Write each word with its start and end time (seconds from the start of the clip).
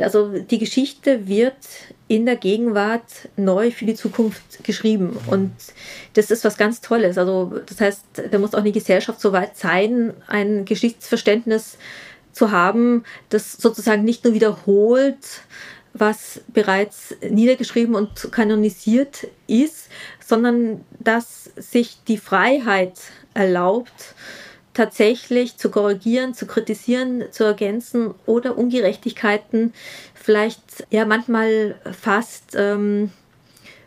Also 0.00 0.38
die 0.38 0.58
Geschichte 0.58 1.26
wird 1.28 1.56
in 2.06 2.26
der 2.26 2.36
Gegenwart 2.36 3.28
neu 3.36 3.70
für 3.70 3.84
die 3.84 3.94
Zukunft 3.94 4.64
geschrieben. 4.64 5.16
Und 5.30 5.52
das 6.14 6.30
ist 6.30 6.44
was 6.44 6.56
ganz 6.56 6.80
Tolles. 6.80 7.18
Also 7.18 7.60
das 7.66 7.80
heißt, 7.80 8.04
da 8.30 8.38
muss 8.38 8.54
auch 8.54 8.62
die 8.62 8.72
Gesellschaft 8.72 9.20
so 9.20 9.32
weit 9.32 9.56
sein, 9.56 10.14
ein 10.26 10.64
Geschichtsverständnis 10.64 11.76
zu 12.32 12.50
haben, 12.50 13.04
das 13.30 13.52
sozusagen 13.54 14.04
nicht 14.04 14.24
nur 14.24 14.34
wiederholt, 14.34 15.42
was 15.92 16.40
bereits 16.48 17.14
niedergeschrieben 17.28 17.94
und 17.94 18.30
kanonisiert 18.30 19.26
ist, 19.46 19.88
sondern 20.24 20.84
dass 21.00 21.50
sich 21.56 21.98
die 22.06 22.18
Freiheit 22.18 22.98
erlaubt, 23.34 24.14
tatsächlich 24.78 25.56
zu 25.56 25.72
korrigieren, 25.72 26.34
zu 26.34 26.46
kritisieren, 26.46 27.24
zu 27.32 27.42
ergänzen 27.42 28.14
oder 28.26 28.56
Ungerechtigkeiten 28.56 29.72
vielleicht 30.14 30.86
ja 30.90 31.04
manchmal 31.04 31.74
fast 32.00 32.54
ähm, 32.54 33.10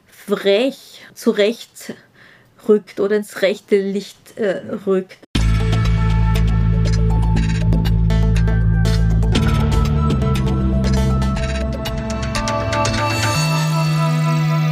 frech 0.09 1.01
zurecht 1.13 1.93
rückt 2.67 2.99
oder 2.99 3.15
ins 3.15 3.41
rechte 3.41 3.77
Licht 3.77 4.37
äh, 4.37 4.61
rückt. 4.85 5.17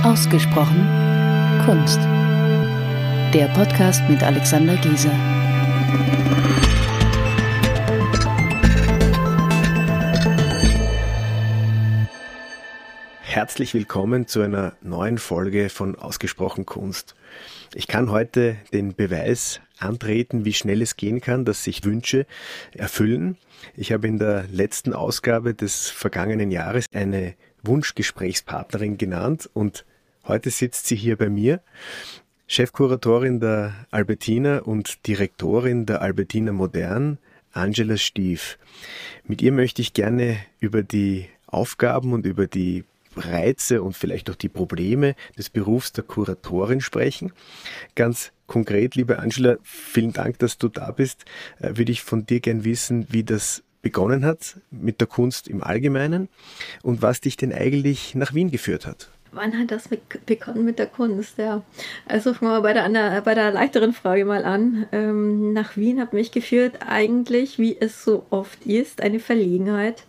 Ausgesprochen 0.03 0.85
Kunst. 1.63 1.99
Der 3.33 3.47
Podcast 3.53 4.01
mit 4.09 4.21
Alexander 4.21 4.75
Gieser. 4.75 5.38
Herzlich 13.39 13.73
willkommen 13.73 14.27
zu 14.27 14.41
einer 14.41 14.73
neuen 14.81 15.17
Folge 15.17 15.69
von 15.69 15.95
Ausgesprochen 15.95 16.65
Kunst. 16.65 17.15
Ich 17.73 17.87
kann 17.87 18.11
heute 18.11 18.57
den 18.73 18.95
Beweis 18.95 19.61
antreten, 19.77 20.45
wie 20.45 20.53
schnell 20.53 20.81
es 20.81 20.97
gehen 20.97 21.21
kann, 21.21 21.45
dass 21.45 21.63
sich 21.63 21.83
Wünsche 21.85 22.25
erfüllen. 22.73 23.37
Ich 23.75 23.91
habe 23.91 24.07
in 24.07 24.19
der 24.19 24.45
letzten 24.51 24.93
Ausgabe 24.93 25.53
des 25.53 25.89
vergangenen 25.89 26.51
Jahres 26.51 26.85
eine 26.93 27.35
Wunschgesprächspartnerin 27.63 28.97
genannt 28.97 29.49
und 29.53 29.85
heute 30.27 30.49
sitzt 30.49 30.87
sie 30.87 30.95
hier 30.95 31.15
bei 31.15 31.29
mir. 31.29 31.61
Chefkuratorin 32.51 33.39
der 33.39 33.85
Albertina 33.91 34.57
und 34.57 35.05
Direktorin 35.05 35.85
der 35.85 36.01
Albertina 36.01 36.51
Modern, 36.51 37.19
Angela 37.51 37.95
Stief. 37.95 38.57
Mit 39.23 39.43
ihr 39.43 39.51
möchte 39.51 39.83
ich 39.83 39.93
gerne 39.93 40.37
über 40.59 40.81
die 40.81 41.27
Aufgaben 41.45 42.11
und 42.11 42.25
über 42.25 42.47
die 42.47 42.85
Reize 43.15 43.83
und 43.83 43.95
vielleicht 43.95 44.31
auch 44.31 44.35
die 44.35 44.49
Probleme 44.49 45.15
des 45.37 45.51
Berufs 45.51 45.91
der 45.91 46.03
Kuratorin 46.03 46.81
sprechen. 46.81 47.33
Ganz 47.93 48.31
konkret, 48.47 48.95
liebe 48.95 49.19
Angela, 49.19 49.57
vielen 49.61 50.13
Dank, 50.13 50.39
dass 50.39 50.57
du 50.57 50.69
da 50.69 50.89
bist. 50.89 51.25
Äh, 51.59 51.77
würde 51.77 51.91
ich 51.91 52.01
von 52.01 52.25
dir 52.25 52.39
gern 52.39 52.63
wissen, 52.63 53.05
wie 53.11 53.23
das 53.23 53.61
begonnen 53.83 54.25
hat 54.25 54.59
mit 54.71 55.01
der 55.01 55.07
Kunst 55.07 55.47
im 55.47 55.61
Allgemeinen 55.61 56.29
und 56.81 57.03
was 57.03 57.21
dich 57.21 57.37
denn 57.37 57.53
eigentlich 57.53 58.15
nach 58.15 58.33
Wien 58.33 58.49
geführt 58.49 58.87
hat. 58.87 59.11
Wann 59.31 59.57
hat 59.57 59.71
das 59.71 59.87
begonnen 60.25 60.65
mit 60.65 60.79
der 60.79 60.87
Kunst? 60.87 61.37
Ja, 61.37 61.61
also 62.07 62.33
fangen 62.33 62.51
wir 62.51 62.61
bei 62.61 62.73
der, 62.73 63.21
bei 63.21 63.35
der 63.35 63.51
leichteren 63.51 63.93
Frage 63.93 64.25
mal 64.25 64.43
an. 64.43 64.87
Ähm, 64.91 65.53
nach 65.53 65.77
Wien 65.77 65.99
hat 66.01 66.13
mich 66.13 66.31
geführt 66.31 66.79
eigentlich, 66.87 67.59
wie 67.59 67.77
es 67.79 68.03
so 68.03 68.25
oft 68.31 68.65
ist, 68.65 69.01
eine 69.01 69.19
Verlegenheit. 69.19 70.03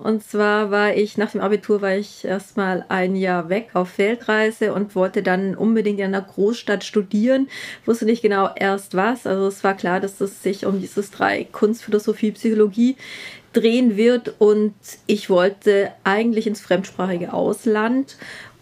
Und 0.00 0.22
zwar 0.22 0.70
war 0.70 0.94
ich 0.94 1.18
nach 1.18 1.32
dem 1.32 1.42
Abitur 1.42 1.82
war 1.82 1.94
ich 1.94 2.24
erstmal 2.24 2.86
ein 2.88 3.16
Jahr 3.16 3.50
weg 3.50 3.70
auf 3.74 3.98
Weltreise 3.98 4.72
und 4.72 4.94
wollte 4.94 5.22
dann 5.22 5.54
unbedingt 5.54 5.98
in 5.98 6.06
einer 6.06 6.22
Großstadt 6.22 6.84
studieren. 6.84 7.48
Wusste 7.84 8.06
nicht 8.06 8.22
genau 8.22 8.48
erst 8.56 8.94
was. 8.94 9.26
Also 9.26 9.46
es 9.46 9.62
war 9.62 9.74
klar, 9.74 10.00
dass 10.00 10.20
es 10.22 10.42
sich 10.42 10.64
um 10.64 10.80
dieses 10.80 11.10
drei 11.10 11.44
Kunst, 11.44 11.84
Philosophie, 11.84 12.32
Psychologie 12.32 12.96
drehen 13.52 13.98
wird. 13.98 14.34
Und 14.38 14.74
ich 15.06 15.28
wollte 15.28 15.92
eigentlich 16.02 16.46
ins 16.46 16.62
fremdsprachige 16.62 17.34
Ausland. 17.34 18.16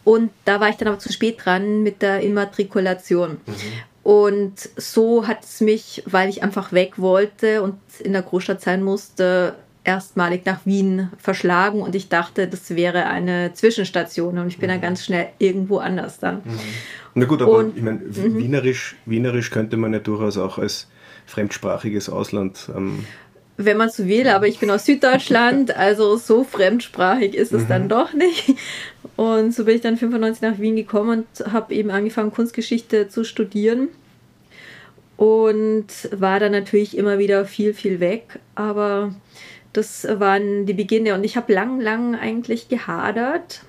Und 0.09 0.31
da 0.47 0.59
war 0.59 0.71
ich 0.71 0.77
dann 0.77 0.89
aber 0.89 0.99
zu 0.99 1.13
spät 1.13 1.45
dran 1.45 1.83
mit 1.83 2.01
der 2.01 2.23
Immatrikulation. 2.23 3.33
Mhm. 3.33 3.55
Und 4.03 4.55
so 4.75 5.29
hat 5.29 5.45
es 5.45 5.61
mich, 5.61 6.03
weil 6.07 6.31
ich 6.31 6.43
einfach 6.43 6.73
weg 6.73 6.95
wollte 6.97 7.61
und 7.61 7.75
in 7.99 8.15
der 8.15 8.23
Großstadt 8.23 8.63
sein 8.63 8.83
musste, 8.83 9.55
erstmalig 9.85 10.47
nach 10.47 10.65
Wien 10.65 11.11
verschlagen 11.19 11.83
und 11.83 11.95
ich 11.95 12.09
dachte, 12.09 12.49
das 12.49 12.75
wäre 12.75 13.05
eine 13.05 13.53
Zwischenstation 13.53 14.39
und 14.39 14.49
ich 14.49 14.57
bin 14.57 14.71
mhm. 14.71 14.73
dann 14.73 14.81
ganz 14.81 15.05
schnell 15.05 15.29
irgendwo 15.37 15.77
anders 15.77 16.19
dann. 16.19 16.37
Mhm. 16.37 16.59
Na 17.15 17.27
gut, 17.27 17.43
aber 17.43 17.59
und, 17.59 17.77
ich 17.77 17.83
meine, 17.83 17.99
mhm. 17.99 18.39
Wienerisch, 18.39 18.97
Wienerisch 19.05 19.51
könnte 19.51 19.77
man 19.77 19.93
ja 19.93 19.99
durchaus 19.99 20.39
auch 20.39 20.57
als 20.57 20.89
fremdsprachiges 21.27 22.09
Ausland. 22.09 22.71
Ähm 22.75 23.05
wenn 23.59 23.77
man 23.77 23.91
so 23.91 24.07
will, 24.07 24.29
aber 24.29 24.47
ich 24.47 24.61
bin 24.61 24.71
aus 24.71 24.87
Süddeutschland, 24.87 25.77
also 25.77 26.17
so 26.17 26.45
fremdsprachig 26.45 27.35
ist 27.35 27.53
es 27.53 27.65
mhm. 27.65 27.69
dann 27.69 27.89
doch 27.89 28.13
nicht. 28.15 28.55
Und 29.17 29.53
so 29.53 29.65
bin 29.65 29.75
ich 29.75 29.81
dann 29.83 29.97
95 29.97 30.43
nach 30.43 30.59
Wien 30.59 30.77
gekommen 30.77 31.27
und 31.27 31.53
habe 31.53 31.75
eben 31.75 31.91
angefangen, 31.91 32.33
Kunstgeschichte 32.33 33.09
zu 33.09 33.25
studieren. 33.25 33.89
Und 35.17 35.87
war 36.13 36.39
dann 36.39 36.53
natürlich 36.53 36.97
immer 36.97 37.19
wieder 37.19 37.45
viel, 37.45 37.75
viel 37.75 37.99
weg. 37.99 38.39
Aber 38.55 39.13
das 39.73 40.07
waren 40.09 40.65
die 40.65 40.75
Beginne 40.75 41.15
und 41.15 41.25
ich 41.25 41.37
habe 41.37 41.53
lang, 41.53 41.81
lang 41.81 42.15
eigentlich 42.15 42.69
gehadert 42.69 43.63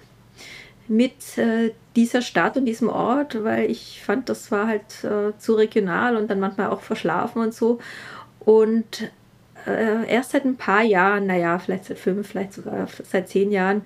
mit 0.88 1.38
äh, 1.40 1.72
dieser 1.96 2.22
Stadt 2.22 2.56
und 2.58 2.66
diesem 2.66 2.90
Ort, 2.90 3.44
weil 3.44 3.72
ich 3.72 4.02
fand, 4.04 4.30
das 4.30 4.52
war 4.52 4.68
halt 4.68 5.04
äh, 5.04 5.36
zu 5.40 5.56
regional 5.56 6.16
und 6.16 6.30
dann 6.30 6.40
manchmal 6.40 6.70
auch 6.70 6.82
verschlafen 6.82 7.42
und 7.42 7.56
so. 7.56 7.80
Und 8.40 9.10
äh, 9.68 10.10
erst 10.10 10.32
seit 10.32 10.46
ein 10.46 10.58
paar 10.58 10.84
Jahren, 10.84 11.28
naja, 11.28 11.60
vielleicht 11.60 11.86
seit 11.86 12.00
fünf, 12.00 12.28
vielleicht 12.28 12.54
sogar 12.54 12.88
seit 13.04 13.30
zehn 13.30 13.52
Jahren, 13.52 13.82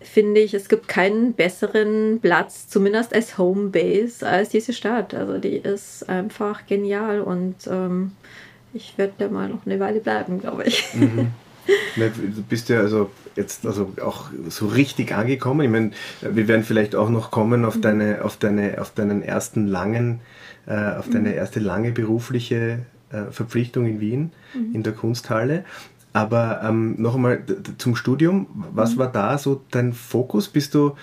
finde 0.00 0.40
ich, 0.40 0.54
es 0.54 0.68
gibt 0.68 0.86
keinen 0.86 1.32
besseren 1.32 2.20
Platz, 2.20 2.68
zumindest 2.68 3.14
als 3.14 3.38
Homebase, 3.38 4.26
als 4.26 4.50
diese 4.50 4.72
Stadt. 4.72 5.14
Also 5.14 5.38
die 5.38 5.56
ist 5.56 6.08
einfach 6.08 6.66
genial 6.66 7.20
und 7.20 7.66
ähm, 7.68 8.12
ich 8.72 8.98
werde 8.98 9.14
da 9.18 9.28
mal 9.28 9.48
noch 9.48 9.66
eine 9.66 9.80
Weile 9.80 10.00
bleiben, 10.00 10.40
glaube 10.40 10.64
ich. 10.64 10.94
Mhm. 10.94 11.28
Du 11.96 12.42
bist 12.42 12.68
ja 12.68 12.80
also 12.80 13.10
jetzt 13.36 13.64
also 13.64 13.94
auch 14.04 14.26
so 14.50 14.66
richtig 14.66 15.14
angekommen. 15.14 15.62
Ich 15.62 15.70
meine, 15.70 15.92
wir 16.20 16.46
werden 16.46 16.62
vielleicht 16.62 16.94
auch 16.94 17.08
noch 17.08 17.30
kommen 17.30 17.64
auf 17.64 17.76
mhm. 17.76 17.80
deine, 17.80 18.24
auf 18.24 18.36
deine, 18.36 18.80
auf 18.82 18.90
deinen 18.90 19.22
ersten 19.22 19.66
langen, 19.66 20.20
äh, 20.66 20.74
auf 20.74 21.08
deine 21.08 21.30
mhm. 21.30 21.36
erste 21.36 21.60
lange 21.60 21.92
berufliche 21.92 22.80
Verpflichtung 23.30 23.86
in 23.86 24.00
Wien 24.00 24.32
mhm. 24.54 24.74
in 24.74 24.82
der 24.82 24.92
Kunsthalle. 24.92 25.64
Aber 26.12 26.60
ähm, 26.62 26.94
noch 26.98 27.16
einmal 27.16 27.42
zum 27.78 27.96
Studium. 27.96 28.46
Was 28.72 28.94
mhm. 28.94 28.98
war 28.98 29.12
da 29.12 29.36
so 29.36 29.62
dein 29.70 29.92
Fokus? 29.92 30.48
Bist 30.48 30.74
du 30.74 30.94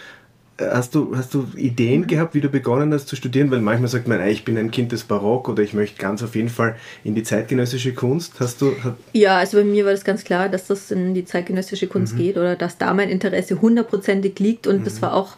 Hast 0.70 0.96
du, 0.96 1.16
hast 1.16 1.34
du 1.34 1.48
Ideen 1.56 2.02
mhm. 2.02 2.08
gehabt, 2.08 2.36
wie 2.36 2.42
du 2.42 2.50
begonnen 2.50 2.94
hast 2.94 3.08
zu 3.08 3.16
studieren? 3.16 3.50
Weil 3.52 3.62
manchmal 3.62 3.90
sagt 3.90 4.08
man, 4.08 4.26
ich 4.28 4.46
bin 4.46 4.58
ein 4.58 4.70
Kind 4.70 4.92
des 4.92 5.04
Barock 5.04 5.50
oder 5.50 5.64
ich 5.64 5.74
möchte 5.74 6.00
ganz 6.00 6.22
auf 6.22 6.36
jeden 6.36 6.50
Fall 6.50 6.76
in 7.04 7.16
die 7.16 7.24
zeitgenössische 7.24 7.94
Kunst. 7.94 8.40
Hast 8.40 8.62
du. 8.62 8.74
Ja, 9.14 9.38
also 9.38 9.58
bei 9.58 9.64
mir 9.64 9.86
war 9.86 9.92
das 9.92 10.04
ganz 10.04 10.24
klar, 10.24 10.50
dass 10.50 10.68
das 10.68 10.92
in 10.92 11.14
die 11.14 11.26
zeitgenössische 11.26 11.88
Kunst 11.88 12.14
mhm. 12.14 12.18
geht 12.18 12.38
oder 12.38 12.56
dass 12.56 12.78
da 12.78 12.94
mein 12.94 13.10
Interesse 13.10 13.62
hundertprozentig 13.62 14.38
liegt. 14.40 14.68
Und 14.68 14.82
mhm. 14.82 14.84
das 14.84 15.02
war 15.02 15.14
auch 15.14 15.38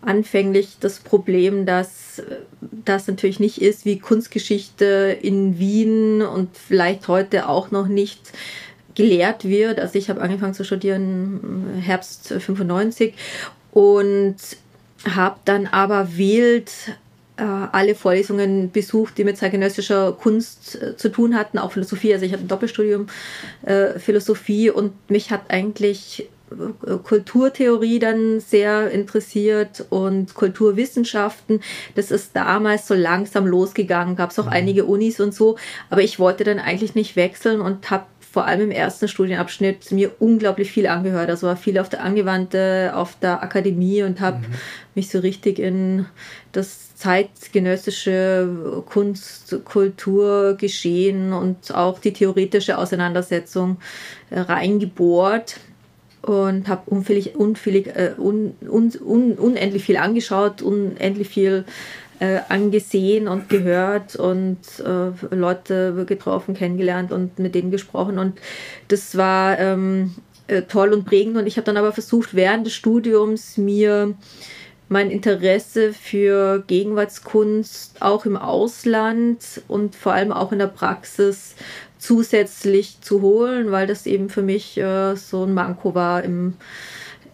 anfänglich 0.00 0.76
das 0.80 1.00
Problem, 1.00 1.66
dass 1.66 2.22
das 2.60 3.06
natürlich 3.06 3.40
nicht 3.40 3.60
ist 3.60 3.84
wie 3.84 3.98
Kunstgeschichte 3.98 5.18
in 5.20 5.58
Wien 5.58 6.22
und 6.22 6.56
vielleicht 6.56 7.08
heute 7.08 7.48
auch 7.48 7.70
noch 7.70 7.88
nicht 7.88 8.32
gelehrt 8.94 9.44
wird. 9.44 9.78
Also 9.78 9.98
ich 9.98 10.10
habe 10.10 10.20
angefangen 10.20 10.54
zu 10.54 10.64
studieren 10.64 11.40
im 11.74 11.80
Herbst 11.80 12.28
95 12.28 13.14
und 13.72 14.36
habe 15.04 15.36
dann 15.44 15.66
aber 15.66 16.08
äh, 17.38 17.42
alle 17.42 17.94
Vorlesungen 17.94 18.72
besucht, 18.72 19.16
die 19.16 19.24
mit 19.24 19.36
zeitgenössischer 19.36 20.12
Kunst 20.12 20.80
äh, 20.82 20.96
zu 20.96 21.08
tun 21.10 21.36
hatten, 21.36 21.58
auch 21.58 21.72
Philosophie. 21.72 22.12
Also 22.12 22.26
ich 22.26 22.32
habe 22.32 22.42
ein 22.42 22.48
Doppelstudium 22.48 23.06
äh, 23.62 23.98
Philosophie 24.00 24.70
und 24.70 24.92
mich 25.08 25.30
hat 25.30 25.42
eigentlich 25.48 26.22
äh, 26.22 26.37
Kulturtheorie 27.04 27.98
dann 27.98 28.40
sehr 28.40 28.90
interessiert 28.90 29.84
und 29.90 30.34
Kulturwissenschaften. 30.34 31.60
Das 31.94 32.10
ist 32.10 32.34
damals 32.34 32.86
so 32.86 32.94
langsam 32.94 33.46
losgegangen, 33.46 34.16
gab 34.16 34.30
es 34.30 34.38
auch 34.38 34.46
mhm. 34.46 34.52
einige 34.52 34.84
Unis 34.84 35.20
und 35.20 35.34
so, 35.34 35.56
aber 35.90 36.02
ich 36.02 36.18
wollte 36.18 36.44
dann 36.44 36.58
eigentlich 36.58 36.94
nicht 36.94 37.16
wechseln 37.16 37.60
und 37.60 37.90
habe 37.90 38.04
vor 38.30 38.46
allem 38.46 38.60
im 38.62 38.70
ersten 38.70 39.08
Studienabschnitt 39.08 39.90
mir 39.90 40.12
unglaublich 40.18 40.70
viel 40.70 40.86
angehört. 40.86 41.30
Also 41.30 41.46
war 41.46 41.56
viel 41.56 41.78
auf 41.78 41.88
der 41.88 42.04
Angewandte, 42.04 42.92
auf 42.94 43.16
der 43.18 43.42
Akademie 43.42 44.02
und 44.02 44.20
habe 44.20 44.38
mhm. 44.38 44.54
mich 44.94 45.08
so 45.08 45.18
richtig 45.20 45.58
in 45.58 46.06
das 46.52 46.94
zeitgenössische 46.94 48.82
Kunst, 48.86 49.64
Kultur, 49.64 50.56
Geschehen 50.58 51.32
und 51.32 51.74
auch 51.74 52.00
die 52.00 52.12
theoretische 52.12 52.76
Auseinandersetzung 52.76 53.78
reingebohrt. 54.30 55.58
Und 56.22 56.68
habe 56.68 56.82
unfällig, 56.86 57.36
unfällig, 57.36 57.88
äh, 57.88 58.12
un, 58.18 58.54
un, 58.68 58.92
un, 59.04 59.32
unendlich 59.32 59.84
viel 59.84 59.96
angeschaut, 59.96 60.62
unendlich 60.62 61.28
viel 61.28 61.64
äh, 62.20 62.40
angesehen 62.48 63.28
und 63.28 63.48
gehört 63.48 64.16
und 64.16 64.58
äh, 64.84 65.34
Leute 65.34 66.04
getroffen, 66.06 66.54
kennengelernt 66.54 67.12
und 67.12 67.38
mit 67.38 67.54
denen 67.54 67.70
gesprochen. 67.70 68.18
Und 68.18 68.38
das 68.88 69.16
war 69.16 69.58
ähm, 69.58 70.14
äh, 70.48 70.62
toll 70.62 70.92
und 70.92 71.04
prägend. 71.04 71.36
Und 71.36 71.46
ich 71.46 71.56
habe 71.56 71.64
dann 71.64 71.76
aber 71.76 71.92
versucht, 71.92 72.34
während 72.34 72.66
des 72.66 72.74
Studiums 72.74 73.56
mir 73.56 74.14
mein 74.88 75.10
Interesse 75.10 75.92
für 75.92 76.64
Gegenwartskunst 76.66 78.00
auch 78.00 78.24
im 78.24 78.36
Ausland 78.36 79.38
und 79.68 79.94
vor 79.94 80.14
allem 80.14 80.32
auch 80.32 80.50
in 80.50 80.58
der 80.58 80.66
Praxis 80.66 81.54
zusätzlich 81.98 83.00
zu 83.00 83.22
holen, 83.22 83.70
weil 83.70 83.86
das 83.86 84.06
eben 84.06 84.28
für 84.28 84.42
mich 84.42 84.78
äh, 84.78 85.14
so 85.16 85.44
ein 85.44 85.54
Manko 85.54 85.94
war 85.94 86.22
im 86.22 86.54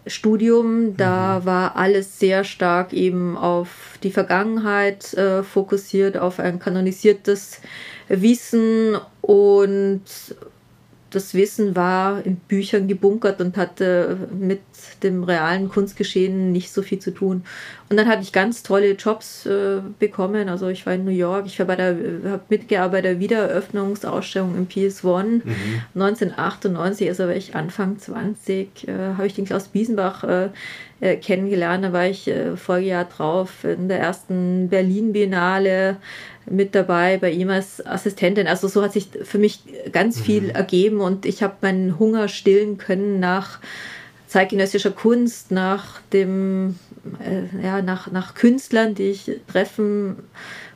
Studium. 0.07 0.97
Da 0.97 1.39
mhm. 1.39 1.45
war 1.45 1.75
alles 1.75 2.19
sehr 2.19 2.43
stark 2.43 2.93
eben 2.93 3.37
auf 3.37 3.97
die 4.03 4.11
Vergangenheit 4.11 5.13
äh, 5.13 5.43
fokussiert, 5.43 6.17
auf 6.17 6.39
ein 6.39 6.59
kanonisiertes 6.59 7.61
Wissen 8.07 8.97
und 9.21 10.03
das 11.15 11.33
Wissen 11.33 11.75
war 11.75 12.25
in 12.25 12.35
Büchern 12.35 12.87
gebunkert 12.87 13.39
und 13.39 13.55
hatte 13.55 14.17
mit 14.37 14.61
dem 15.01 15.23
realen 15.23 15.69
Kunstgeschehen 15.69 16.51
nicht 16.51 16.71
so 16.71 16.81
viel 16.81 16.99
zu 16.99 17.11
tun. 17.11 17.43
Und 17.89 17.97
dann 17.97 18.09
habe 18.09 18.21
ich 18.21 18.31
ganz 18.31 18.63
tolle 18.63 18.91
Jobs 18.93 19.45
äh, 19.45 19.79
bekommen. 19.99 20.49
Also 20.49 20.67
ich 20.67 20.85
war 20.85 20.93
in 20.93 21.05
New 21.05 21.11
York, 21.11 21.45
ich 21.45 21.59
habe 21.59 22.39
mitgearbeitet 22.49 22.91
bei 22.91 23.01
der 23.01 23.19
Wiedereröffnungsausstellung 23.19 24.55
im 24.55 24.67
PS1 24.67 25.41
mhm. 25.43 25.81
1998, 25.95 27.09
also 27.09 27.23
war 27.25 27.35
ich 27.35 27.55
Anfang 27.55 27.97
20, 27.99 28.87
äh, 28.87 28.91
habe 29.17 29.27
ich 29.27 29.35
den 29.35 29.45
Klaus 29.45 29.67
Biesenbach 29.67 30.23
äh, 30.23 30.49
äh 31.01 31.17
kennengelernt. 31.17 31.83
Da 31.83 31.93
war 31.93 32.07
ich 32.07 32.27
äh, 32.27 32.55
Folgejahr 32.55 33.05
drauf 33.05 33.63
in 33.63 33.87
der 33.87 33.99
ersten 33.99 34.69
Berlin 34.69 35.13
Biennale 35.13 35.97
mit 36.49 36.75
dabei 36.75 37.17
bei 37.17 37.31
ihm 37.31 37.49
als 37.49 37.85
Assistentin. 37.85 38.47
Also 38.47 38.67
so 38.67 38.81
hat 38.83 38.93
sich 38.93 39.09
für 39.23 39.37
mich 39.37 39.61
ganz 39.91 40.19
viel 40.19 40.43
mhm. 40.43 40.49
ergeben 40.51 41.01
und 41.01 41.25
ich 41.25 41.43
habe 41.43 41.55
meinen 41.61 41.99
Hunger 41.99 42.27
stillen 42.27 42.77
können 42.77 43.19
nach 43.19 43.59
zeitgenössischer 44.27 44.91
Kunst, 44.91 45.51
nach 45.51 46.01
dem, 46.11 46.77
äh, 47.19 47.65
ja, 47.65 47.81
nach, 47.81 48.11
nach 48.11 48.35
Künstlern, 48.35 48.95
die 48.95 49.11
ich 49.11 49.31
treffen 49.47 50.17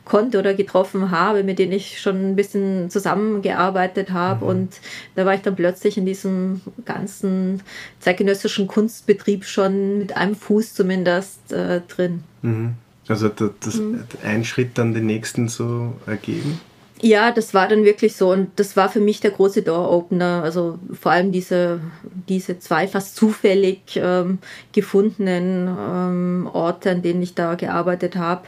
konnte 0.04 0.38
oder 0.38 0.54
getroffen 0.54 1.10
habe, 1.10 1.44
mit 1.44 1.58
denen 1.58 1.72
ich 1.72 2.00
schon 2.00 2.30
ein 2.30 2.36
bisschen 2.36 2.90
zusammengearbeitet 2.90 4.10
habe. 4.10 4.44
Mhm. 4.44 4.50
Und 4.50 4.80
da 5.14 5.26
war 5.26 5.34
ich 5.34 5.42
dann 5.42 5.56
plötzlich 5.56 5.98
in 5.98 6.06
diesem 6.06 6.62
ganzen 6.84 7.62
zeitgenössischen 8.00 8.66
Kunstbetrieb 8.66 9.44
schon 9.44 9.98
mit 9.98 10.16
einem 10.16 10.34
Fuß 10.34 10.74
zumindest 10.74 11.52
äh, 11.52 11.80
drin. 11.86 12.24
Mhm. 12.42 12.74
Also 13.10 13.28
das, 13.28 13.50
das 13.60 13.74
mhm. 13.76 14.04
ein 14.22 14.44
Schritt 14.44 14.78
dann 14.78 14.94
den 14.94 15.06
nächsten 15.06 15.48
so 15.48 15.94
ergeben? 16.06 16.60
Ja, 17.02 17.32
das 17.32 17.54
war 17.54 17.66
dann 17.66 17.84
wirklich 17.84 18.14
so 18.14 18.30
und 18.30 18.50
das 18.56 18.76
war 18.76 18.90
für 18.90 19.00
mich 19.00 19.20
der 19.20 19.30
große 19.30 19.62
Door-Opener. 19.62 20.42
Also 20.44 20.78
vor 20.92 21.12
allem 21.12 21.32
diese, 21.32 21.80
diese 22.28 22.58
zwei 22.58 22.86
fast 22.86 23.16
zufällig 23.16 23.80
ähm, 23.96 24.38
gefundenen 24.72 25.66
ähm, 25.66 26.50
Orte, 26.52 26.90
an 26.90 27.00
denen 27.00 27.22
ich 27.22 27.34
da 27.34 27.54
gearbeitet 27.54 28.16
habe, 28.16 28.42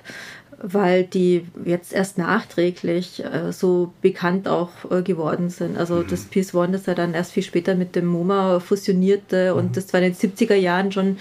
weil 0.63 1.05
die 1.05 1.45
jetzt 1.65 1.93
erst 1.93 2.19
nachträglich 2.19 3.23
äh, 3.25 3.53
so 3.53 3.93
bekannt 4.01 4.47
auch 4.47 4.71
äh, 4.91 5.03
geworden 5.03 5.51
sind. 5.51 5.77
Also 5.77 5.97
mhm. 5.97 6.07
das 6.09 6.25
Peace 6.25 6.55
One, 6.55 6.73
das 6.73 6.87
ja 6.87 6.95
dann 6.95 7.15
erst 7.15 7.33
viel 7.33 7.43
später 7.43 7.75
mit 7.75 7.97
dem 7.97 8.07
MoMA 8.07 8.61
fusionierte 8.61 9.53
mhm. 9.53 9.59
und 9.59 9.77
das 9.77 9.89
zwar 9.89 10.01
in 10.01 10.13
den 10.13 10.15
70er 10.15 10.55
Jahren 10.55 10.93
schon 10.93 11.19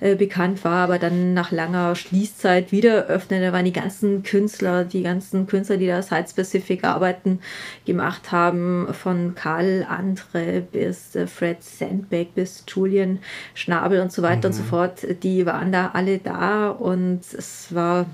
äh, 0.00 0.16
bekannt 0.16 0.64
war, 0.64 0.84
aber 0.84 0.98
dann 0.98 1.34
nach 1.34 1.52
langer 1.52 1.94
Schließzeit 1.94 2.72
wieder 2.72 3.06
öffnen. 3.06 3.42
Da 3.42 3.52
waren 3.52 3.64
die 3.64 3.72
ganzen 3.72 4.24
Künstler, 4.24 4.84
die 4.84 5.04
ganzen 5.04 5.46
Künstler, 5.46 5.76
die 5.76 5.86
da 5.86 6.02
Site-Specific 6.02 6.82
Arbeiten 6.82 7.38
gemacht 7.86 8.32
haben, 8.32 8.88
von 8.92 9.36
Karl 9.36 9.86
Andre 9.88 10.62
bis 10.72 11.14
äh, 11.14 11.28
Fred 11.28 11.62
Sandbeck 11.62 12.34
bis 12.34 12.64
Julian 12.66 13.20
Schnabel 13.54 14.00
und 14.00 14.10
so 14.10 14.22
weiter 14.22 14.48
mhm. 14.48 14.52
und 14.52 14.52
so 14.54 14.62
fort, 14.64 15.06
die 15.22 15.46
waren 15.46 15.70
da 15.70 15.90
alle 15.94 16.18
da 16.18 16.70
und 16.70 17.20
es 17.32 17.72
war 17.72 18.06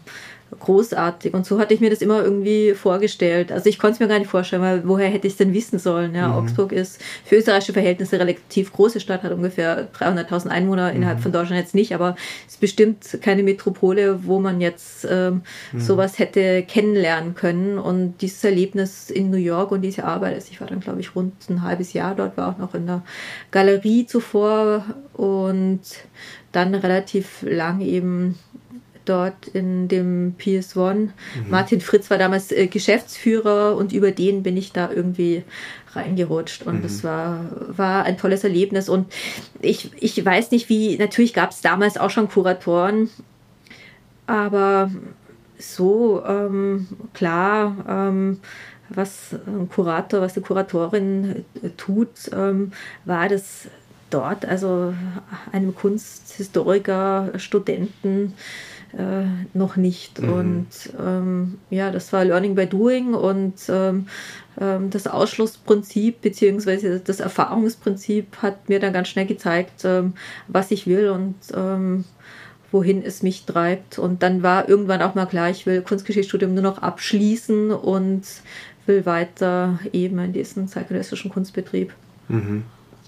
großartig. 0.59 1.35
Und 1.35 1.45
so 1.45 1.59
hatte 1.59 1.75
ich 1.75 1.81
mir 1.81 1.91
das 1.91 2.01
immer 2.01 2.23
irgendwie 2.23 2.75
vorgestellt. 2.75 3.51
Also 3.51 3.69
ich 3.69 3.79
konnte 3.79 3.95
es 3.95 4.01
mir 4.01 4.09
gar 4.09 4.19
nicht 4.19 4.31
vorstellen, 4.31 4.63
weil 4.63 4.87
woher 4.87 5.09
hätte 5.09 5.27
ich 5.27 5.35
es 5.35 5.37
denn 5.37 5.53
wissen 5.53 5.79
sollen? 5.79 6.15
Ja, 6.15 6.29
mhm. 6.29 6.35
Augsburg 6.35 6.73
ist 6.73 7.01
für 7.25 7.37
österreichische 7.37 7.73
Verhältnisse 7.73 8.17
eine 8.17 8.27
relativ 8.27 8.73
große 8.73 9.01
Stadt, 9.01 9.23
hat 9.23 9.33
ungefähr 9.33 9.89
300.000 9.93 10.49
Einwohner 10.49 10.91
mhm. 10.91 10.97
innerhalb 10.97 11.21
von 11.21 11.33
Deutschland 11.33 11.61
jetzt 11.61 11.75
nicht, 11.75 11.95
aber 11.95 12.17
es 12.47 12.55
ist 12.55 12.61
bestimmt 12.61 13.19
keine 13.23 13.43
Metropole, 13.43 14.25
wo 14.25 14.39
man 14.39 14.61
jetzt 14.61 15.07
ähm, 15.11 15.43
mhm. 15.73 15.81
sowas 15.81 16.19
hätte 16.19 16.63
kennenlernen 16.63 17.35
können. 17.35 17.79
Und 17.79 18.19
dieses 18.21 18.45
Erlebnis 18.45 19.11
in 19.11 19.31
New 19.31 19.37
York 19.37 19.73
und 19.73 19.83
diese 19.83 20.05
Arbeit, 20.05 20.35
also 20.35 20.49
ich 20.51 20.61
war 20.61 20.69
dann 20.69 20.81
glaube 20.81 21.01
ich 21.01 21.15
rund 21.17 21.35
ein 21.51 21.63
halbes 21.63 21.93
Jahr 21.93 22.15
dort, 22.15 22.37
war 22.37 22.51
auch 22.51 22.59
noch 22.59 22.75
in 22.75 22.87
der 22.87 23.03
Galerie 23.51 24.07
zuvor 24.07 24.85
und 25.13 25.81
dann 26.53 26.75
relativ 26.75 27.43
lang 27.43 27.81
eben 27.83 28.37
dort 29.09 29.49
in 29.49 29.89
dem 29.89 30.35
PS1. 30.39 30.95
Mhm. 30.95 31.11
Martin 31.49 31.81
Fritz 31.81 32.11
war 32.11 32.19
damals 32.19 32.53
äh, 32.53 32.67
Geschäftsführer 32.67 33.77
und 33.77 33.93
über 33.93 34.11
den 34.11 34.43
bin 34.43 34.57
ich 34.57 34.73
da 34.73 34.91
irgendwie 34.91 35.45
reingerutscht 35.93 36.63
und 36.65 36.79
mhm. 36.79 36.83
das 36.83 37.03
war, 37.05 37.47
war 37.77 38.05
ein 38.05 38.19
tolles 38.19 38.45
Erlebnis 38.45 38.89
und 38.89 39.13
ich, 39.61 39.91
ich 39.97 40.25
weiß 40.25 40.51
nicht 40.51 40.69
wie, 40.69 40.99
natürlich 40.99 41.33
gab 41.33 41.51
es 41.51 41.61
damals 41.61 41.97
auch 41.97 42.11
schon 42.11 42.29
Kuratoren, 42.29 43.09
aber 44.27 44.91
so 45.59 46.23
ähm, 46.27 46.87
klar, 47.15 47.77
ähm, 47.89 48.41
was 48.89 49.35
ein 49.47 49.69
Kurator, 49.69 50.21
was 50.21 50.35
die 50.35 50.41
Kuratorin 50.41 51.45
äh, 51.63 51.71
tut, 51.77 52.31
ähm, 52.33 52.73
war 53.05 53.29
das 53.29 53.69
dort, 54.11 54.45
also 54.45 54.95
einem 55.53 55.75
Kunsthistoriker, 55.75 57.33
Studenten, 57.37 58.35
äh, 58.97 59.27
noch 59.53 59.77
nicht. 59.77 60.21
Mhm. 60.21 60.33
Und 60.33 60.69
ähm, 60.99 61.59
ja, 61.71 61.91
das 61.91 62.13
war 62.13 62.25
Learning 62.25 62.55
by 62.55 62.67
Doing 62.67 63.15
und 63.15 63.55
ähm, 63.69 64.07
ähm, 64.61 64.91
das 64.91 65.07
Ausschlussprinzip 65.07 66.23
bzw. 66.23 67.01
das 67.05 67.21
Erfahrungsprinzip 67.21 68.39
hat 68.43 68.69
mir 68.69 68.81
dann 68.81 68.93
ganz 68.93 69.09
schnell 69.09 69.27
gezeigt, 69.27 69.83
ähm, 69.85 70.15
was 70.49 70.71
ich 70.71 70.87
will 70.87 71.11
und 71.11 71.35
ähm, 71.55 72.05
wohin 72.73 73.03
es 73.03 73.23
mich 73.23 73.45
treibt. 73.45 73.99
Und 73.99 74.23
dann 74.23 74.43
war 74.43 74.69
irgendwann 74.69 75.03
auch 75.03 75.15
mal 75.15 75.27
klar, 75.27 75.51
ich 75.51 75.67
will 75.67 75.83
Kunstgeschichtsstudium 75.83 76.55
nur 76.55 76.63
noch 76.63 76.79
abschließen 76.79 77.71
und 77.71 78.23
will 78.87 79.05
weiter 79.05 79.79
eben 79.93 80.19
in 80.21 80.33
diesen 80.33 80.69
zeitgenössischen 80.69 81.31
Kunstbetrieb. 81.31 81.93
Mhm. 82.29 82.65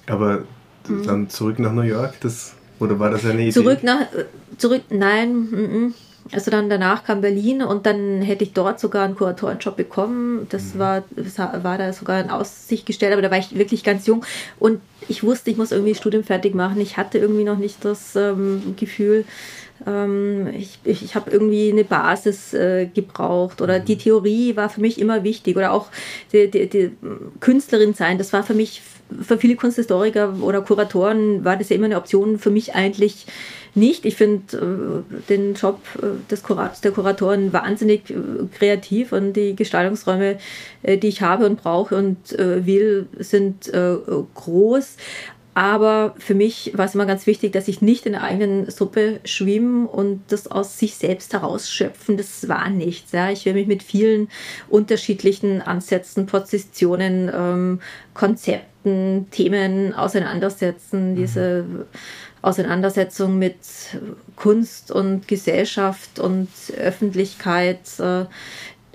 Aber 0.07 0.45
mhm. 0.89 1.07
dann 1.07 1.29
zurück 1.31 1.59
nach 1.59 1.73
New 1.73 1.83
York, 1.83 2.21
das 2.21 2.55
oder 2.81 2.99
war 2.99 3.11
das 3.11 3.25
eine 3.25 3.43
Idee? 3.43 3.53
Zurück 3.53 3.83
nach, 3.83 4.07
zurück, 4.57 4.83
nein, 4.91 5.31
m 5.53 5.93
-m. 5.93 5.93
also 6.33 6.51
dann 6.51 6.69
danach 6.69 7.05
kam 7.05 7.21
Berlin 7.21 7.63
und 7.63 7.87
dann 7.87 8.23
hätte 8.23 8.45
ich 8.45 8.53
dort 8.53 8.81
sogar 8.81 9.05
einen 9.05 9.15
Kuratorenjob 9.15 9.77
bekommen. 9.77 10.47
Das 10.51 10.75
mhm. 10.75 10.79
war, 10.79 11.05
das 11.17 11.39
war 11.39 11.79
da 11.79 11.93
sogar 11.93 12.21
in 12.21 12.31
Aussicht 12.31 12.87
gestellt, 12.87 13.13
aber 13.13 13.23
da 13.23 13.31
war 13.31 13.39
ich 13.39 13.57
wirklich 13.57 13.85
ganz 13.85 14.07
jung 14.07 14.25
und 14.59 14.81
ich 15.09 15.23
wusste, 15.23 15.51
ich 15.51 15.57
muss 15.57 15.73
irgendwie 15.73 15.95
Studium 15.95 16.25
fertig 16.25 16.55
machen. 16.55 16.81
Ich 16.81 16.97
hatte 16.97 17.19
irgendwie 17.19 17.45
noch 17.45 17.59
nicht 17.59 17.85
das 17.85 18.15
ähm, 18.17 18.75
Gefühl, 18.77 19.25
ähm, 19.87 20.49
ich, 20.55 20.79
ich, 20.85 21.03
ich 21.05 21.15
habe 21.15 21.31
irgendwie 21.31 21.71
eine 21.71 21.85
Basis 21.85 22.53
äh, 22.55 22.87
gebraucht 22.87 23.61
oder 23.61 23.79
mhm. 23.79 23.85
die 23.85 23.99
Theorie 23.99 24.57
war 24.57 24.69
für 24.69 24.81
mich 24.81 25.01
immer 25.01 25.25
wichtig 25.25 25.57
oder 25.57 25.73
auch 25.73 25.87
die, 26.33 26.51
die, 26.51 26.69
die 26.69 26.91
Künstlerin 27.41 27.95
sein, 27.95 28.19
das 28.19 28.33
war 28.33 28.43
für 28.43 28.55
mich 28.55 28.83
für 29.23 29.39
viele 29.39 29.57
Kunsthistoriker 29.57 30.35
oder 30.41 30.61
Kuratoren 30.63 31.45
war 31.45 31.57
das 31.57 31.69
ja 31.69 31.77
immer 31.77 31.87
eine 31.87 31.97
Option, 31.97 32.39
für 32.39 32.51
mich 32.51 32.75
eigentlich 32.75 33.27
nicht. 33.75 34.05
Ich 34.05 34.17
finde 34.17 35.05
äh, 35.09 35.23
den 35.29 35.55
Job 35.55 35.81
äh, 35.97 36.07
des 36.31 36.43
Kurat 36.43 36.83
der 36.85 36.93
Kuratoren 36.93 37.53
wahnsinnig 37.53 38.11
äh, 38.11 38.15
kreativ 38.57 39.13
und 39.13 39.35
die 39.35 39.57
Gestaltungsräume, 39.57 40.39
äh, 40.83 40.99
die 40.99 41.09
ich 41.09 41.23
habe 41.23 41.47
und 41.47 41.63
brauche 41.63 41.97
und 41.97 42.39
äh, 42.39 42.67
will, 42.67 43.07
sind 43.19 43.73
äh, 43.73 43.97
groß. 44.35 44.97
Aber 45.59 46.15
für 46.19 46.37
mich 46.37 46.71
war 46.77 46.85
es 46.85 46.95
immer 46.95 47.05
ganz 47.05 47.27
wichtig, 47.27 47.53
dass 47.53 47.67
ich 47.67 47.83
nicht 47.83 48.07
in 48.07 48.13
der 48.13 48.23
eigenen 48.23 48.71
Suppe 48.71 49.19
schwimme 49.25 49.89
und 49.89 50.23
das 50.29 50.49
aus 50.49 50.79
sich 50.79 50.95
selbst 50.95 51.33
herausschöpfen. 51.33 52.17
Das 52.17 52.49
war 52.49 52.71
nichts. 52.71 53.11
Ja. 53.11 53.33
Ich 53.33 53.45
will 53.45 53.55
mich 53.55 53.67
mit 53.67 53.83
vielen 53.83 54.29
unterschiedlichen 54.69 55.61
Ansätzen, 55.61 56.27
Positionen, 56.27 57.29
ähm, 57.35 57.81
Konzepten, 58.15 58.68
Themen 58.85 59.95
auseinandersetzen. 59.95 61.13
Mhm. 61.13 61.17
Diese 61.17 61.65
Auseinandersetzung 62.43 63.39
mit 63.39 63.57
Kunst 64.37 64.91
und 64.91 65.29
Gesellschaft 65.29 66.19
und 66.19 66.49
Öffentlichkeit. 66.77 67.81
Äh, 67.99 68.27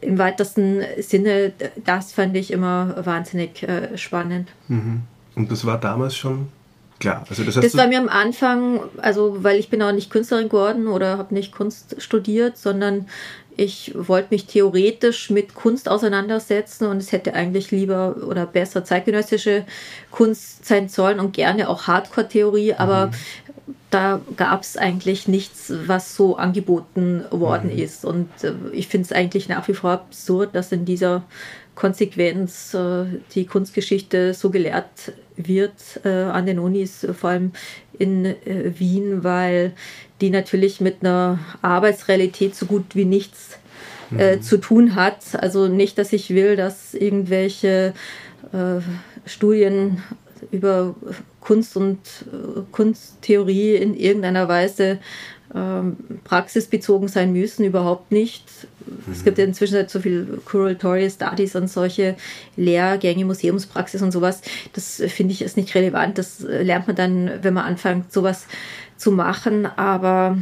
im 0.01 0.17
weitesten 0.17 0.81
Sinne, 0.99 1.53
das 1.85 2.11
fand 2.11 2.35
ich 2.35 2.51
immer 2.51 3.05
wahnsinnig 3.05 3.63
äh, 3.63 3.97
spannend. 3.97 4.49
Mhm. 4.67 5.03
Und 5.35 5.49
das 5.49 5.65
war 5.65 5.79
damals 5.79 6.15
schon 6.15 6.49
Klar, 7.03 7.25
also 7.27 7.43
das, 7.43 7.55
das 7.55 7.75
war 7.75 7.87
mir 7.87 7.97
am 7.99 8.07
Anfang, 8.07 8.79
also 9.01 9.43
weil 9.43 9.59
ich 9.59 9.69
bin 9.69 9.81
auch 9.81 9.91
nicht 9.91 10.09
Künstlerin 10.09 10.47
geworden 10.47 10.87
oder 10.87 11.17
habe 11.17 11.33
nicht 11.33 11.51
Kunst 11.51 12.01
studiert, 12.01 12.57
sondern 12.57 13.07
ich 13.57 13.93
wollte 13.95 14.29
mich 14.31 14.45
theoretisch 14.45 15.29
mit 15.29 15.53
Kunst 15.53 15.89
auseinandersetzen 15.89 16.87
und 16.87 16.97
es 16.97 17.11
hätte 17.11 17.33
eigentlich 17.33 17.71
lieber 17.71 18.15
oder 18.27 18.45
besser 18.45 18.83
zeitgenössische 18.83 19.65
Kunst 20.11 20.65
sein 20.65 20.89
sollen 20.89 21.19
und 21.19 21.33
gerne 21.33 21.69
auch 21.69 21.87
Hardcore-Theorie, 21.87 22.73
aber 22.73 23.07
mhm. 23.07 23.75
da 23.89 24.21
gab 24.35 24.61
es 24.61 24.77
eigentlich 24.77 25.27
nichts, 25.27 25.71
was 25.85 26.15
so 26.15 26.37
angeboten 26.37 27.25
worden 27.31 27.71
mhm. 27.71 27.79
ist. 27.79 28.05
Und 28.05 28.29
äh, 28.43 28.53
ich 28.71 28.87
finde 28.87 29.05
es 29.05 29.11
eigentlich 29.11 29.49
nach 29.49 29.67
wie 29.67 29.73
vor 29.73 29.91
absurd, 29.91 30.55
dass 30.55 30.71
in 30.71 30.85
dieser 30.85 31.23
Konsequenz 31.75 32.73
äh, 32.73 33.05
die 33.33 33.45
Kunstgeschichte 33.45 34.33
so 34.33 34.49
gelehrt 34.49 35.13
wird 35.35 35.99
äh, 36.03 36.09
an 36.09 36.45
den 36.45 36.59
Unis, 36.59 37.07
vor 37.19 37.31
allem 37.31 37.51
in 37.97 38.25
äh, 38.25 38.35
Wien, 38.77 39.23
weil 39.23 39.73
die 40.21 40.29
natürlich 40.29 40.81
mit 40.81 40.97
einer 41.01 41.39
Arbeitsrealität 41.61 42.55
so 42.55 42.65
gut 42.65 42.95
wie 42.95 43.05
nichts 43.05 43.57
äh, 44.17 44.35
mhm. 44.35 44.41
zu 44.41 44.57
tun 44.57 44.95
hat. 44.95 45.19
Also 45.33 45.67
nicht, 45.67 45.97
dass 45.97 46.13
ich 46.13 46.29
will, 46.29 46.55
dass 46.55 46.93
irgendwelche 46.93 47.93
äh, 48.51 48.81
Studien 49.25 50.03
über 50.51 50.95
Kunst 51.39 51.75
und 51.75 51.99
äh, 52.31 52.61
Kunsttheorie 52.71 53.75
in 53.75 53.95
irgendeiner 53.95 54.47
Weise 54.47 54.99
praxisbezogen 56.23 57.07
sein 57.07 57.31
müssen, 57.31 57.63
überhaupt 57.63 58.11
nicht. 58.11 58.45
Mhm. 58.85 59.11
Es 59.11 59.23
gibt 59.23 59.37
ja 59.37 59.45
inzwischen 59.45 59.75
halt 59.75 59.89
so 59.89 59.99
viel 59.99 60.41
Curatorial 60.45 61.09
Studies 61.09 61.55
und 61.55 61.69
solche 61.69 62.15
Lehrgänge, 62.55 63.25
Museumspraxis 63.25 64.01
und 64.01 64.11
sowas. 64.11 64.41
Das 64.73 65.01
finde 65.07 65.33
ich 65.33 65.41
ist 65.41 65.57
nicht 65.57 65.73
relevant. 65.75 66.17
Das 66.17 66.39
lernt 66.39 66.87
man 66.87 66.95
dann, 66.95 67.31
wenn 67.41 67.53
man 67.53 67.65
anfängt, 67.65 68.11
sowas 68.11 68.47
zu 68.97 69.11
machen. 69.11 69.65
Aber 69.65 70.37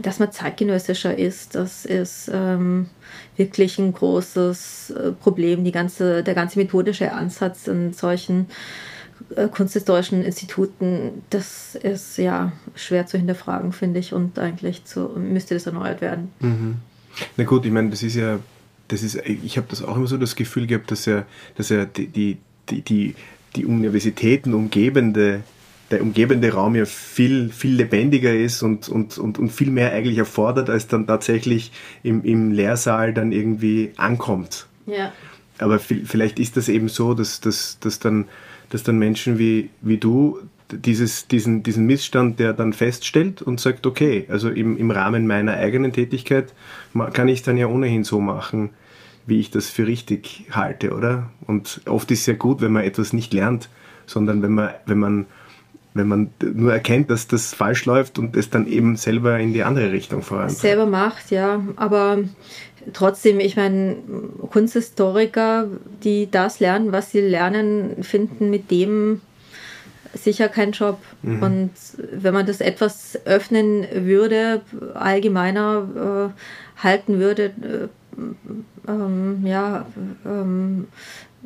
dass 0.00 0.18
man 0.18 0.30
zeitgenössischer 0.30 1.16
ist, 1.16 1.54
das 1.54 1.84
ist 1.84 2.30
ähm, 2.32 2.88
wirklich 3.36 3.78
ein 3.78 3.92
großes 3.92 4.90
äh, 4.90 5.12
Problem. 5.12 5.64
Die 5.64 5.72
ganze, 5.72 6.22
der 6.22 6.34
ganze 6.34 6.58
methodische 6.58 7.12
Ansatz 7.12 7.66
in 7.66 7.92
solchen 7.92 8.42
äh, 8.42 8.93
kunsthistorischen 9.52 10.22
Instituten, 10.22 11.22
das 11.30 11.74
ist 11.74 12.18
ja 12.18 12.52
schwer 12.74 13.06
zu 13.06 13.18
hinterfragen, 13.18 13.72
finde 13.72 14.00
ich, 14.00 14.12
und 14.12 14.38
eigentlich 14.38 14.84
zu, 14.84 15.10
müsste 15.16 15.54
das 15.54 15.66
erneuert 15.66 16.00
werden. 16.00 16.30
Mhm. 16.40 16.76
Na 17.36 17.44
gut, 17.44 17.64
ich 17.64 17.72
meine, 17.72 17.90
das 17.90 18.02
ist 18.02 18.16
ja, 18.16 18.38
das 18.88 19.02
ist, 19.02 19.16
ich 19.16 19.56
habe 19.56 19.66
das 19.70 19.82
auch 19.82 19.96
immer 19.96 20.06
so 20.06 20.16
das 20.16 20.36
Gefühl 20.36 20.66
gehabt, 20.66 20.90
dass 20.90 21.06
er, 21.06 21.26
dass 21.56 21.70
er 21.70 21.86
die, 21.86 22.38
die, 22.68 22.82
die, 22.82 23.14
die 23.56 23.66
Universitäten 23.66 24.54
umgebende 24.54 25.42
der 25.90 26.02
umgebende 26.02 26.52
Raum 26.52 26.74
ja 26.74 26.86
viel, 26.86 27.50
viel 27.50 27.74
lebendiger 27.74 28.34
ist 28.34 28.62
und, 28.62 28.88
und, 28.88 29.18
und, 29.18 29.38
und 29.38 29.50
viel 29.50 29.70
mehr 29.70 29.92
eigentlich 29.92 30.18
erfordert, 30.18 30.70
als 30.70 30.86
dann 30.86 31.06
tatsächlich 31.06 31.72
im, 32.02 32.24
im 32.24 32.52
Lehrsaal 32.52 33.12
dann 33.12 33.32
irgendwie 33.32 33.92
ankommt. 33.96 34.66
Ja. 34.86 35.12
Aber 35.58 35.78
vielleicht 35.78 36.38
ist 36.38 36.56
das 36.56 36.68
eben 36.68 36.88
so, 36.88 37.14
dass, 37.14 37.40
dass, 37.40 37.78
dass 37.80 37.98
dann 38.00 38.26
dass 38.70 38.82
dann 38.82 38.98
Menschen 38.98 39.38
wie, 39.38 39.70
wie 39.80 39.98
du 39.98 40.38
dieses, 40.70 41.28
diesen, 41.28 41.62
diesen 41.62 41.86
Missstand, 41.86 42.40
der 42.40 42.52
dann 42.52 42.72
feststellt 42.72 43.42
und 43.42 43.60
sagt, 43.60 43.86
okay, 43.86 44.26
also 44.28 44.48
im, 44.48 44.76
im 44.76 44.90
Rahmen 44.90 45.26
meiner 45.26 45.54
eigenen 45.54 45.92
Tätigkeit 45.92 46.52
kann 47.12 47.28
ich 47.28 47.42
dann 47.42 47.56
ja 47.56 47.66
ohnehin 47.66 48.04
so 48.04 48.20
machen, 48.20 48.70
wie 49.26 49.40
ich 49.40 49.50
das 49.50 49.70
für 49.70 49.86
richtig 49.86 50.46
halte, 50.50 50.92
oder? 50.92 51.30
Und 51.46 51.80
oft 51.86 52.10
ist 52.10 52.20
es 52.20 52.26
ja 52.26 52.34
gut, 52.34 52.60
wenn 52.60 52.72
man 52.72 52.84
etwas 52.84 53.12
nicht 53.12 53.32
lernt, 53.32 53.68
sondern 54.06 54.42
wenn 54.42 54.52
man, 54.52 54.70
wenn 54.86 54.98
man, 54.98 55.26
wenn 55.94 56.08
man 56.08 56.30
nur 56.40 56.72
erkennt, 56.72 57.10
dass 57.10 57.28
das 57.28 57.54
falsch 57.54 57.84
läuft 57.84 58.18
und 58.18 58.36
es 58.36 58.50
dann 58.50 58.66
eben 58.66 58.96
selber 58.96 59.38
in 59.38 59.52
die 59.52 59.62
andere 59.62 59.92
Richtung 59.92 60.22
vorantreibt. 60.22 60.60
Selber 60.60 60.86
macht, 60.86 61.30
ja. 61.30 61.62
Aber 61.76 62.18
trotzdem, 62.92 63.40
ich 63.40 63.56
meine, 63.56 63.96
Kunsthistoriker, 64.50 65.68
die 66.02 66.30
das 66.30 66.60
lernen, 66.60 66.92
was 66.92 67.10
sie 67.10 67.20
lernen, 67.20 68.02
finden 68.02 68.50
mit 68.50 68.70
dem 68.70 69.20
sicher 70.14 70.48
keinen 70.48 70.72
Job. 70.72 70.98
Mhm. 71.22 71.42
Und 71.42 71.70
wenn 72.12 72.34
man 72.34 72.46
das 72.46 72.60
etwas 72.60 73.18
öffnen 73.24 73.86
würde, 73.92 74.62
allgemeiner 74.94 76.32
äh, 76.32 76.82
halten 76.82 77.18
würde, 77.18 77.44
äh, 77.62 77.88
ähm, 78.88 79.44
ja, 79.44 79.86
ähm, 80.24 80.86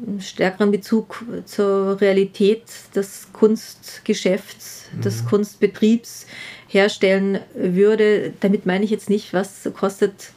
einen 0.06 0.20
stärkeren 0.20 0.70
Bezug 0.70 1.24
zur 1.44 2.00
Realität 2.00 2.62
des 2.94 3.28
Kunstgeschäfts, 3.32 4.86
mhm. 4.92 5.00
des 5.00 5.26
Kunstbetriebs 5.26 6.26
herstellen 6.68 7.40
würde. 7.54 8.32
Damit 8.40 8.66
meine 8.66 8.84
ich 8.84 8.90
jetzt 8.90 9.10
nicht, 9.10 9.32
was 9.32 9.68
kostet 9.74 10.32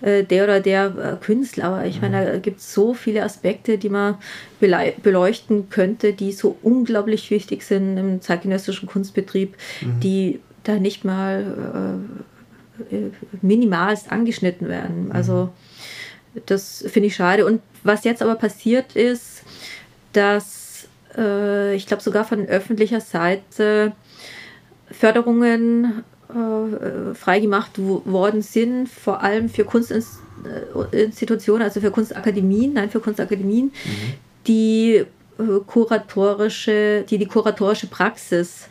äh, 0.00 0.24
der 0.24 0.44
oder 0.44 0.60
der 0.60 0.86
äh, 1.20 1.24
Künstler. 1.24 1.64
Aber 1.64 1.86
ich 1.86 2.02
meine, 2.02 2.26
da 2.26 2.38
gibt 2.38 2.60
es 2.60 2.74
so 2.74 2.94
viele 2.94 3.22
Aspekte, 3.22 3.78
die 3.78 3.88
man 3.88 4.16
beleuchten 4.60 5.70
könnte, 5.70 6.12
die 6.12 6.32
so 6.32 6.58
unglaublich 6.62 7.30
wichtig 7.30 7.62
sind 7.62 7.96
im 7.96 8.20
zeitgenössischen 8.20 8.88
Kunstbetrieb, 8.88 9.56
mhm. 9.80 10.00
die 10.00 10.40
da 10.64 10.74
nicht 10.74 11.04
mal 11.04 12.02
äh, 12.90 12.96
äh 12.96 13.10
minimalst 13.40 14.10
angeschnitten 14.10 14.68
werden. 14.68 15.06
Mhm. 15.06 15.12
Also 15.12 15.50
das 16.46 16.84
finde 16.88 17.06
ich 17.06 17.16
schade. 17.16 17.46
Und 17.46 17.60
was 17.82 18.04
jetzt 18.04 18.22
aber 18.22 18.34
passiert 18.34 18.96
ist, 18.96 19.42
dass 20.12 20.88
äh, 21.16 21.74
ich 21.74 21.86
glaube 21.86 22.02
sogar 22.02 22.24
von 22.24 22.46
öffentlicher 22.46 23.00
Seite 23.00 23.92
Förderungen 24.98 26.04
äh, 26.28 27.14
freigemacht 27.14 27.72
worden 27.78 28.42
sind, 28.42 28.88
vor 28.88 29.22
allem 29.22 29.48
für 29.48 29.64
Kunstinstitutionen, 29.64 31.62
also 31.62 31.80
für 31.80 31.90
Kunstakademien, 31.90 32.72
nein, 32.72 32.90
für 32.90 33.00
Kunstakademien, 33.00 33.66
mhm. 33.66 33.72
die 34.46 35.04
äh, 35.38 35.60
kuratorische, 35.66 37.04
die 37.08 37.18
die 37.18 37.26
kuratorische 37.26 37.86
Praxis 37.86 38.68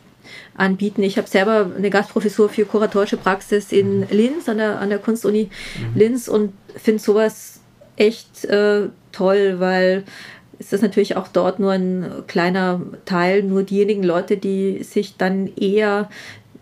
anbieten. 0.56 1.04
Ich 1.04 1.18
habe 1.18 1.28
selber 1.28 1.72
eine 1.76 1.90
Gastprofessur 1.90 2.50
für 2.50 2.66
kuratorische 2.66 3.18
Praxis 3.18 3.72
in 3.72 4.00
mhm. 4.00 4.08
Linz, 4.10 4.50
an 4.50 4.58
der, 4.58 4.80
an 4.80 4.90
der 4.90 5.00
Kunstuni 5.00 5.50
mhm. 5.78 6.00
Linz 6.00 6.28
und 6.28 6.54
finde 6.76 7.02
sowas 7.02 7.60
echt 7.96 8.46
äh, 8.46 8.90
toll, 9.12 9.56
weil 9.60 10.04
ist 10.72 10.82
natürlich 10.82 11.18
auch 11.18 11.28
dort 11.28 11.60
nur 11.60 11.72
ein 11.72 12.06
kleiner 12.28 12.82
Teil, 13.06 13.44
nur 13.44 13.64
diejenigen 13.64 14.04
Leute, 14.04 14.38
die 14.38 14.84
sich 14.84 15.18
dann 15.18 15.50
eher 15.56 16.10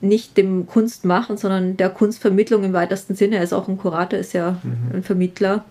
nicht 0.02 0.38
dem 0.38 0.66
Kunst 0.66 1.06
machen, 1.06 1.38
sondern 1.38 1.78
der 1.78 1.90
Kunstvermittlung 1.90 2.64
im 2.64 2.74
weitesten 2.74 3.16
Sinne, 3.16 3.38
er 3.38 3.44
ist 3.44 3.54
auch 3.54 3.68
ein 3.68 3.78
Kurator, 3.78 4.18
ist 4.18 4.34
ja 4.34 4.60
mhm. 4.64 4.96
ein 4.96 5.04
Vermittler, 5.04 5.64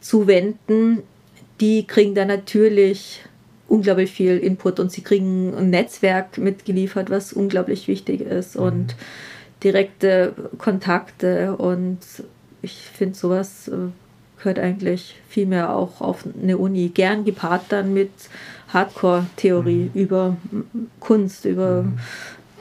zuwenden, 0.00 1.02
die 1.60 1.86
kriegen 1.86 2.14
dann 2.14 2.28
natürlich 2.28 3.22
unglaublich 3.68 4.10
viel 4.10 4.38
Input 4.38 4.80
und 4.80 4.90
sie 4.90 5.02
kriegen 5.02 5.54
ein 5.54 5.70
Netzwerk 5.70 6.36
mitgeliefert, 6.38 7.08
was 7.08 7.32
unglaublich 7.32 7.86
wichtig 7.88 8.20
ist 8.20 8.56
mhm. 8.56 8.62
und 8.62 8.96
direkte 9.62 10.34
Kontakte 10.58 11.56
und 11.56 11.98
ich 12.62 12.74
finde 12.74 13.14
sowas 13.14 13.68
äh, 13.68 13.90
gehört 14.42 14.58
eigentlich 14.58 15.16
viel 15.28 15.46
mehr 15.46 15.74
auch 15.74 16.00
auf 16.00 16.24
eine 16.42 16.58
Uni, 16.58 16.88
gern 16.88 17.24
gepaart 17.24 17.64
dann 17.70 17.94
mit 17.94 18.10
Hardcore-Theorie 18.72 19.90
mhm. 19.92 20.00
über 20.00 20.36
Kunst, 21.00 21.44
über 21.44 21.82
mhm 21.82 21.98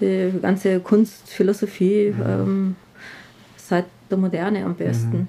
die 0.01 0.33
ganze 0.41 0.79
Kunstphilosophie 0.79 2.13
mhm. 2.17 2.23
ähm, 2.25 2.75
seit 3.55 3.85
der 4.09 4.17
Moderne 4.17 4.65
am 4.65 4.75
besten. 4.75 5.17
Mhm. 5.17 5.27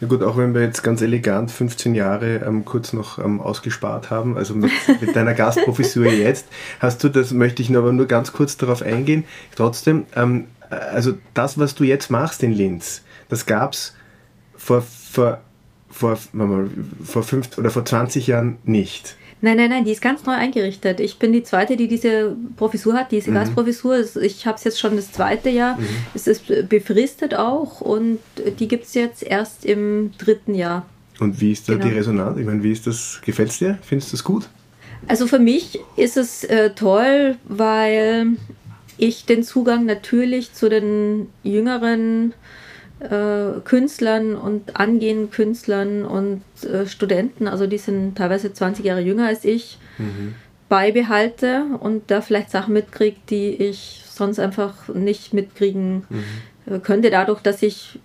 Ja 0.00 0.06
gut, 0.06 0.22
auch 0.22 0.36
wenn 0.36 0.54
wir 0.54 0.62
jetzt 0.62 0.84
ganz 0.84 1.02
elegant 1.02 1.50
15 1.50 1.96
Jahre 1.96 2.36
ähm, 2.46 2.64
kurz 2.64 2.92
noch 2.92 3.18
ähm, 3.18 3.40
ausgespart 3.40 4.08
haben, 4.08 4.36
also 4.36 4.54
mit, 4.54 4.70
mit 5.00 5.16
deiner 5.16 5.34
Gastprofessur 5.34 6.06
jetzt, 6.06 6.46
hast 6.78 7.02
du, 7.02 7.08
das 7.08 7.32
möchte 7.32 7.60
ich 7.60 7.70
nur 7.70 7.82
aber 7.82 7.92
nur 7.92 8.06
ganz 8.06 8.32
kurz 8.32 8.56
darauf 8.56 8.82
eingehen, 8.82 9.24
trotzdem, 9.56 10.04
ähm, 10.14 10.46
also 10.70 11.14
das, 11.34 11.58
was 11.58 11.74
du 11.74 11.82
jetzt 11.82 12.10
machst 12.10 12.42
in 12.44 12.52
Linz, 12.52 13.02
das 13.28 13.46
gab 13.46 13.72
es 13.72 13.96
vor, 14.56 14.82
vor, 14.82 15.40
vor, 15.94 16.18
vor 17.04 17.22
fünf 17.22 17.56
oder 17.56 17.70
vor 17.70 17.84
20 17.84 18.26
Jahren 18.26 18.58
nicht. 18.64 19.16
Nein, 19.40 19.58
nein, 19.58 19.70
nein, 19.70 19.84
die 19.84 19.92
ist 19.92 20.00
ganz 20.00 20.24
neu 20.24 20.32
eingerichtet. 20.32 21.00
Ich 21.00 21.18
bin 21.18 21.32
die 21.32 21.42
zweite, 21.42 21.76
die 21.76 21.86
diese 21.86 22.34
Professur 22.56 22.94
hat, 22.94 23.12
diese 23.12 23.30
mhm. 23.30 23.34
Gastprofessur. 23.34 24.02
Ich 24.22 24.46
habe 24.46 24.56
es 24.56 24.64
jetzt 24.64 24.80
schon 24.80 24.96
das 24.96 25.12
zweite 25.12 25.50
Jahr. 25.50 25.76
Mhm. 25.76 25.86
Es 26.14 26.26
ist 26.26 26.44
befristet 26.68 27.34
auch 27.34 27.80
und 27.80 28.18
die 28.58 28.68
gibt 28.68 28.84
es 28.84 28.94
jetzt 28.94 29.22
erst 29.22 29.64
im 29.64 30.12
dritten 30.18 30.54
Jahr. 30.54 30.86
Und 31.20 31.40
wie 31.40 31.52
ist 31.52 31.68
da 31.68 31.74
genau. 31.74 31.86
die 31.86 31.92
Resonanz? 31.92 32.38
Ich 32.38 32.46
meine, 32.46 32.62
wie 32.62 32.72
ist 32.72 32.86
das? 32.86 33.20
Gefällt 33.24 33.50
es 33.50 33.58
dir? 33.58 33.78
Findest 33.82 34.12
du 34.12 34.16
das 34.16 34.24
gut? 34.24 34.48
Also 35.06 35.26
für 35.26 35.38
mich 35.38 35.78
ist 35.96 36.16
es 36.16 36.44
äh, 36.44 36.70
toll, 36.70 37.36
weil 37.44 38.38
ich 38.96 39.26
den 39.26 39.42
Zugang 39.42 39.84
natürlich 39.84 40.54
zu 40.54 40.68
den 40.68 41.28
jüngeren 41.42 42.32
äh, 43.00 43.60
Künstlern 43.64 44.34
und 44.34 44.76
angehenden 44.76 45.30
Künstlern 45.30 46.04
und 46.04 46.42
äh, 46.62 46.86
Studenten, 46.86 47.48
also 47.48 47.66
die 47.66 47.78
sind 47.78 48.16
teilweise 48.16 48.52
20 48.52 48.84
Jahre 48.84 49.00
jünger 49.00 49.26
als 49.26 49.44
ich, 49.44 49.78
mhm. 49.98 50.34
beibehalte 50.68 51.64
und 51.80 52.10
da 52.10 52.20
vielleicht 52.20 52.50
Sachen 52.50 52.74
mitkriege, 52.74 53.16
die 53.30 53.48
ich 53.50 54.04
sonst 54.08 54.38
einfach 54.38 54.88
nicht 54.88 55.34
mitkriegen 55.34 56.04
mhm. 56.08 56.82
könnte, 56.82 57.10
dadurch, 57.10 57.40
dass 57.40 57.62
ich 57.62 57.98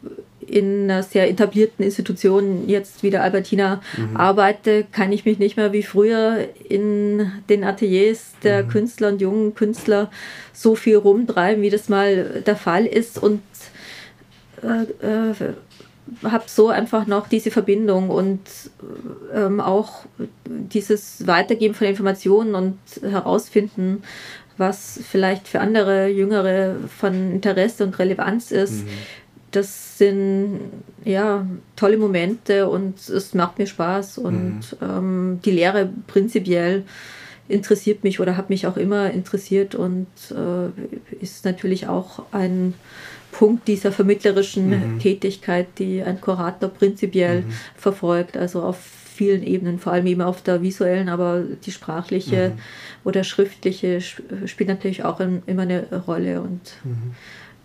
in 0.50 0.90
einer 0.90 1.04
sehr 1.04 1.30
etablierten 1.30 1.86
Institution 1.86 2.68
jetzt 2.68 3.04
wie 3.04 3.12
der 3.12 3.24
Albertina 3.24 3.82
mhm. 3.96 4.18
arbeite, 4.18 4.86
kann 4.92 5.12
ich 5.12 5.26
mich 5.26 5.40
nicht 5.40 5.58
mehr 5.58 5.72
wie 5.72 5.84
früher 5.84 6.48
in 6.68 7.32
den 7.50 7.64
Ateliers 7.64 8.34
der 8.44 8.64
mhm. 8.64 8.70
Künstler 8.70 9.10
und 9.10 9.22
jungen 9.22 9.54
Künstler 9.54 10.10
so 10.52 10.76
viel 10.76 10.98
rumtreiben, 10.98 11.62
wie 11.62 11.70
das 11.70 11.90
mal 11.90 12.42
der 12.46 12.56
Fall 12.56 12.86
ist 12.86 13.22
und 13.22 13.42
äh, 14.64 15.06
äh, 15.06 15.54
habe 16.24 16.44
so 16.48 16.70
einfach 16.70 17.06
noch 17.08 17.28
diese 17.28 17.52
Verbindung 17.52 18.10
und 18.10 18.42
ähm, 19.34 19.60
auch 19.60 20.06
dieses 20.48 21.28
Weitergeben 21.28 21.76
von 21.76 21.88
Informationen 21.88 22.56
und 22.56 22.78
herausfinden, 23.02 24.04
was 24.58 25.00
vielleicht 25.10 25.48
für 25.48 25.60
andere 25.60 26.08
Jüngere 26.08 26.76
von 26.98 27.32
Interesse 27.32 27.84
und 27.84 27.98
Relevanz 28.00 28.52
ist. 28.52 28.84
Mhm. 28.86 28.90
Das 29.52 29.98
sind 29.98 30.60
ja 31.06 31.46
tolle 31.76 31.98
Momente 31.98 32.70
und 32.70 33.08
es 33.10 33.34
macht 33.34 33.58
mir 33.58 33.68
Spaß 33.68 34.20
und 34.20 34.60
mhm. 34.80 34.88
ähm, 34.88 35.40
die 35.44 35.52
Lehre 35.52 35.90
prinzipiell 36.08 36.84
interessiert 37.48 38.04
mich 38.04 38.20
oder 38.20 38.38
hat 38.38 38.52
mich 38.52 38.68
auch 38.68 38.78
immer 38.78 39.10
interessiert 39.10 39.74
und 39.74 40.08
äh, 40.32 41.16
ist 41.20 41.46
natürlich 41.46 41.88
auch 41.88 42.24
ein 42.32 42.76
Punkt 43.40 43.70
dieser 43.70 43.94
vermittlerischen 43.94 44.96
mhm. 44.96 45.00
Tätigkeit, 45.00 45.68
die 45.78 46.04
ein 46.04 46.20
Kurator 46.20 46.68
prinzipiell 46.68 47.44
mhm. 47.44 47.52
verfolgt, 47.78 48.36
also 48.36 48.62
auf 48.62 48.78
vielen 49.16 49.44
Ebenen, 49.44 49.80
vor 49.80 49.94
allem 49.94 50.08
eben 50.08 50.22
auf 50.22 50.42
der 50.42 50.62
visuellen, 50.62 51.08
aber 51.08 51.44
die 51.66 51.72
sprachliche 51.72 52.50
mhm. 52.50 52.60
oder 53.06 53.24
schriftliche 53.24 54.02
spielt 54.02 54.68
natürlich 54.68 55.06
auch 55.06 55.22
immer 55.22 55.62
eine 55.62 55.86
Rolle 56.06 56.42
und 56.42 56.60
mhm. 56.84 57.14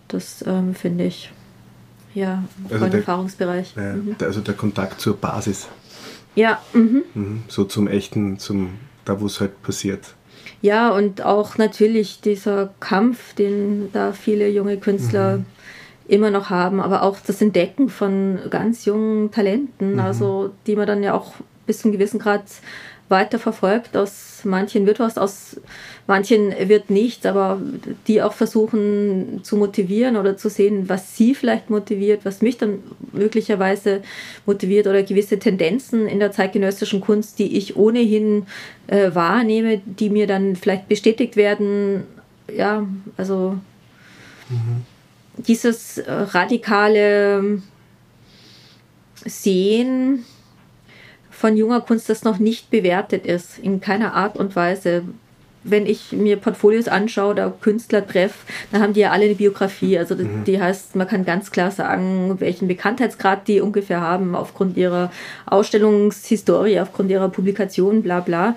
das 0.07 0.45
ähm, 0.47 0.75
finde 0.75 1.03
ich 1.03 1.33
ja 2.13 2.45
also 2.69 2.85
der, 2.85 2.99
Erfahrungsbereich. 2.99 3.73
Ja, 3.75 3.95
mhm. 3.95 4.15
also 4.21 4.39
der 4.39 4.53
Kontakt 4.53 5.01
zur 5.01 5.17
Basis. 5.17 5.67
Ja. 6.35 6.61
Mhm. 6.71 7.03
mhm. 7.13 7.43
So 7.49 7.65
zum 7.65 7.89
echten, 7.89 8.39
zum 8.39 8.75
da 9.03 9.19
wo 9.19 9.25
es 9.25 9.41
halt 9.41 9.61
passiert. 9.61 10.13
Ja, 10.61 10.91
und 10.91 11.21
auch 11.21 11.57
natürlich 11.57 12.21
dieser 12.21 12.73
Kampf, 12.79 13.33
den 13.33 13.89
da 13.91 14.13
viele 14.13 14.47
junge 14.47 14.77
Künstler 14.77 15.39
mhm 15.39 15.45
immer 16.07 16.29
noch 16.29 16.49
haben, 16.49 16.79
aber 16.79 17.03
auch 17.03 17.17
das 17.25 17.41
Entdecken 17.41 17.89
von 17.89 18.39
ganz 18.49 18.85
jungen 18.85 19.31
Talenten, 19.31 19.93
mhm. 19.93 19.99
also 19.99 20.51
die 20.67 20.75
man 20.75 20.87
dann 20.87 21.03
ja 21.03 21.13
auch 21.13 21.33
bis 21.65 21.79
zu 21.79 21.87
einem 21.87 21.93
gewissen 21.93 22.19
Grad 22.19 22.43
weiter 23.09 23.37
verfolgt. 23.37 23.95
Aus 23.95 24.41
manchen 24.43 24.85
wird 24.85 24.99
was, 24.99 25.17
aus 25.17 25.59
manchen 26.07 26.53
wird 26.67 26.89
nichts, 26.89 27.25
aber 27.25 27.61
die 28.07 28.21
auch 28.21 28.33
versuchen 28.33 29.41
zu 29.43 29.57
motivieren 29.57 30.17
oder 30.17 30.37
zu 30.37 30.49
sehen, 30.49 30.89
was 30.89 31.15
sie 31.15 31.35
vielleicht 31.35 31.69
motiviert, 31.69 32.25
was 32.25 32.41
mich 32.41 32.57
dann 32.57 32.79
möglicherweise 33.11 34.01
motiviert 34.45 34.87
oder 34.87 35.03
gewisse 35.03 35.37
Tendenzen 35.37 36.07
in 36.07 36.19
der 36.19 36.31
zeitgenössischen 36.31 37.01
Kunst, 37.01 37.37
die 37.39 37.57
ich 37.57 37.75
ohnehin 37.75 38.47
äh, 38.87 39.13
wahrnehme, 39.13 39.81
die 39.85 40.09
mir 40.09 40.27
dann 40.27 40.55
vielleicht 40.55 40.87
bestätigt 40.87 41.35
werden. 41.35 42.03
Ja, 42.55 42.87
also. 43.17 43.57
Mhm 44.49 44.94
dieses 45.37 45.97
äh, 45.97 46.11
radikale 46.11 47.61
Sehen 49.25 50.25
von 51.29 51.57
junger 51.57 51.81
Kunst, 51.81 52.09
das 52.09 52.23
noch 52.23 52.39
nicht 52.39 52.69
bewertet 52.69 53.25
ist, 53.25 53.59
in 53.59 53.81
keiner 53.81 54.13
Art 54.13 54.37
und 54.37 54.55
Weise. 54.55 55.03
Wenn 55.67 55.87
ich 55.87 56.11
mir 56.11 56.37
Portfolios 56.37 56.87
anschaue 56.87 57.31
oder 57.31 57.51
Künstler 57.59 58.05
treffe, 58.07 58.37
dann 58.71 58.83
haben 58.83 58.93
die 58.93 58.99
ja 58.99 59.11
alle 59.11 59.25
eine 59.25 59.33
Biografie. 59.33 59.97
Also 59.97 60.15
mhm. 60.15 60.43
die 60.45 60.61
heißt, 60.61 60.95
man 60.95 61.07
kann 61.07 61.25
ganz 61.25 61.49
klar 61.49 61.71
sagen, 61.71 62.35
welchen 62.39 62.67
Bekanntheitsgrad 62.67 63.47
die 63.47 63.61
ungefähr 63.61 63.99
haben 63.99 64.35
aufgrund 64.35 64.77
ihrer 64.77 65.11
Ausstellungshistorie, 65.47 66.79
aufgrund 66.79 67.09
ihrer 67.09 67.29
Publikation, 67.29 68.03
bla 68.03 68.19
bla. 68.19 68.55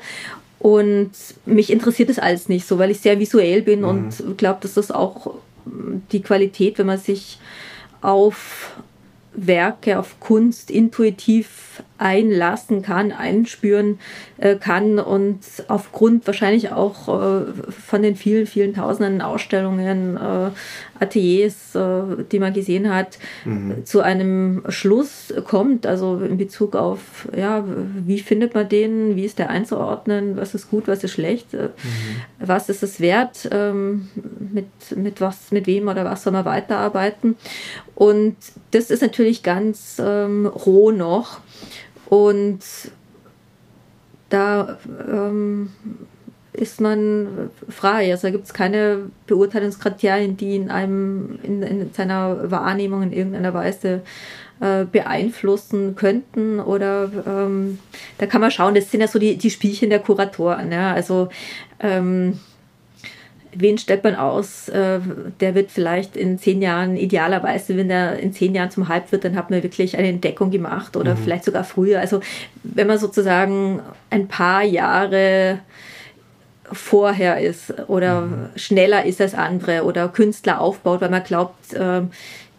Und 0.58 1.12
mich 1.46 1.72
interessiert 1.72 2.10
das 2.10 2.18
alles 2.18 2.48
nicht 2.48 2.66
so, 2.66 2.78
weil 2.78 2.90
ich 2.90 3.00
sehr 3.00 3.18
visuell 3.18 3.62
bin 3.62 3.80
mhm. 3.80 3.88
und 3.88 4.36
glaube, 4.36 4.58
dass 4.60 4.74
das 4.74 4.90
auch 4.90 5.34
die 6.12 6.22
Qualität, 6.22 6.78
wenn 6.78 6.86
man 6.86 6.98
sich 6.98 7.38
auf 8.00 8.76
Werke, 9.32 9.98
auf 9.98 10.20
Kunst 10.20 10.70
intuitiv 10.70 11.82
einlassen 11.98 12.82
kann, 12.82 13.12
einspüren 13.12 13.98
äh, 14.38 14.54
kann 14.54 14.98
und 14.98 15.40
aufgrund 15.66 16.26
wahrscheinlich 16.26 16.70
auch 16.72 17.08
äh, 17.08 17.46
von 17.70 18.02
den 18.02 18.16
vielen, 18.16 18.46
vielen 18.46 18.74
tausenden 18.74 19.20
Ausstellungen, 19.20 20.16
äh, 20.16 20.50
Ateliers, 21.00 21.74
äh, 21.74 22.24
die 22.30 22.38
man 22.38 22.52
gesehen 22.52 22.92
hat, 22.92 23.18
mhm. 23.44 23.84
zu 23.84 24.00
einem 24.00 24.62
Schluss 24.68 25.34
kommt, 25.44 25.86
also 25.86 26.18
in 26.18 26.38
Bezug 26.38 26.76
auf, 26.76 27.28
ja, 27.36 27.64
wie 27.66 28.20
findet 28.20 28.54
man 28.54 28.68
den, 28.68 29.16
wie 29.16 29.24
ist 29.24 29.38
der 29.38 29.50
einzuordnen, 29.50 30.36
was 30.36 30.54
ist 30.54 30.70
gut, 30.70 30.88
was 30.88 31.04
ist 31.04 31.12
schlecht, 31.12 31.54
äh, 31.54 31.68
mhm. 31.68 31.68
was 32.38 32.68
ist 32.68 32.82
es 32.82 33.00
wert, 33.00 33.48
ähm, 33.52 34.08
mit, 34.52 34.96
mit 34.96 35.20
was, 35.20 35.50
mit 35.50 35.66
wem 35.66 35.88
oder 35.88 36.04
was 36.04 36.22
soll 36.22 36.32
man 36.32 36.44
weiterarbeiten. 36.44 37.36
Und 37.94 38.36
das 38.70 38.90
ist 38.90 39.02
natürlich 39.02 39.42
ganz 39.42 40.00
ähm, 40.00 40.46
roh 40.46 40.92
noch. 40.92 41.40
Und 42.08 42.60
da 44.30 44.78
ähm, 45.10 45.70
ist 46.52 46.80
man 46.80 47.50
frei. 47.68 48.10
Also 48.10 48.28
da 48.28 48.32
gibt 48.32 48.46
es 48.46 48.54
keine 48.54 49.10
Beurteilungskriterien, 49.26 50.36
die 50.36 50.56
in 50.56 50.70
einem 50.70 51.38
in, 51.42 51.62
in 51.62 51.92
seiner 51.92 52.50
Wahrnehmung 52.50 53.02
in 53.02 53.12
irgendeiner 53.12 53.54
Weise 53.54 54.02
äh, 54.60 54.84
beeinflussen 54.84 55.96
könnten. 55.96 56.60
Oder 56.60 57.10
ähm, 57.26 57.78
da 58.18 58.26
kann 58.26 58.40
man 58.40 58.50
schauen, 58.50 58.74
das 58.74 58.90
sind 58.90 59.00
ja 59.00 59.08
so 59.08 59.18
die, 59.18 59.36
die 59.36 59.50
Spielchen 59.50 59.90
der 59.90 60.00
Kuratoren. 60.00 60.72
Ja? 60.72 60.92
Also 60.92 61.28
ähm, 61.80 62.40
wen 63.54 63.78
stellt 63.78 64.04
man 64.04 64.14
aus? 64.14 64.68
Äh, 64.68 65.00
der 65.40 65.54
wird 65.54 65.70
vielleicht 65.70 66.16
in 66.16 66.38
zehn 66.38 66.62
Jahren, 66.62 66.96
idealerweise, 66.96 67.76
wenn 67.76 67.90
er 67.90 68.18
in 68.18 68.32
zehn 68.32 68.54
Jahren 68.54 68.70
zum 68.70 68.88
Hype 68.88 69.12
wird, 69.12 69.24
dann 69.24 69.36
hat 69.36 69.50
man 69.50 69.62
wirklich 69.62 69.96
eine 69.96 70.08
Entdeckung 70.08 70.50
gemacht 70.50 70.96
oder 70.96 71.14
mhm. 71.14 71.18
vielleicht 71.18 71.44
sogar 71.44 71.64
früher. 71.64 72.00
Also 72.00 72.20
wenn 72.62 72.86
man 72.86 72.98
sozusagen 72.98 73.80
ein 74.10 74.28
paar 74.28 74.62
Jahre 74.62 75.60
vorher 76.70 77.40
ist 77.40 77.72
oder 77.88 78.22
mhm. 78.22 78.48
schneller 78.56 79.04
ist 79.04 79.20
als 79.20 79.34
andere 79.34 79.84
oder 79.84 80.08
Künstler 80.08 80.60
aufbaut, 80.60 81.00
weil 81.00 81.10
man 81.10 81.24
glaubt, 81.24 81.72
äh, 81.74 82.02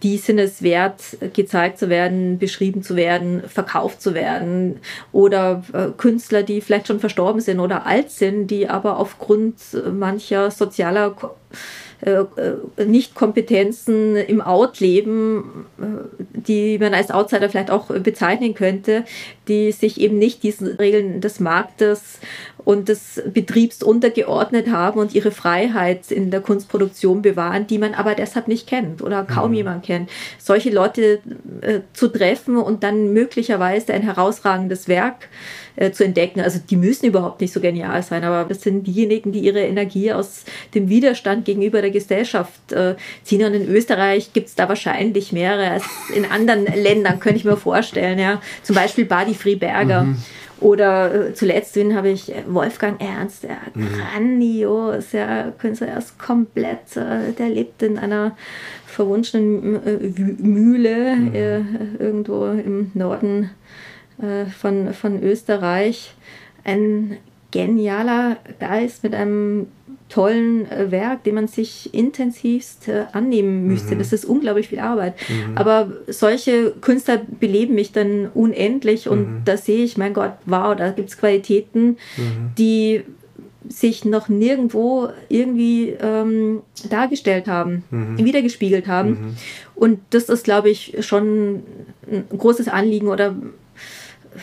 die 0.03 0.17
sind 0.17 0.39
es 0.39 0.61
wert, 0.61 1.01
gezeigt 1.33 1.79
zu 1.79 1.89
werden, 1.89 2.39
beschrieben 2.39 2.83
zu 2.83 2.95
werden, 2.95 3.43
verkauft 3.47 4.01
zu 4.01 4.13
werden. 4.13 4.79
Oder 5.11 5.63
äh, 5.73 5.87
Künstler, 5.97 6.43
die 6.43 6.61
vielleicht 6.61 6.87
schon 6.87 6.99
verstorben 6.99 7.41
sind 7.41 7.59
oder 7.59 7.85
alt 7.85 8.11
sind, 8.11 8.47
die 8.47 8.69
aber 8.69 8.97
aufgrund 8.97 9.55
mancher 9.91 10.51
sozialer 10.51 11.15
äh, 12.01 12.11
äh, 12.11 12.85
Nicht-Kompetenzen 12.85 14.15
im 14.15 14.39
Outleben, 14.39 15.65
äh, 15.79 15.83
die 16.31 16.77
man 16.79 16.93
als 16.93 17.11
Outsider 17.11 17.49
vielleicht 17.49 17.71
auch 17.71 17.87
bezeichnen 17.87 18.53
könnte, 18.53 19.03
die 19.49 19.73
sich 19.73 19.99
eben 19.99 20.17
nicht 20.17 20.43
diesen 20.43 20.67
Regeln 20.67 21.19
des 21.19 21.41
Marktes 21.41 22.19
und 22.65 22.89
des 22.89 23.21
Betriebs 23.33 23.83
untergeordnet 23.83 24.69
haben 24.69 24.99
und 24.99 25.15
ihre 25.15 25.31
Freiheit 25.31 26.11
in 26.11 26.31
der 26.31 26.41
Kunstproduktion 26.41 27.21
bewahren, 27.21 27.67
die 27.67 27.77
man 27.77 27.93
aber 27.93 28.15
deshalb 28.15 28.47
nicht 28.47 28.67
kennt 28.67 29.01
oder 29.01 29.23
kaum 29.23 29.51
mhm. 29.51 29.57
jemand 29.57 29.85
kennt. 29.85 30.09
Solche 30.37 30.69
Leute 30.69 31.19
äh, 31.61 31.79
zu 31.93 32.09
treffen 32.09 32.57
und 32.57 32.83
dann 32.83 33.13
möglicherweise 33.13 33.93
ein 33.93 34.03
herausragendes 34.03 34.87
Werk 34.87 35.29
äh, 35.75 35.91
zu 35.91 36.03
entdecken. 36.03 36.41
Also 36.41 36.59
die 36.59 36.75
müssen 36.75 37.05
überhaupt 37.05 37.41
nicht 37.41 37.53
so 37.53 37.59
genial 37.61 38.03
sein, 38.03 38.23
aber 38.23 38.47
das 38.47 38.61
sind 38.61 38.85
diejenigen, 38.85 39.31
die 39.31 39.39
ihre 39.39 39.61
Energie 39.61 40.11
aus 40.11 40.43
dem 40.75 40.89
Widerstand 40.89 41.45
gegenüber 41.45 41.81
der 41.81 41.91
Gesellschaft 41.91 42.71
äh, 42.71 42.95
ziehen. 43.23 43.45
Und 43.45 43.53
in 43.53 43.69
Österreich 43.69 44.33
gibt 44.33 44.49
es 44.49 44.55
da 44.55 44.67
wahrscheinlich 44.67 45.31
mehrere 45.31 45.71
als 45.71 45.85
in 46.13 46.25
anderen 46.25 46.65
Ländern, 46.65 47.19
könnte 47.19 47.37
ich 47.37 47.45
mir 47.45 47.57
vorstellen. 47.57 48.19
Ja. 48.19 48.41
Zum 48.63 48.75
Beispiel 48.75 49.05
Badi 49.05 49.33
Friberger. 49.33 50.03
Mhm. 50.03 50.17
Oder 50.61 51.29
äh, 51.29 51.33
zuletzt 51.33 51.77
habe 51.77 52.09
ich 52.09 52.33
Wolfgang 52.47 53.01
Ernst, 53.01 53.43
der 53.43 53.57
mhm. 53.73 53.87
grandios, 53.93 55.11
der 55.11 55.53
Künstler, 55.57 55.87
er 55.87 55.97
ist 55.99 56.19
komplett, 56.19 56.97
äh, 56.97 57.31
der 57.37 57.49
lebt 57.49 57.81
in 57.81 57.97
einer 57.97 58.35
verwunschenen 58.85 59.85
äh, 59.85 60.41
Mühle 60.41 61.15
mhm. 61.15 61.35
äh, 61.35 61.59
irgendwo 61.99 62.47
im 62.47 62.91
Norden 62.93 63.51
äh, 64.21 64.45
von, 64.45 64.93
von 64.93 65.23
Österreich. 65.23 66.13
Ein 66.65 67.17
genialer 67.51 68.37
Geist 68.59 69.03
mit 69.03 69.15
einem 69.15 69.67
tollen 70.09 70.69
äh, 70.71 70.91
Werk, 70.91 71.23
dem 71.23 71.35
man 71.35 71.47
sich 71.47 71.93
intensivst 71.93 72.87
äh, 72.87 73.05
annehmen 73.13 73.67
müsste. 73.67 73.93
Mhm. 73.93 73.99
Das 73.99 74.11
ist 74.11 74.25
unglaublich 74.25 74.69
viel 74.69 74.79
Arbeit. 74.79 75.13
Mhm. 75.29 75.55
Aber 75.55 75.91
solche 76.07 76.71
Künstler 76.81 77.21
beleben 77.39 77.75
mich 77.75 77.91
dann 77.91 78.29
unendlich 78.33 79.07
und 79.07 79.19
mhm. 79.19 79.41
da 79.45 79.55
sehe 79.55 79.83
ich, 79.83 79.97
mein 79.97 80.13
Gott, 80.13 80.33
wow, 80.45 80.75
da 80.75 80.89
gibt 80.91 81.09
es 81.09 81.17
Qualitäten, 81.17 81.97
mhm. 82.17 82.51
die 82.57 83.03
sich 83.67 84.03
noch 84.03 84.29
nirgendwo 84.29 85.09
irgendwie 85.27 85.89
ähm, 86.01 86.61
dargestellt 86.89 87.47
haben, 87.47 87.83
mhm. 87.91 88.17
wiedergespiegelt 88.17 88.87
haben. 88.87 89.09
Mhm. 89.09 89.35
Und 89.75 89.99
das 90.09 90.29
ist, 90.29 90.43
glaube 90.43 90.69
ich, 90.69 90.97
schon 91.01 91.61
ein 92.09 92.25
großes 92.35 92.67
Anliegen 92.67 93.07
oder 93.07 93.35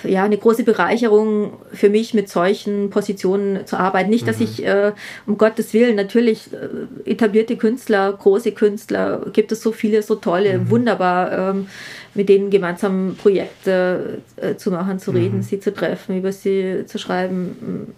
ja, 0.04 0.24
eine 0.24 0.36
große 0.36 0.64
Bereicherung 0.64 1.52
für 1.72 1.88
mich, 1.88 2.12
mit 2.12 2.28
solchen 2.28 2.90
Positionen 2.90 3.66
zu 3.66 3.76
arbeiten. 3.76 4.10
Nicht, 4.10 4.26
dass 4.26 4.38
mhm. 4.38 4.44
ich, 4.44 4.64
äh, 4.64 4.92
um 5.26 5.38
Gottes 5.38 5.72
Willen, 5.74 5.96
natürlich 5.96 6.50
äh, 6.52 7.10
etablierte 7.10 7.56
Künstler, 7.56 8.12
große 8.12 8.52
Künstler, 8.52 9.24
gibt 9.32 9.52
es 9.52 9.62
so 9.62 9.72
viele, 9.72 10.02
so 10.02 10.16
tolle, 10.16 10.58
mhm. 10.58 10.70
wunderbar, 10.70 11.50
ähm, 11.50 11.68
mit 12.14 12.28
denen 12.28 12.50
gemeinsam 12.50 13.16
Projekte 13.20 14.18
äh, 14.36 14.56
zu 14.56 14.70
machen, 14.70 14.98
zu 14.98 15.10
reden, 15.12 15.38
mhm. 15.38 15.42
sie 15.42 15.60
zu 15.60 15.72
treffen, 15.72 16.18
über 16.18 16.32
sie 16.32 16.84
zu 16.86 16.98
schreiben. 16.98 17.94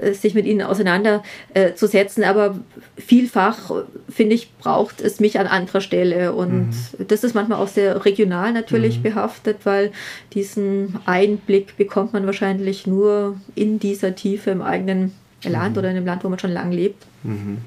Äh, 0.00 0.14
sich 0.14 0.34
mit 0.34 0.46
ihnen 0.46 0.62
auseinanderzusetzen. 0.62 2.24
Aber 2.24 2.58
vielfach, 2.96 3.70
finde 4.08 4.34
ich, 4.34 4.52
braucht 4.56 5.00
es 5.00 5.20
mich 5.20 5.38
an 5.38 5.46
anderer 5.46 5.80
Stelle. 5.80 6.32
Und 6.32 6.70
mhm. 6.70 7.06
das 7.06 7.24
ist 7.24 7.34
manchmal 7.34 7.60
auch 7.60 7.68
sehr 7.68 8.04
regional 8.04 8.52
natürlich 8.52 8.98
mhm. 8.98 9.02
behaftet, 9.02 9.58
weil 9.64 9.92
diesen 10.32 10.96
Einblick 11.06 11.76
bekommt 11.76 12.12
man 12.12 12.26
wahrscheinlich 12.26 12.86
nur 12.86 13.40
in 13.54 13.78
dieser 13.78 14.14
Tiefe 14.14 14.50
im 14.50 14.62
eigenen 14.62 15.12
Land 15.44 15.72
mhm. 15.72 15.78
oder 15.78 15.90
in 15.90 15.96
dem 15.96 16.06
Land, 16.06 16.24
wo 16.24 16.28
man 16.28 16.38
schon 16.38 16.52
lange 16.52 16.74
lebt. 16.74 17.04
Mhm. 17.22 17.58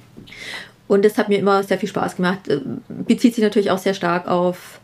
Und 0.87 1.05
das 1.05 1.17
hat 1.17 1.29
mir 1.29 1.39
immer 1.39 1.63
sehr 1.63 1.77
viel 1.77 1.89
Spaß 1.89 2.17
gemacht. 2.17 2.47
Äh, 2.47 2.59
bezieht 2.89 3.35
sich 3.35 3.43
natürlich 3.43 3.71
auch 3.71 3.77
sehr 3.77 3.93
stark 3.93 4.27
auf 4.27 4.80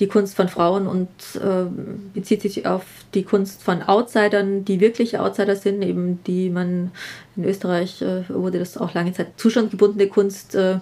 die 0.00 0.06
Kunst 0.06 0.36
von 0.36 0.48
Frauen 0.48 0.86
und 0.86 1.08
äh, 1.36 1.66
bezieht 2.12 2.42
sich 2.42 2.66
auf 2.66 2.84
die 3.14 3.22
Kunst 3.22 3.62
von 3.62 3.82
Outsidern, 3.82 4.64
die 4.64 4.80
wirklich 4.80 5.18
Outsider 5.18 5.56
sind, 5.56 5.82
eben 5.82 6.22
die 6.24 6.50
man 6.50 6.90
in 7.36 7.44
Österreich 7.44 8.02
äh, 8.02 8.28
wurde 8.28 8.58
das 8.58 8.76
auch 8.76 8.94
lange 8.94 9.12
Zeit 9.12 9.28
zustandgebundene 9.36 10.08
Kunst 10.08 10.54
äh, 10.54 10.78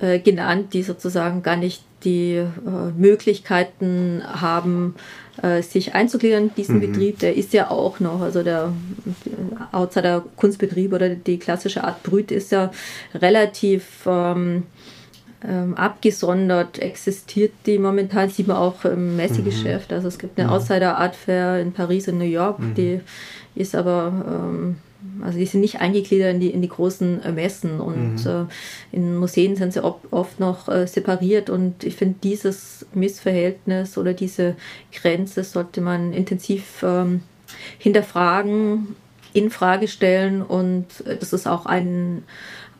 äh 0.00 0.18
genannt, 0.18 0.72
die 0.74 0.82
sozusagen 0.82 1.42
gar 1.42 1.56
nicht 1.56 1.82
die 2.04 2.36
äh, 2.36 2.46
Möglichkeiten 2.96 4.22
haben, 4.24 4.94
äh, 5.42 5.62
sich 5.62 5.94
einzugliedern 5.94 6.44
in 6.44 6.54
diesen 6.54 6.76
mhm. 6.76 6.80
Betrieb. 6.80 7.18
Der 7.18 7.36
ist 7.36 7.52
ja 7.52 7.70
auch 7.70 8.00
noch, 8.00 8.20
also 8.20 8.42
der 8.42 8.72
Outsider 9.72 10.24
Kunstbetrieb 10.36 10.92
oder 10.92 11.10
die 11.10 11.38
klassische 11.38 11.84
Art 11.84 12.02
Brüt 12.02 12.30
ist 12.30 12.52
ja 12.52 12.70
relativ 13.14 14.06
ähm, 14.06 14.64
ähm, 15.46 15.74
abgesondert 15.74 16.78
existiert 16.78 17.52
die 17.66 17.78
momentan, 17.78 18.28
sieht 18.28 18.46
man 18.46 18.56
auch 18.56 18.84
im 18.84 19.16
Messegeschäft. 19.16 19.90
Mhm. 19.90 19.96
Also 19.96 20.08
es 20.08 20.18
gibt 20.18 20.38
eine 20.38 20.48
mhm. 20.48 20.54
Outsider 20.54 20.98
Art 20.98 21.16
Fair 21.16 21.60
in 21.60 21.72
Paris 21.72 22.08
und 22.08 22.18
New 22.18 22.24
York, 22.24 22.58
mhm. 22.58 22.74
die 22.74 23.00
ist 23.54 23.74
aber, 23.74 24.12
ähm, 24.26 24.76
also 25.22 25.38
die 25.38 25.46
sind 25.46 25.60
nicht 25.60 25.80
eingegliedert 25.80 26.34
in 26.34 26.40
die, 26.40 26.50
in 26.50 26.60
die 26.60 26.68
großen 26.68 27.22
äh, 27.22 27.32
Messen 27.32 27.80
und 27.80 28.24
mhm. 28.24 28.48
äh, 28.92 28.96
in 28.96 29.16
Museen 29.16 29.56
sind 29.56 29.72
sie 29.72 29.82
oft 29.82 30.40
noch 30.40 30.68
äh, 30.68 30.86
separiert 30.86 31.48
und 31.48 31.84
ich 31.84 31.96
finde 31.96 32.16
dieses 32.22 32.86
Missverhältnis 32.92 33.96
oder 33.96 34.12
diese 34.12 34.56
Grenze 34.92 35.42
sollte 35.44 35.80
man 35.80 36.12
intensiv 36.12 36.82
ähm, 36.82 37.22
hinterfragen, 37.78 38.94
in 39.32 39.50
Frage 39.50 39.88
stellen 39.88 40.42
und 40.42 40.86
äh, 41.06 41.16
das 41.16 41.32
ist 41.32 41.46
auch 41.46 41.64
ein 41.64 42.24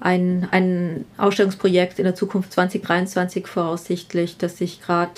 ein, 0.00 0.48
ein 0.50 1.04
Ausstellungsprojekt 1.18 1.98
in 1.98 2.04
der 2.04 2.14
Zukunft 2.14 2.52
2023 2.52 3.46
voraussichtlich, 3.46 4.38
das 4.38 4.60
ich 4.60 4.80
gerade 4.80 5.12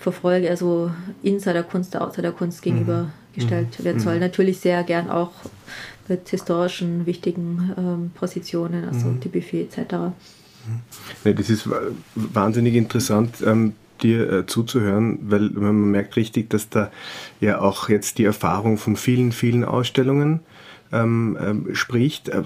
verfolge, 0.00 0.48
also 0.48 0.90
Insider-Kunst, 1.22 1.94
der 1.94 2.02
Outsider-Kunst 2.02 2.62
gegenübergestellt 2.62 3.78
mhm. 3.78 3.84
werden 3.84 4.00
soll. 4.00 4.14
Mhm. 4.14 4.20
Natürlich 4.20 4.60
sehr 4.60 4.82
gern 4.82 5.10
auch 5.10 5.32
mit 6.08 6.28
historischen 6.28 7.04
wichtigen 7.04 7.74
ähm, 7.76 8.10
Positionen, 8.14 8.86
also 8.86 9.08
mhm. 9.08 9.20
die 9.20 9.28
Buffet 9.28 9.62
etc. 9.62 9.92
Mhm. 9.92 10.12
Ja, 11.24 11.32
das 11.32 11.50
ist 11.50 11.68
wahnsinnig 12.14 12.74
interessant. 12.74 13.42
Ähm, 13.44 13.74
dir 14.02 14.32
äh, 14.32 14.46
zuzuhören, 14.46 15.18
weil 15.22 15.50
man 15.50 15.90
merkt 15.90 16.16
richtig, 16.16 16.50
dass 16.50 16.68
da 16.68 16.90
ja 17.40 17.60
auch 17.60 17.88
jetzt 17.88 18.18
die 18.18 18.24
Erfahrung 18.24 18.78
von 18.78 18.96
vielen, 18.96 19.32
vielen 19.32 19.64
Ausstellungen 19.64 20.40
ähm, 20.92 21.38
ähm, 21.40 21.74
spricht. 21.74 22.28
Äh, 22.28 22.42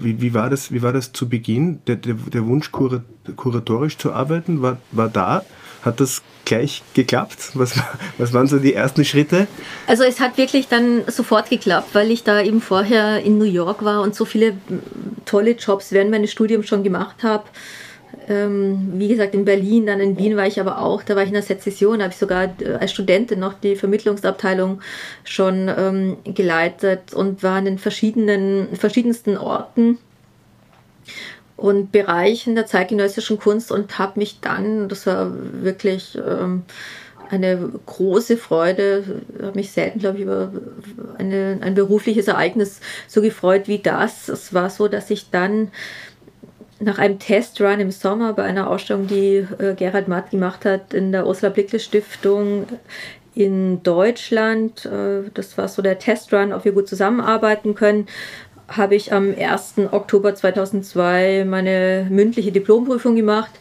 wie, 0.00 0.20
wie, 0.20 0.34
war 0.34 0.50
das, 0.50 0.72
wie 0.72 0.82
war 0.82 0.92
das 0.92 1.12
zu 1.12 1.28
Beginn? 1.28 1.80
Der, 1.86 1.96
der, 1.96 2.14
der 2.14 2.46
Wunsch, 2.46 2.70
kuratorisch 2.70 3.98
zu 3.98 4.12
arbeiten, 4.12 4.62
war, 4.62 4.78
war 4.92 5.08
da? 5.08 5.44
Hat 5.82 6.00
das 6.00 6.22
gleich 6.44 6.82
geklappt? 6.94 7.52
Was, 7.54 7.74
was 8.18 8.32
waren 8.32 8.46
so 8.46 8.58
die 8.58 8.74
ersten 8.74 9.04
Schritte? 9.04 9.46
Also 9.86 10.04
es 10.04 10.20
hat 10.20 10.36
wirklich 10.36 10.68
dann 10.68 11.02
sofort 11.06 11.50
geklappt, 11.50 11.90
weil 11.94 12.10
ich 12.10 12.24
da 12.24 12.40
eben 12.40 12.60
vorher 12.60 13.22
in 13.22 13.38
New 13.38 13.44
York 13.44 13.84
war 13.84 14.02
und 14.02 14.14
so 14.14 14.24
viele 14.24 14.56
tolle 15.24 15.52
Jobs 15.52 15.92
während 15.92 16.10
meines 16.10 16.32
Studiums 16.32 16.66
schon 16.66 16.82
gemacht 16.82 17.22
habe 17.22 17.44
ähm, 18.28 18.92
wie 18.94 19.08
gesagt, 19.08 19.34
in 19.34 19.44
Berlin, 19.44 19.86
dann 19.86 20.00
in 20.00 20.18
Wien 20.18 20.36
war 20.36 20.46
ich 20.46 20.60
aber 20.60 20.78
auch, 20.80 21.02
da 21.02 21.14
war 21.14 21.22
ich 21.22 21.28
in 21.28 21.34
der 21.34 21.42
Sezession, 21.42 22.02
habe 22.02 22.12
ich 22.12 22.18
sogar 22.18 22.54
äh, 22.60 22.72
als 22.80 22.92
Studentin 22.92 23.38
noch 23.38 23.54
die 23.54 23.76
Vermittlungsabteilung 23.76 24.80
schon 25.24 25.68
ähm, 25.68 26.16
geleitet 26.24 27.14
und 27.14 27.42
war 27.42 27.58
in 27.58 27.64
den 27.64 27.78
verschiedenen, 27.78 28.76
verschiedensten 28.76 29.36
Orten 29.36 29.98
und 31.56 31.92
Bereichen 31.92 32.54
der 32.54 32.66
zeitgenössischen 32.66 33.38
Kunst 33.38 33.72
und 33.72 33.98
habe 33.98 34.18
mich 34.18 34.40
dann, 34.40 34.88
das 34.88 35.06
war 35.06 35.32
wirklich 35.62 36.16
ähm, 36.16 36.64
eine 37.30 37.70
große 37.86 38.36
Freude, 38.36 39.22
habe 39.40 39.56
mich 39.56 39.72
selten, 39.72 39.98
glaube 39.98 40.18
ich, 40.18 40.24
über 40.24 40.52
eine, 41.18 41.58
ein 41.60 41.74
berufliches 41.74 42.28
Ereignis 42.28 42.80
so 43.08 43.20
gefreut 43.20 43.68
wie 43.68 43.78
das. 43.78 44.28
Es 44.28 44.54
war 44.54 44.70
so, 44.70 44.88
dass 44.88 45.10
ich 45.10 45.30
dann 45.30 45.70
nach 46.78 46.98
einem 46.98 47.18
Testrun 47.18 47.80
im 47.80 47.90
Sommer 47.90 48.32
bei 48.32 48.42
einer 48.42 48.68
Ausstellung, 48.68 49.06
die 49.06 49.46
äh, 49.58 49.74
Gerhard 49.74 50.08
Matt 50.08 50.30
gemacht 50.30 50.64
hat 50.64 50.92
in 50.92 51.12
der 51.12 51.26
Ursula 51.26 51.50
Blickle 51.50 51.80
Stiftung 51.80 52.66
in 53.34 53.82
Deutschland, 53.82 54.84
äh, 54.86 55.30
das 55.32 55.56
war 55.56 55.68
so 55.68 55.82
der 55.82 55.98
Testrun, 55.98 56.52
ob 56.52 56.64
wir 56.64 56.72
gut 56.72 56.88
zusammenarbeiten 56.88 57.74
können, 57.74 58.06
habe 58.68 58.96
ich 58.96 59.12
am 59.12 59.34
1. 59.38 59.74
Oktober 59.92 60.34
2002 60.34 61.44
meine 61.46 62.06
mündliche 62.10 62.50
Diplomprüfung 62.50 63.14
gemacht 63.14 63.52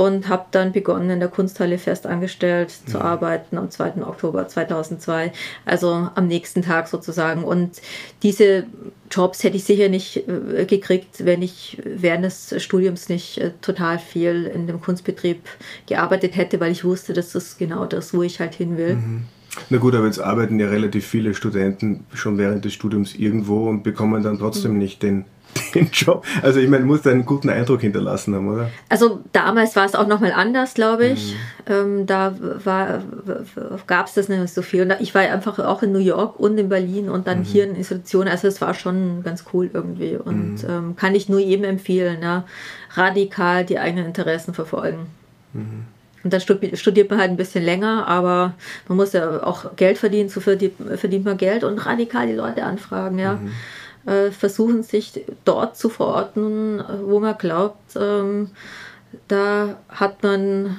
und 0.00 0.30
habe 0.30 0.46
dann 0.50 0.72
begonnen, 0.72 1.10
in 1.10 1.20
der 1.20 1.28
Kunsthalle 1.28 1.76
festangestellt 1.76 2.70
zu 2.70 2.96
ja. 2.96 3.02
arbeiten 3.02 3.58
am 3.58 3.70
2. 3.70 4.02
Oktober 4.02 4.48
2002, 4.48 5.30
also 5.66 6.08
am 6.14 6.26
nächsten 6.26 6.62
Tag 6.62 6.88
sozusagen. 6.88 7.44
Und 7.44 7.82
diese 8.22 8.64
Jobs 9.10 9.44
hätte 9.44 9.58
ich 9.58 9.64
sicher 9.64 9.90
nicht 9.90 10.26
äh, 10.26 10.64
gekriegt, 10.64 11.26
wenn 11.26 11.42
ich 11.42 11.82
während 11.84 12.24
des 12.24 12.54
Studiums 12.64 13.10
nicht 13.10 13.36
äh, 13.42 13.50
total 13.60 13.98
viel 13.98 14.46
in 14.46 14.66
dem 14.66 14.80
Kunstbetrieb 14.80 15.42
gearbeitet 15.86 16.34
hätte, 16.34 16.60
weil 16.60 16.72
ich 16.72 16.82
wusste, 16.82 17.12
das 17.12 17.34
ist 17.34 17.58
genau 17.58 17.84
das, 17.84 18.14
wo 18.14 18.22
ich 18.22 18.40
halt 18.40 18.54
hin 18.54 18.78
will. 18.78 18.94
Mhm. 18.94 19.24
Na 19.68 19.76
gut, 19.76 19.94
aber 19.94 20.06
jetzt 20.06 20.20
arbeiten 20.20 20.58
ja 20.58 20.68
relativ 20.68 21.06
viele 21.06 21.34
Studenten 21.34 22.06
schon 22.14 22.38
während 22.38 22.64
des 22.64 22.72
Studiums 22.72 23.14
irgendwo 23.14 23.68
und 23.68 23.82
bekommen 23.82 24.22
dann 24.22 24.38
trotzdem 24.38 24.72
mhm. 24.72 24.78
nicht 24.78 25.02
den 25.02 25.26
den 25.74 25.90
Job. 25.92 26.24
Also 26.42 26.60
ich 26.60 26.68
meine, 26.68 26.84
muss 26.84 27.06
einen 27.06 27.24
guten 27.24 27.48
Eindruck 27.48 27.80
hinterlassen 27.80 28.34
haben, 28.34 28.48
oder? 28.48 28.70
Also 28.88 29.20
damals 29.32 29.76
war 29.76 29.84
es 29.84 29.94
auch 29.94 30.06
nochmal 30.06 30.32
anders, 30.32 30.74
glaube 30.74 31.06
ich. 31.06 31.34
Mhm. 31.66 31.72
Ähm, 31.72 32.06
da 32.06 32.34
gab 33.86 34.06
es 34.06 34.14
das 34.14 34.28
nicht 34.28 34.48
so 34.48 34.62
viel. 34.62 34.82
Und 34.82 34.94
ich 35.00 35.14
war 35.14 35.22
einfach 35.22 35.58
auch 35.58 35.82
in 35.82 35.92
New 35.92 35.98
York 35.98 36.38
und 36.38 36.58
in 36.58 36.68
Berlin 36.68 37.08
und 37.08 37.26
dann 37.26 37.40
mhm. 37.40 37.44
hier 37.44 37.64
in 37.64 37.74
Institutionen. 37.74 38.28
Also 38.28 38.48
es 38.48 38.60
war 38.60 38.74
schon 38.74 39.22
ganz 39.22 39.44
cool 39.52 39.70
irgendwie. 39.72 40.16
Und 40.16 40.62
mhm. 40.62 40.70
ähm, 40.70 40.96
kann 40.96 41.14
ich 41.14 41.28
nur 41.28 41.40
jedem 41.40 41.64
empfehlen, 41.64 42.22
ja, 42.22 42.44
radikal 42.94 43.64
die 43.64 43.78
eigenen 43.78 44.06
Interessen 44.06 44.54
verfolgen. 44.54 45.06
Mhm. 45.52 45.86
Und 46.22 46.34
dann 46.34 46.40
studiert 46.40 47.08
man 47.08 47.18
halt 47.18 47.30
ein 47.30 47.38
bisschen 47.38 47.64
länger, 47.64 48.06
aber 48.06 48.52
man 48.88 48.96
muss 48.96 49.14
ja 49.14 49.42
auch 49.42 49.74
Geld 49.76 49.96
verdienen, 49.96 50.28
so 50.28 50.40
verdient 50.40 51.24
man 51.24 51.38
Geld 51.38 51.64
und 51.64 51.78
radikal 51.78 52.26
die 52.26 52.34
Leute 52.34 52.62
anfragen, 52.62 53.18
ja. 53.18 53.38
Äh, 54.06 54.30
versuchen, 54.30 54.82
sich 54.82 55.26
dort 55.44 55.76
zu 55.76 55.90
verorten, 55.90 56.82
wo 57.02 57.20
man 57.20 57.36
glaubt, 57.36 57.96
ähm, 57.96 58.50
da 59.28 59.76
hat 59.90 60.22
man 60.22 60.78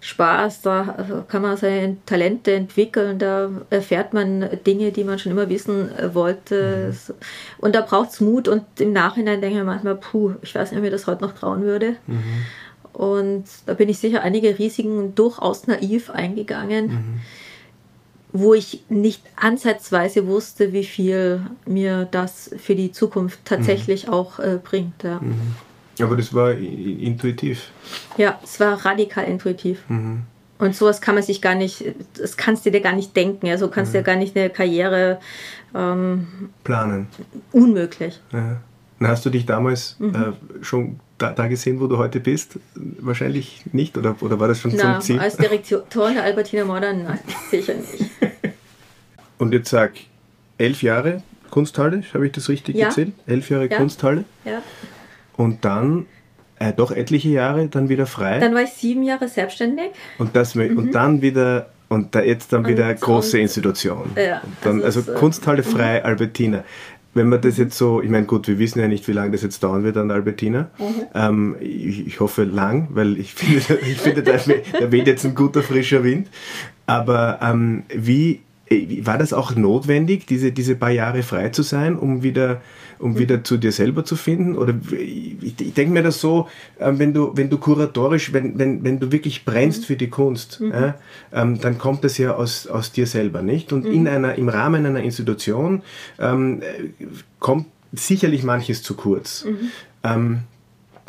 Spaß, 0.00 0.62
da 0.62 1.24
kann 1.28 1.42
man 1.42 1.58
seine 1.58 1.98
Talente 2.06 2.52
entwickeln, 2.52 3.18
da 3.18 3.50
erfährt 3.68 4.14
man 4.14 4.48
Dinge, 4.66 4.92
die 4.92 5.04
man 5.04 5.18
schon 5.18 5.32
immer 5.32 5.50
wissen 5.50 5.94
äh, 5.98 6.14
wollte. 6.14 6.94
Mhm. 6.94 7.14
Und 7.58 7.74
da 7.74 7.82
braucht 7.82 8.12
es 8.12 8.20
Mut 8.22 8.48
und 8.48 8.64
im 8.78 8.94
Nachhinein 8.94 9.42
denke 9.42 9.58
ich 9.58 9.64
manchmal, 9.64 9.96
puh, 9.96 10.32
ich 10.40 10.54
weiß 10.54 10.70
nicht, 10.70 10.78
ob 10.78 10.86
ich 10.86 10.90
das 10.90 11.06
heute 11.06 11.24
noch 11.24 11.34
trauen 11.34 11.62
würde. 11.64 11.96
Mhm. 12.06 12.46
Und 12.94 13.44
da 13.66 13.74
bin 13.74 13.90
ich 13.90 13.98
sicher 13.98 14.22
einige 14.22 14.58
Risiken 14.58 15.14
durchaus 15.14 15.66
naiv 15.66 16.08
eingegangen. 16.08 16.86
Mhm 16.86 17.20
wo 18.38 18.54
ich 18.54 18.84
nicht 18.88 19.22
ansatzweise 19.36 20.26
wusste, 20.26 20.72
wie 20.72 20.84
viel 20.84 21.42
mir 21.66 22.06
das 22.10 22.50
für 22.58 22.74
die 22.74 22.92
Zukunft 22.92 23.40
tatsächlich 23.44 24.06
mhm. 24.06 24.12
auch 24.12 24.38
äh, 24.38 24.58
bringt. 24.62 25.02
Ja. 25.02 25.20
Mhm. 25.20 25.54
Aber 26.00 26.16
das 26.16 26.32
war 26.32 26.52
intuitiv. 26.52 27.70
Ja, 28.16 28.38
es 28.42 28.60
war 28.60 28.84
radikal 28.84 29.24
intuitiv. 29.24 29.82
Mhm. 29.88 30.22
Und 30.58 30.74
sowas 30.74 31.00
kann 31.00 31.14
man 31.14 31.24
sich 31.24 31.40
gar 31.40 31.54
nicht, 31.54 31.84
das 32.14 32.36
kannst 32.36 32.66
du 32.66 32.70
dir 32.70 32.80
gar 32.80 32.94
nicht 32.94 33.16
denken. 33.16 33.46
Ja, 33.46 33.58
so 33.58 33.68
kannst 33.68 33.92
du 33.92 33.98
dir 33.98 34.02
mhm. 34.02 34.06
gar 34.06 34.16
nicht 34.16 34.36
eine 34.36 34.50
Karriere 34.50 35.20
ähm, 35.74 36.50
planen. 36.64 37.06
Unmöglich. 37.52 38.20
Ja. 38.32 38.60
Hast 39.00 39.24
du 39.24 39.30
dich 39.30 39.46
damals 39.46 39.96
mhm. 40.00 40.14
äh, 40.14 40.64
schon 40.64 41.00
da, 41.18 41.32
da, 41.32 41.46
gesehen, 41.46 41.80
wo 41.80 41.86
du 41.86 41.98
heute 41.98 42.18
bist? 42.18 42.58
Wahrscheinlich 42.74 43.62
nicht, 43.72 43.96
oder, 43.96 44.16
oder 44.20 44.40
war 44.40 44.48
das 44.48 44.60
schon 44.60 44.72
Na, 44.76 44.94
zum 44.94 45.00
Ziel? 45.00 45.20
Als 45.20 45.36
Direktorin 45.36 46.14
der 46.14 46.24
Albertina 46.24 46.64
Modern, 46.64 47.04
nein, 47.04 47.20
sicher 47.50 47.74
nicht. 47.74 48.10
Und 49.38 49.52
jetzt 49.52 49.70
sag, 49.70 49.92
elf 50.58 50.82
Jahre 50.82 51.22
Kunsthalle, 51.50 52.02
habe 52.12 52.26
ich 52.26 52.32
das 52.32 52.48
richtig 52.48 52.76
ja. 52.76 52.88
gezählt? 52.88 53.12
Elf 53.26 53.50
Jahre 53.50 53.68
ja. 53.70 53.76
Kunsthalle. 53.76 54.24
Ja. 54.44 54.62
Und 55.36 55.64
dann 55.64 56.06
äh, 56.58 56.72
doch 56.72 56.90
etliche 56.90 57.28
Jahre 57.28 57.68
dann 57.68 57.88
wieder 57.88 58.06
frei. 58.06 58.38
Dann 58.40 58.54
war 58.54 58.62
ich 58.62 58.70
sieben 58.70 59.02
Jahre 59.02 59.28
selbstständig. 59.28 59.90
Und, 60.18 60.34
das, 60.34 60.54
mhm. 60.54 60.76
und 60.76 60.94
dann 60.94 61.22
wieder 61.22 61.70
und 61.88 62.14
da 62.14 62.20
jetzt 62.20 62.52
dann 62.52 62.66
wieder 62.66 62.88
und, 62.88 63.00
große 63.00 63.38
Institution. 63.38 64.10
Ja, 64.16 64.42
dann, 64.62 64.82
also, 64.82 65.00
also 65.00 65.12
Kunsthalle 65.14 65.62
frei, 65.62 66.00
mhm. 66.00 66.06
Albertina. 66.06 66.64
Wenn 67.14 67.30
man 67.30 67.40
das 67.40 67.56
jetzt 67.56 67.76
so, 67.78 68.02
ich 68.02 68.10
meine, 68.10 68.26
gut, 68.26 68.46
wir 68.46 68.58
wissen 68.58 68.78
ja 68.80 68.86
nicht, 68.86 69.08
wie 69.08 69.12
lange 69.12 69.30
das 69.30 69.42
jetzt 69.42 69.62
dauern 69.64 69.82
wird 69.82 69.96
an 69.96 70.10
Albertina. 70.10 70.70
Mhm. 70.78 70.84
Ähm, 71.14 71.56
ich, 71.60 72.06
ich, 72.06 72.20
hoffe 72.20 72.44
lang, 72.44 72.88
weil 72.90 73.18
ich 73.18 73.32
finde, 73.34 73.80
ich 73.80 73.98
finde 73.98 74.22
da, 74.22 74.32
da 74.78 74.92
weht 74.92 75.06
jetzt 75.06 75.24
ein 75.24 75.34
guter 75.34 75.62
frischer 75.62 76.04
Wind. 76.04 76.28
Aber 76.86 77.38
ähm, 77.42 77.84
wie, 77.88 78.40
war 79.02 79.18
das 79.18 79.32
auch 79.32 79.54
notwendig, 79.54 80.26
diese, 80.26 80.52
diese 80.52 80.74
paar 80.76 80.90
Jahre 80.90 81.22
frei 81.22 81.48
zu 81.48 81.62
sein, 81.62 81.96
um 81.96 82.22
wieder 82.22 82.60
um 82.98 83.18
wieder 83.18 83.44
zu 83.44 83.56
dir 83.56 83.72
selber 83.72 84.04
zu 84.04 84.16
finden? 84.16 84.56
Oder 84.56 84.74
ich, 84.92 85.54
ich 85.60 85.74
denke 85.74 85.92
mir 85.92 86.02
das 86.02 86.20
so, 86.20 86.48
ähm, 86.80 86.98
wenn 86.98 87.14
du, 87.14 87.32
wenn 87.34 87.50
du 87.50 87.58
kuratorisch, 87.58 88.32
wenn, 88.32 88.58
wenn, 88.58 88.84
wenn 88.84 88.98
du 88.98 89.12
wirklich 89.12 89.44
brennst 89.44 89.86
für 89.86 89.96
die 89.96 90.08
Kunst, 90.08 90.60
mhm. 90.60 90.72
äh, 90.72 90.92
dann 91.30 91.78
kommt 91.78 92.04
das 92.04 92.18
ja 92.18 92.34
aus, 92.34 92.66
aus 92.66 92.92
dir 92.92 93.06
selber, 93.06 93.42
nicht? 93.42 93.72
Und 93.72 93.84
mhm. 93.84 93.92
in 93.92 94.08
einer, 94.08 94.34
im 94.36 94.48
Rahmen 94.48 94.86
einer 94.86 95.02
Institution 95.02 95.82
ähm, 96.18 96.62
kommt 97.38 97.66
sicherlich 97.92 98.42
manches 98.42 98.82
zu 98.82 98.94
kurz. 98.94 99.44
Mhm. 99.44 99.58
Ähm, 100.04 100.38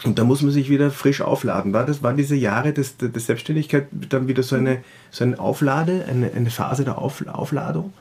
und 0.03 0.17
da 0.17 0.23
muss 0.23 0.41
man 0.41 0.51
sich 0.51 0.69
wieder 0.69 0.91
frisch 0.91 1.21
aufladen. 1.21 1.73
War 1.73 1.85
das, 1.85 2.03
waren 2.03 2.17
diese 2.17 2.35
Jahre 2.35 2.73
des, 2.73 2.97
der 2.97 3.11
Selbstständigkeit 3.19 3.87
dann 3.91 4.27
wieder 4.27 4.43
so 4.43 4.55
eine, 4.55 4.83
so 5.11 5.23
eine 5.23 5.39
Auflade, 5.39 6.05
eine, 6.09 6.31
eine 6.31 6.49
Phase 6.49 6.83
der 6.83 6.97
Auf, 6.97 7.25
Aufladung? 7.27 7.93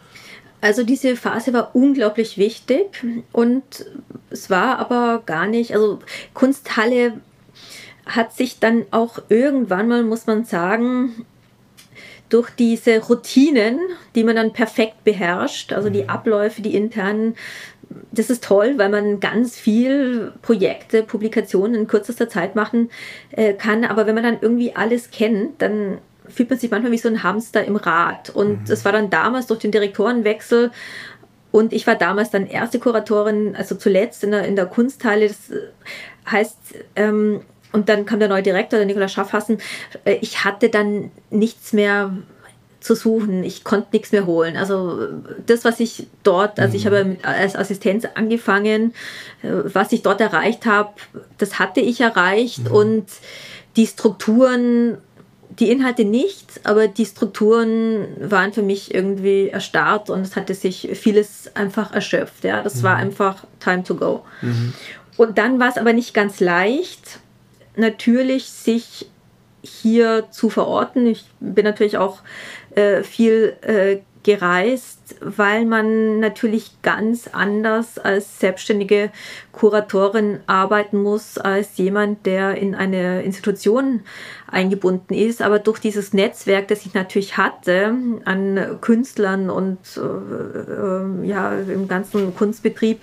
Also 0.61 0.85
diese 0.85 1.15
Phase 1.17 1.53
war 1.53 1.75
unglaublich 1.75 2.37
wichtig 2.37 3.05
und 3.33 3.87
es 4.31 4.51
war 4.51 4.79
aber 4.79 5.23
gar 5.25 5.47
nicht, 5.47 5.73
also 5.73 6.01
Kunsthalle 6.35 7.15
hat 8.07 8.33
sich 8.35 8.59
dann 8.59 8.85
auch 8.91 9.19
irgendwann 9.29 9.89
mal, 9.89 10.03
muss 10.03 10.27
man 10.27 10.45
sagen, 10.45 11.27
durch 12.29 12.51
diese 12.51 13.01
Routinen, 13.01 13.79
die 14.15 14.25
man 14.25 14.37
dann 14.37 14.53
perfekt 14.53 15.05
beherrscht, 15.05 15.73
also 15.73 15.91
die 15.91 16.03
mhm. 16.03 16.11
Abläufe, 16.11 16.61
die 16.63 16.75
internen, 16.75 17.37
das 18.13 18.31
ist 18.31 18.45
toll, 18.45 18.75
weil 18.77 18.89
man 18.89 19.21
ganz 19.21 19.57
viel 19.57 20.33
Projekte, 20.43 21.03
Publikationen 21.03 21.75
in 21.75 21.87
kürzester 21.87 22.29
Zeit 22.29 22.55
machen 22.55 22.91
äh, 23.31 23.55
kann. 23.55 23.85
Aber 23.85 24.07
wenn 24.07 24.15
man 24.15 24.25
dann 24.25 24.39
irgendwie 24.41 24.75
alles 24.75 25.11
kennt, 25.11 25.61
dann 25.63 25.99
fühlt 26.29 26.51
man 26.51 26.59
sich 26.59 26.71
manchmal 26.71 26.93
wie 26.93 26.99
so 26.99 27.09
ein 27.09 27.23
Hamster 27.23 27.65
im 27.65 27.77
Rad. 27.77 28.31
Und 28.31 28.69
es 28.69 28.81
mhm. 28.81 28.85
war 28.85 28.93
dann 28.93 29.11
damals 29.11 29.47
durch 29.47 29.61
den 29.61 29.73
Direktorenwechsel 29.73 30.71
und 31.51 31.73
ich 31.73 31.87
war 31.87 31.95
damals 31.95 32.31
dann 32.31 32.47
erste 32.47 32.79
Kuratorin, 32.79 33.57
also 33.57 33.75
zuletzt 33.75 34.23
in 34.25 34.33
der, 34.33 34.45
in 34.45 34.57
der 34.57 34.67
Kunsthalle. 34.67 35.29
Das 35.29 35.51
äh, 35.51 35.69
heißt, 36.31 36.57
ähm, 36.97 37.41
und 37.73 37.89
dann 37.89 38.07
kam 38.07 38.19
der 38.19 38.29
neue 38.29 38.43
Direktor, 38.43 38.79
der 38.79 38.87
Nikolaus 38.87 39.13
Schaffhassen. 39.13 39.59
Äh, 40.05 40.19
ich 40.21 40.45
hatte 40.45 40.69
dann 40.69 41.11
nichts 41.31 41.73
mehr 41.73 42.13
zu 42.89 42.95
suchen. 42.95 43.45
Ich 43.45 43.65
konnte 43.65 43.89
nichts 43.93 44.13
mehr 44.13 44.25
holen. 44.25 44.57
Also 44.57 45.09
das, 45.47 45.67
was 45.67 45.79
ich 45.79 46.07
dort, 46.23 46.59
also 46.59 46.75
ich 46.75 46.87
mhm. 46.87 46.89
habe 46.89 47.17
als 47.23 47.55
Assistenz 47.55 48.07
angefangen, 48.15 48.95
äh, 49.43 49.51
was 49.65 49.93
ich 49.93 50.01
dort 50.01 50.23
erreicht 50.23 50.65
habe, 50.65 50.95
das 51.37 51.59
hatte 51.59 51.81
ich 51.81 52.01
erreicht 52.01 52.65
mhm. 52.65 52.73
und 52.75 53.07
die 53.77 53.87
Strukturen 53.87 54.97
die 55.51 55.71
Inhalte 55.71 56.05
nicht, 56.05 56.61
aber 56.65 56.89
die 56.89 57.05
Strukturen 57.05 58.07
waren 58.21 58.53
für 58.53 58.63
mich 58.63 58.95
irgendwie 58.95 59.49
erstarrt 59.49 60.09
und 60.09 60.21
es 60.21 60.37
hatte 60.37 60.55
sich 60.55 60.89
vieles 60.95 61.51
einfach 61.57 61.93
erschöpft. 61.93 62.45
Ja, 62.45 62.63
das 62.63 62.77
mhm. 62.77 62.83
war 62.85 62.97
einfach 62.97 63.45
time 63.61 63.83
to 63.83 63.97
go. 63.97 64.25
Mhm. 64.41 64.73
Und 65.17 65.37
dann 65.37 65.59
war 65.61 65.69
es 65.69 65.77
aber 65.77 65.93
nicht 65.93 66.15
ganz 66.15 66.41
leicht, 66.41 67.19
natürlich 67.77 68.45
sich 68.49 69.09
hier 69.63 70.29
zu 70.31 70.51
verorten. 70.51 71.07
Ich 71.07 71.25
bin 71.41 71.65
natürlich 71.65 71.99
auch 71.99 72.21
äh, 72.79 73.03
viel 73.03 73.57
äh, 73.63 73.99
gereist, 74.23 75.17
weil 75.21 75.65
man 75.65 76.21
natürlich 76.21 76.83
ganz 76.83 77.29
anders 77.33 77.99
als 77.99 78.41
selbstständige 78.41 79.11
Kuratorin 79.53 80.41
arbeiten 80.47 81.03
muss 81.03 81.39
als 81.39 81.79
jemand, 81.79 82.27
der 82.27 82.57
in 82.57 82.75
eine 82.75 83.23
Institution 83.23 84.01
eingebunden 84.47 85.15
ist. 85.15 85.41
Aber 85.41 85.59
durch 85.59 85.79
dieses 85.79 86.13
Netzwerk, 86.13 86.69
das 86.69 86.85
ich 86.85 86.95
natürlich 86.95 87.37
hatte 87.37 87.95
an 88.25 88.79
Künstlern 88.81 89.51
und 89.51 89.79
äh, 89.97 90.01
äh, 90.03 91.27
ja 91.27 91.53
im 91.55 91.89
ganzen 91.89 92.35
Kunstbetrieb, 92.37 93.01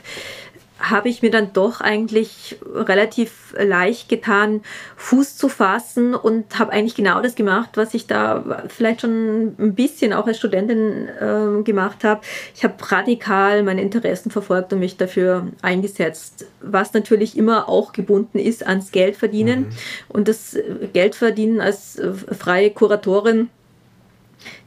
habe 0.80 1.08
ich 1.08 1.22
mir 1.22 1.32
dann 1.32 1.54
doch 1.54 1.80
eigentlich 1.80 2.58
relativ 2.74 3.56
leicht 3.58 4.10
getan, 4.10 4.62
Fuß 4.98 5.38
zu 5.38 5.48
fassen 5.48 6.14
und 6.14 6.60
habe 6.60 6.74
eigentlich 6.74 6.96
genau 6.96 7.22
das 7.22 7.36
gemacht, 7.36 7.72
was 7.76 7.94
ich 7.94 8.08
da 8.08 8.64
vielleicht 8.68 9.02
schon 9.02 9.56
ein 9.58 9.74
bisschen 9.74 10.12
auch 10.12 10.28
als 10.28 10.38
Studentin 10.38 11.08
äh, 11.08 11.64
gemacht 11.64 12.04
habe. 12.04 12.22
Ich 12.54 12.64
habe 12.64 12.76
radikal 12.92 13.64
meine 13.64 13.82
Interessen 13.82 14.32
verfolgt 14.32 14.74
und 14.74 14.80
mich 14.80 14.98
dafür 14.98 15.48
eingesetzt, 15.62 16.46
was 16.60 16.94
natürlich 16.94 17.38
immer 17.38 17.70
auch 17.70 17.94
gebunden 17.94 18.38
ist 18.38 18.66
ans 18.66 18.92
Geldverdienen. 18.92 19.62
Mhm. 19.62 19.68
Und 20.10 20.28
das 20.28 20.58
Geldverdienen 20.92 21.62
als 21.62 21.98
äh, 21.98 22.14
freie 22.14 22.72
Kuratorin 22.72 23.50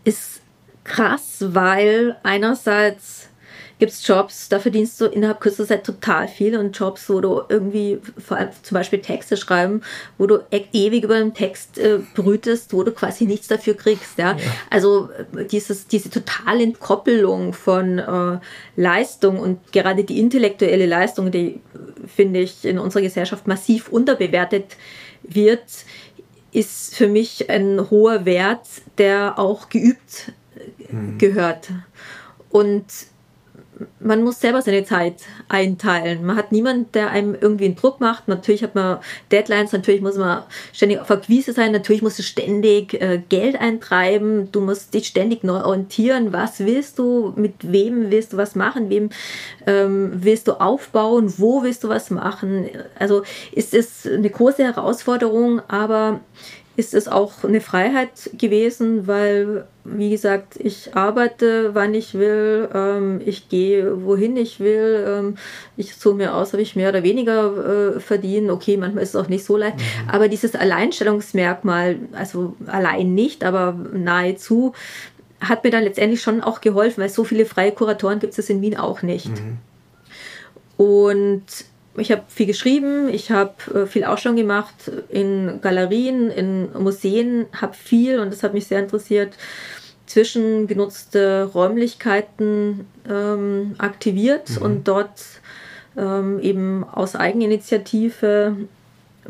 ist 0.04 0.40
krass, 0.84 1.44
weil 1.48 2.16
einerseits 2.22 3.28
gibt 3.78 3.92
es 3.92 4.06
Jobs, 4.06 4.48
da 4.48 4.58
verdienst 4.58 5.00
du 5.00 5.06
innerhalb 5.06 5.40
kürzester 5.40 5.76
Zeit 5.76 5.84
total 5.84 6.28
viel 6.28 6.56
und 6.56 6.76
Jobs, 6.76 7.08
wo 7.08 7.20
du 7.20 7.42
irgendwie, 7.48 8.00
vor 8.18 8.36
allem 8.36 8.50
zum 8.62 8.74
Beispiel 8.74 9.00
Texte 9.00 9.36
schreiben, 9.36 9.82
wo 10.18 10.26
du 10.26 10.40
e 10.50 10.64
ewig 10.72 11.04
über 11.04 11.14
einen 11.14 11.32
Text 11.32 11.78
äh, 11.78 12.00
brütest, 12.14 12.72
wo 12.72 12.82
du 12.82 12.90
quasi 12.90 13.26
nichts 13.26 13.46
dafür 13.46 13.74
kriegst. 13.74 14.18
Ja? 14.18 14.32
ja. 14.32 14.38
Also 14.70 15.10
äh, 15.36 15.44
dieses, 15.44 15.86
diese 15.86 16.10
totale 16.10 16.64
Entkoppelung 16.64 17.52
von 17.52 17.98
äh, 17.98 18.38
Leistung 18.76 19.38
und 19.38 19.72
gerade 19.72 20.02
die 20.02 20.18
intellektuelle 20.18 20.86
Leistung, 20.86 21.30
die 21.30 21.60
finde 22.06 22.40
ich 22.40 22.64
in 22.64 22.78
unserer 22.78 23.02
Gesellschaft 23.02 23.46
massiv 23.46 23.88
unterbewertet 23.88 24.76
wird, 25.22 25.62
ist 26.50 26.96
für 26.96 27.06
mich 27.06 27.48
ein 27.50 27.90
hoher 27.90 28.24
Wert, 28.24 28.66
der 28.96 29.38
auch 29.38 29.68
geübt 29.68 30.32
mhm. 30.90 31.18
gehört. 31.18 31.68
Und 32.50 32.84
man 34.00 34.22
muss 34.22 34.40
selber 34.40 34.62
seine 34.62 34.84
Zeit 34.84 35.16
einteilen. 35.48 36.24
Man 36.24 36.36
hat 36.36 36.52
niemanden, 36.52 36.90
der 36.92 37.10
einem 37.10 37.36
irgendwie 37.38 37.66
einen 37.66 37.76
Druck 37.76 38.00
macht. 38.00 38.28
Natürlich 38.28 38.62
hat 38.62 38.74
man 38.74 38.98
Deadlines, 39.30 39.72
natürlich 39.72 40.00
muss 40.00 40.16
man 40.16 40.42
ständig 40.72 41.00
auf 41.00 41.10
Akquise 41.10 41.52
sein, 41.52 41.72
natürlich 41.72 42.02
musst 42.02 42.18
du 42.18 42.22
ständig 42.22 42.94
äh, 42.94 43.20
Geld 43.28 43.60
eintreiben, 43.60 44.50
du 44.52 44.60
musst 44.60 44.94
dich 44.94 45.06
ständig 45.06 45.44
neu 45.44 45.62
orientieren. 45.62 46.32
Was 46.32 46.60
willst 46.60 46.98
du, 46.98 47.32
mit 47.36 47.54
wem 47.72 48.10
willst 48.10 48.32
du 48.32 48.36
was 48.36 48.54
machen, 48.54 48.90
wem 48.90 49.10
ähm, 49.66 50.12
willst 50.14 50.48
du 50.48 50.60
aufbauen, 50.60 51.32
wo 51.38 51.62
willst 51.62 51.84
du 51.84 51.88
was 51.88 52.10
machen? 52.10 52.68
Also 52.98 53.22
ist 53.52 53.74
es 53.74 54.06
eine 54.06 54.30
große 54.30 54.64
Herausforderung, 54.64 55.60
aber 55.68 56.20
ist 56.78 56.94
es 56.94 57.08
auch 57.08 57.42
eine 57.42 57.60
Freiheit 57.60 58.30
gewesen, 58.38 59.08
weil, 59.08 59.66
wie 59.84 60.10
gesagt, 60.10 60.54
ich 60.60 60.94
arbeite, 60.94 61.74
wann 61.74 61.92
ich 61.92 62.14
will, 62.14 62.68
ähm, 62.72 63.20
ich 63.26 63.48
gehe, 63.48 64.04
wohin 64.04 64.36
ich 64.36 64.60
will, 64.60 65.04
ähm, 65.04 65.34
ich 65.76 65.96
suche 65.96 66.14
mir 66.14 66.36
aus, 66.36 66.54
ob 66.54 66.60
ich 66.60 66.76
mehr 66.76 66.90
oder 66.90 67.02
weniger 67.02 67.96
äh, 67.96 68.00
verdiene. 68.00 68.52
Okay, 68.52 68.76
manchmal 68.76 69.02
ist 69.02 69.08
es 69.08 69.16
auch 69.16 69.28
nicht 69.28 69.44
so 69.44 69.56
leicht, 69.56 69.78
mhm. 69.78 70.10
aber 70.12 70.28
dieses 70.28 70.54
Alleinstellungsmerkmal, 70.54 71.96
also 72.12 72.54
allein 72.66 73.12
nicht, 73.12 73.42
aber 73.42 73.74
nahezu, 73.92 74.72
hat 75.40 75.64
mir 75.64 75.72
dann 75.72 75.82
letztendlich 75.82 76.22
schon 76.22 76.42
auch 76.44 76.60
geholfen, 76.60 77.02
weil 77.02 77.08
so 77.08 77.24
viele 77.24 77.44
freie 77.44 77.72
Kuratoren 77.72 78.20
gibt 78.20 78.38
es 78.38 78.48
in 78.50 78.60
Wien 78.60 78.76
auch 78.76 79.02
nicht. 79.02 79.30
Mhm. 79.30 79.58
Und 80.76 81.42
ich 81.98 82.12
habe 82.12 82.22
viel 82.28 82.46
geschrieben, 82.46 83.08
ich 83.08 83.30
habe 83.30 83.54
äh, 83.74 83.86
viel 83.86 84.04
Ausstellung 84.04 84.36
gemacht 84.36 84.90
in 85.08 85.60
Galerien, 85.60 86.30
in 86.30 86.72
Museen, 86.72 87.46
habe 87.60 87.74
viel, 87.74 88.18
und 88.20 88.32
das 88.32 88.42
hat 88.42 88.54
mich 88.54 88.66
sehr 88.66 88.80
interessiert, 88.80 89.34
zwischengenutzte 90.06 91.50
Räumlichkeiten 91.52 92.86
ähm, 93.08 93.74
aktiviert 93.78 94.50
mhm. 94.50 94.62
und 94.62 94.88
dort 94.88 95.22
ähm, 95.96 96.40
eben 96.40 96.84
aus 96.84 97.14
Eigeninitiative 97.14 98.56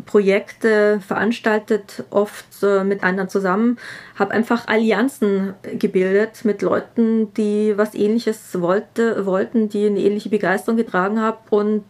Projekte 0.06 1.00
veranstaltet, 1.06 2.04
oft 2.11 2.46
äh, 2.62 2.84
mit 2.84 3.02
anderen 3.02 3.28
zusammen, 3.28 3.78
habe 4.16 4.32
einfach 4.32 4.68
Allianzen 4.68 5.54
gebildet 5.78 6.44
mit 6.44 6.62
Leuten, 6.62 7.32
die 7.34 7.74
was 7.76 7.94
Ähnliches 7.94 8.61
wollte, 8.61 9.26
wollten, 9.26 9.68
die 9.68 9.87
eine 9.87 10.00
ähnliche 10.00 10.28
Begeisterung 10.28 10.76
getragen 10.76 11.20
haben 11.20 11.38
und 11.50 11.84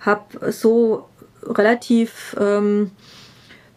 habe 0.00 0.52
so 0.52 1.08
relativ 1.44 2.36
ähm, 2.40 2.92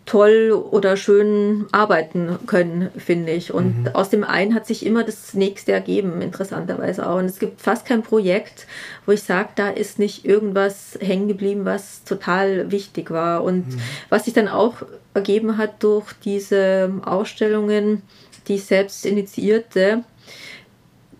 toll 0.05 0.51
oder 0.51 0.97
schön 0.97 1.65
arbeiten 1.71 2.37
können, 2.45 2.91
finde 2.95 3.31
ich. 3.31 3.53
Und 3.53 3.83
mhm. 3.83 3.87
aus 3.93 4.09
dem 4.09 4.23
einen 4.23 4.53
hat 4.53 4.67
sich 4.67 4.85
immer 4.85 5.03
das 5.03 5.33
nächste 5.33 5.71
ergeben, 5.71 6.21
interessanterweise 6.21 7.09
auch. 7.09 7.17
Und 7.17 7.25
es 7.25 7.39
gibt 7.39 7.59
fast 7.59 7.85
kein 7.85 8.03
Projekt, 8.03 8.67
wo 9.05 9.13
ich 9.13 9.23
sage, 9.23 9.49
da 9.55 9.69
ist 9.69 9.97
nicht 9.97 10.23
irgendwas 10.23 10.97
hängen 11.01 11.27
geblieben, 11.27 11.65
was 11.65 12.03
total 12.03 12.71
wichtig 12.71 13.09
war. 13.09 13.43
Und 13.43 13.67
mhm. 13.67 13.81
was 14.09 14.25
sich 14.25 14.33
dann 14.33 14.47
auch 14.47 14.83
ergeben 15.15 15.57
hat 15.57 15.81
durch 15.81 16.13
diese 16.23 16.91
Ausstellungen, 17.03 18.03
die 18.47 18.55
ich 18.55 18.65
selbst 18.65 19.07
initiierte, 19.07 20.03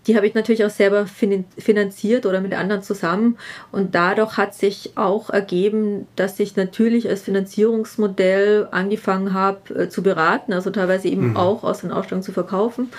die 0.06 0.16
habe 0.16 0.26
ich 0.26 0.34
natürlich 0.34 0.64
auch 0.64 0.70
selber 0.70 1.06
finanziert 1.06 2.26
oder 2.26 2.40
mit 2.40 2.54
anderen 2.54 2.82
zusammen. 2.82 3.36
Und 3.72 3.94
dadurch 3.94 4.36
hat 4.36 4.54
sich 4.54 4.92
auch 4.94 5.30
ergeben, 5.30 6.06
dass 6.14 6.38
ich 6.38 6.56
natürlich 6.56 7.08
als 7.08 7.22
Finanzierungsmodell 7.22 8.68
angefangen 8.70 9.34
habe 9.34 9.74
äh, 9.74 9.88
zu 9.88 10.02
beraten, 10.02 10.52
also 10.52 10.70
teilweise 10.70 11.08
eben 11.08 11.30
mhm. 11.30 11.36
auch 11.36 11.64
aus 11.64 11.80
den 11.80 11.90
Ausstellungen 11.90 12.22
zu 12.22 12.32
verkaufen. 12.32 12.90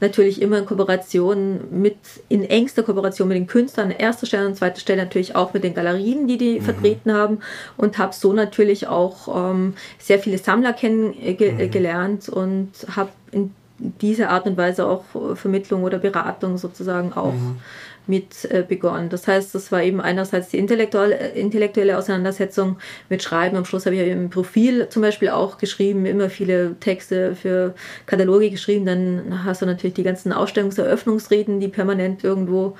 Natürlich 0.00 0.42
immer 0.42 0.58
in 0.58 0.66
Kooperation 0.66 1.60
mit, 1.70 1.96
in 2.28 2.44
engster 2.44 2.82
Kooperation 2.82 3.28
mit 3.28 3.36
den 3.38 3.46
Künstlern, 3.46 3.90
an 3.90 3.96
erster 3.96 4.26
Stelle 4.26 4.46
und 4.46 4.54
zweiter 4.54 4.80
Stelle 4.80 5.02
natürlich 5.02 5.34
auch 5.34 5.54
mit 5.54 5.64
den 5.64 5.74
Galerien, 5.74 6.26
die 6.26 6.36
die 6.36 6.60
mhm. 6.60 6.64
vertreten 6.64 7.12
haben 7.12 7.40
und 7.76 7.96
habe 7.96 8.14
so 8.14 8.32
natürlich 8.32 8.88
auch 8.88 9.50
ähm, 9.50 9.74
sehr 9.98 10.18
viele 10.18 10.38
Sammler 10.38 10.74
kennengelernt 10.74 12.28
mhm. 12.28 12.34
und 12.34 12.70
habe 12.94 13.10
in 13.32 13.54
diese 13.78 14.28
Art 14.28 14.46
und 14.46 14.56
Weise 14.56 14.86
auch 14.86 15.04
äh, 15.14 15.36
Vermittlung 15.36 15.84
oder 15.84 15.98
Beratung 15.98 16.58
sozusagen 16.58 17.12
auch 17.12 17.32
mhm. 17.32 17.58
mit 18.06 18.44
äh, 18.50 18.64
begonnen. 18.66 19.08
Das 19.08 19.28
heißt, 19.28 19.54
das 19.54 19.70
war 19.70 19.82
eben 19.82 20.00
einerseits 20.00 20.48
die 20.48 20.58
intellektuelle, 20.58 21.18
äh, 21.18 21.40
intellektuelle 21.40 21.98
Auseinandersetzung 21.98 22.76
mit 23.08 23.22
Schreiben. 23.22 23.56
Am 23.56 23.64
Schluss 23.64 23.86
habe 23.86 23.96
ich 23.96 24.08
im 24.08 24.30
Profil 24.30 24.88
zum 24.88 25.02
Beispiel 25.02 25.28
auch 25.28 25.58
geschrieben, 25.58 26.06
immer 26.06 26.30
viele 26.30 26.76
Texte 26.80 27.34
für 27.34 27.74
Kataloge 28.06 28.50
geschrieben. 28.50 28.86
Dann 28.86 29.44
hast 29.44 29.62
du 29.62 29.66
natürlich 29.66 29.94
die 29.94 30.04
ganzen 30.04 30.32
Ausstellungseröffnungsreden, 30.32 31.60
die 31.60 31.68
permanent 31.68 32.24
irgendwo 32.24 32.76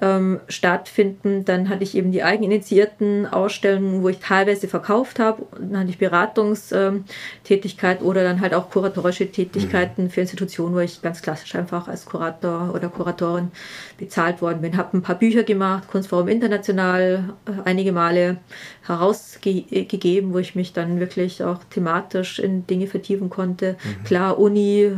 ähm, 0.00 0.40
stattfinden. 0.48 1.44
Dann 1.44 1.68
hatte 1.68 1.82
ich 1.82 1.96
eben 1.96 2.12
die 2.12 2.22
eigeninitiierten 2.22 3.26
Ausstellungen, 3.26 4.02
wo 4.02 4.08
ich 4.08 4.18
teilweise 4.18 4.68
verkauft 4.68 5.18
habe. 5.18 5.42
Dann 5.58 5.80
hatte 5.80 5.90
ich 5.90 5.98
Beratungstätigkeit 5.98 8.02
oder 8.02 8.22
dann 8.22 8.40
halt 8.40 8.54
auch 8.54 8.70
kuratorische 8.70 9.30
Tätigkeiten 9.30 10.04
mhm. 10.04 10.10
für 10.10 10.20
Institutionen, 10.20 10.74
wo 10.74 10.80
ich 10.80 11.02
ganz 11.02 11.22
klassisch 11.22 11.54
einfach 11.54 11.88
als 11.88 12.04
Kurator 12.04 12.74
oder 12.74 12.88
Kuratorin 12.88 13.50
bezahlt 13.98 14.42
worden 14.42 14.60
bin. 14.60 14.76
Habe 14.76 14.98
ein 14.98 15.02
paar 15.02 15.18
Bücher 15.18 15.44
gemacht, 15.44 15.88
Kunstforum 15.88 16.28
International, 16.28 17.34
äh, 17.46 17.52
einige 17.64 17.92
Male 17.92 18.38
herausgegeben, 18.86 20.32
wo 20.32 20.38
ich 20.38 20.54
mich 20.54 20.72
dann 20.72 21.00
wirklich 21.00 21.42
auch 21.42 21.58
thematisch 21.70 22.38
in 22.38 22.66
Dinge 22.66 22.86
vertiefen 22.86 23.30
konnte. 23.30 23.76
Mhm. 23.82 24.04
Klar, 24.04 24.38
Uni, 24.38 24.92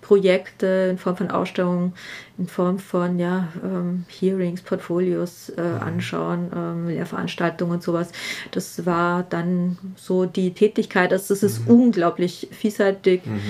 Projekte 0.00 0.88
in 0.90 0.98
Form 0.98 1.16
von 1.16 1.30
Ausstellungen, 1.30 1.92
in 2.38 2.46
Form 2.46 2.78
von 2.78 3.18
ja, 3.18 3.48
ähm, 3.62 4.04
Hearings, 4.08 4.62
Portfolios 4.62 5.50
äh, 5.50 5.62
mhm. 5.62 5.80
anschauen, 5.80 6.50
ähm, 6.54 6.88
Lehrveranstaltungen 6.88 7.76
und 7.76 7.82
sowas. 7.82 8.10
Das 8.50 8.86
war 8.86 9.22
dann 9.22 9.78
so 9.96 10.26
die 10.26 10.52
Tätigkeit. 10.52 11.12
Also 11.12 11.34
das 11.34 11.42
ist 11.42 11.68
mhm. 11.68 11.74
unglaublich 11.74 12.48
vielseitig 12.50 13.24
mhm. 13.24 13.40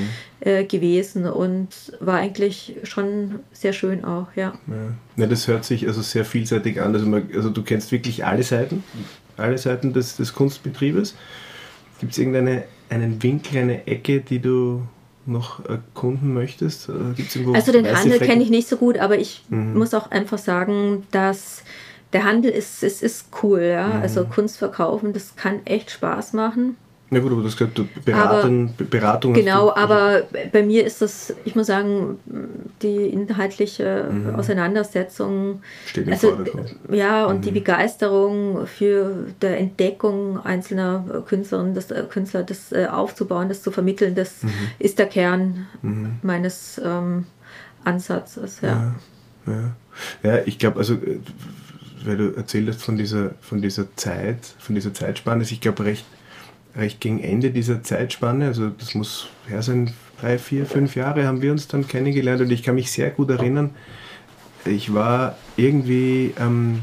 äh, 0.41 0.65
gewesen 0.65 1.27
und 1.27 1.69
war 2.01 2.17
eigentlich 2.17 2.77
schon 2.83 3.41
sehr 3.53 3.73
schön 3.73 4.05
auch, 4.05 4.29
ja. 4.37 4.53
ja. 4.67 4.75
ja. 5.17 5.27
das 5.27 5.49
hört 5.49 5.65
sich 5.65 5.87
also 5.87 6.03
sehr 6.03 6.25
vielseitig 6.25 6.81
an. 6.81 6.95
Also, 6.95 7.07
man, 7.07 7.29
also 7.35 7.51
du 7.51 7.63
kennst 7.63 7.91
wirklich 7.93 8.25
alle 8.25 8.43
Seiten 8.43 8.85
alle 9.37 9.59
Seiten 9.59 9.93
des, 9.93 10.17
des 10.17 10.33
Kunstbetriebes. 10.33 11.15
Gibt 12.01 12.13
es 12.13 12.19
irgendeinen 12.19 12.63
einen 12.91 13.23
Winkel, 13.23 13.59
eine 13.59 13.87
Ecke, 13.87 14.21
die 14.21 14.39
du 14.39 14.87
noch 15.27 15.65
erkunden 15.65 16.35
möchtest? 16.35 16.91
also 16.91 17.73
den 17.73 17.97
Handel 17.97 18.19
kenne 18.19 18.43
ich 18.43 18.51
nicht 18.51 18.69
so 18.69 18.77
gut, 18.77 18.99
aber 18.99 19.19
ich 19.19 19.45
mhm. 19.49 19.77
muss 19.77 19.95
auch 19.95 20.11
einfach 20.11 20.39
sagen, 20.39 21.07
dass 21.11 21.63
der 22.13 22.25
Handel 22.25 22.51
ist, 22.51 22.83
ist, 22.83 23.03
ist 23.03 23.27
cool. 23.43 23.63
Ja? 23.63 23.89
Mhm. 23.89 24.03
Also 24.03 24.25
Kunst 24.25 24.59
verkaufen, 24.59 25.13
das 25.13 25.37
kann 25.37 25.65
echt 25.67 25.91
Spaß 25.91 26.33
machen. 26.33 26.77
Na 27.11 27.21
gut, 27.21 27.33
aber 27.33 27.43
das 27.43 27.57
gehört 27.57 27.79
Beratung, 28.05 28.71
aber, 28.77 28.85
Beratung. 28.87 29.35
Genau, 29.35 29.67
du, 29.67 29.77
aber 29.77 30.23
bei 30.53 30.63
mir 30.63 30.85
ist 30.87 31.03
das, 31.03 31.35
ich 31.45 31.55
muss 31.55 31.67
sagen, 31.67 32.19
die 32.83 32.97
inhaltliche 32.97 34.09
mhm. 34.11 34.35
Auseinandersetzung. 34.35 35.63
Steht 35.87 36.07
im 36.07 36.13
also, 36.13 36.29
Vordergrund. 36.31 36.75
Ja, 36.91 37.27
und 37.27 37.37
mhm. 37.37 37.43
die 37.43 37.51
Begeisterung 37.51 38.67
für 38.67 39.27
der 39.43 39.59
Entdeckung 39.59 40.45
einzelner 40.45 41.23
Künstlerinnen, 41.27 41.75
das, 41.75 41.91
äh, 41.91 42.05
Künstler, 42.09 42.43
das 42.43 42.73
äh, 42.73 42.87
aufzubauen, 42.87 43.49
das 43.49 43.63
zu 43.63 43.71
vermitteln, 43.71 44.15
das 44.15 44.43
mhm. 44.43 44.51
ist 44.79 44.99
der 44.99 45.07
Kern 45.07 45.67
mhm. 45.83 46.17
meines 46.23 46.81
ähm, 46.83 47.27
Ansatzes. 47.85 48.63
Ja, 48.63 48.95
ja, 49.47 49.53
ja. 49.53 50.31
ja 50.31 50.43
ich 50.47 50.59
glaube, 50.59 50.79
also 50.79 50.95
äh, 50.95 51.21
weil 52.05 52.17
du 52.17 52.35
erzählt 52.35 52.69
hast 52.69 52.83
von 52.83 52.97
dieser, 52.97 53.31
von 53.41 53.63
dieser 53.63 53.95
Zeit, 53.97 54.39
von 54.59 54.75
dieser 54.75 54.93
Zeitspanne, 54.93 55.43
ich 55.43 55.61
glaube 55.61 55.85
recht 55.85 56.05
recht 56.77 57.01
gegen 57.01 57.21
Ende 57.21 57.51
dieser 57.51 57.83
Zeitspanne, 57.83 58.47
also 58.47 58.69
das 58.69 58.95
muss 58.95 59.29
her 59.49 59.63
sein, 59.63 59.93
drei, 60.21 60.39
vier, 60.39 60.67
fünf 60.67 60.97
Jahre 60.97 61.27
haben 61.27 61.43
wir 61.43 61.53
uns 61.53 61.69
dann 61.69 61.87
kennengelernt 61.87 62.41
und 62.41 62.51
ich 62.51 62.63
kann 62.63 62.75
mich 62.75 62.91
sehr 62.91 63.11
gut 63.11 63.31
erinnern, 63.31 63.71
ich 64.65 64.95
war 64.95 65.37
irgendwie 65.57 66.33
ähm, 66.41 66.83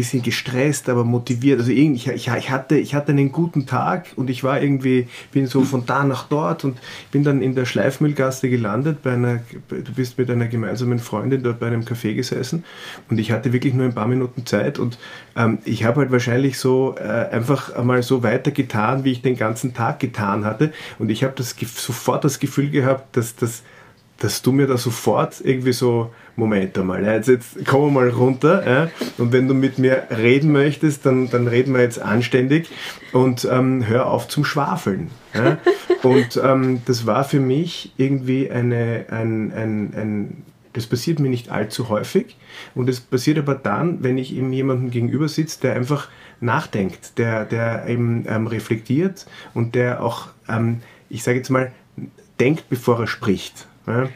bisschen 0.00 0.22
gestresst, 0.22 0.88
aber 0.88 1.04
motiviert. 1.04 1.60
Also 1.60 1.72
ich, 1.72 2.06
ich, 2.06 2.28
ich, 2.28 2.50
hatte, 2.50 2.78
ich 2.78 2.94
hatte 2.94 3.12
einen 3.12 3.32
guten 3.32 3.66
Tag 3.66 4.06
und 4.16 4.30
ich 4.30 4.42
war 4.42 4.62
irgendwie, 4.62 5.08
bin 5.30 5.46
so 5.46 5.62
von 5.62 5.84
da 5.84 6.04
nach 6.04 6.26
dort 6.26 6.64
und 6.64 6.78
bin 7.12 7.22
dann 7.22 7.42
in 7.42 7.54
der 7.54 7.66
Schleifmüllgasse 7.66 8.48
gelandet. 8.48 9.02
Bei 9.02 9.12
einer, 9.12 9.40
du 9.68 9.92
bist 9.94 10.16
mit 10.16 10.30
einer 10.30 10.46
gemeinsamen 10.46 11.00
Freundin 11.00 11.42
dort 11.42 11.60
bei 11.60 11.66
einem 11.66 11.82
Café 11.82 12.14
gesessen 12.14 12.64
und 13.10 13.18
ich 13.18 13.30
hatte 13.30 13.52
wirklich 13.52 13.74
nur 13.74 13.84
ein 13.84 13.94
paar 13.94 14.08
Minuten 14.08 14.46
Zeit 14.46 14.78
und 14.78 14.96
ähm, 15.36 15.58
ich 15.66 15.84
habe 15.84 16.00
halt 16.00 16.10
wahrscheinlich 16.10 16.58
so 16.58 16.94
äh, 16.98 17.02
einfach 17.02 17.74
einmal 17.74 18.02
so 18.02 18.22
weitergetan, 18.22 19.04
wie 19.04 19.12
ich 19.12 19.20
den 19.20 19.36
ganzen 19.36 19.74
Tag 19.74 20.00
getan 20.00 20.46
hatte 20.46 20.72
und 20.98 21.10
ich 21.10 21.24
habe 21.24 21.34
das 21.36 21.54
sofort 21.76 22.24
das 22.24 22.38
Gefühl 22.38 22.70
gehabt, 22.70 23.18
dass 23.18 23.36
das 23.36 23.62
dass 24.20 24.42
du 24.42 24.52
mir 24.52 24.66
da 24.66 24.76
sofort 24.76 25.40
irgendwie 25.42 25.72
so, 25.72 26.12
Moment 26.40 26.76
einmal, 26.76 27.04
jetzt, 27.04 27.28
jetzt 27.28 27.66
komm 27.66 27.94
mal 27.94 28.08
runter 28.08 28.66
ja, 28.66 28.90
und 29.18 29.32
wenn 29.32 29.46
du 29.46 29.54
mit 29.54 29.78
mir 29.78 30.04
reden 30.10 30.50
möchtest, 30.50 31.06
dann, 31.06 31.30
dann 31.30 31.46
reden 31.46 31.72
wir 31.74 31.82
jetzt 31.82 32.00
anständig 32.00 32.68
und 33.12 33.46
ähm, 33.50 33.86
hör 33.86 34.06
auf 34.06 34.26
zum 34.26 34.44
Schwafeln. 34.44 35.10
Ja. 35.34 35.58
Und 36.02 36.40
ähm, 36.42 36.82
das 36.86 37.06
war 37.06 37.24
für 37.24 37.40
mich 37.40 37.92
irgendwie 37.96 38.50
eine, 38.50 39.06
ein, 39.10 39.52
ein, 39.52 39.94
ein, 39.94 40.42
das 40.72 40.86
passiert 40.86 41.20
mir 41.20 41.28
nicht 41.28 41.50
allzu 41.50 41.88
häufig 41.88 42.36
und 42.74 42.88
es 42.88 43.00
passiert 43.00 43.38
aber 43.38 43.54
dann, 43.54 44.02
wenn 44.02 44.18
ich 44.18 44.34
eben 44.34 44.52
jemandem 44.52 44.90
gegenüber 44.90 45.28
sitze, 45.28 45.60
der 45.60 45.74
einfach 45.74 46.08
nachdenkt, 46.40 47.18
der, 47.18 47.44
der 47.44 47.86
eben 47.86 48.24
ähm, 48.26 48.46
reflektiert 48.46 49.26
und 49.54 49.74
der 49.74 50.02
auch, 50.02 50.28
ähm, 50.48 50.80
ich 51.08 51.22
sage 51.22 51.38
jetzt 51.38 51.50
mal, 51.50 51.70
denkt, 52.38 52.64
bevor 52.70 52.98
er 53.00 53.06
spricht. 53.06 53.66
Ja? 53.86 54.08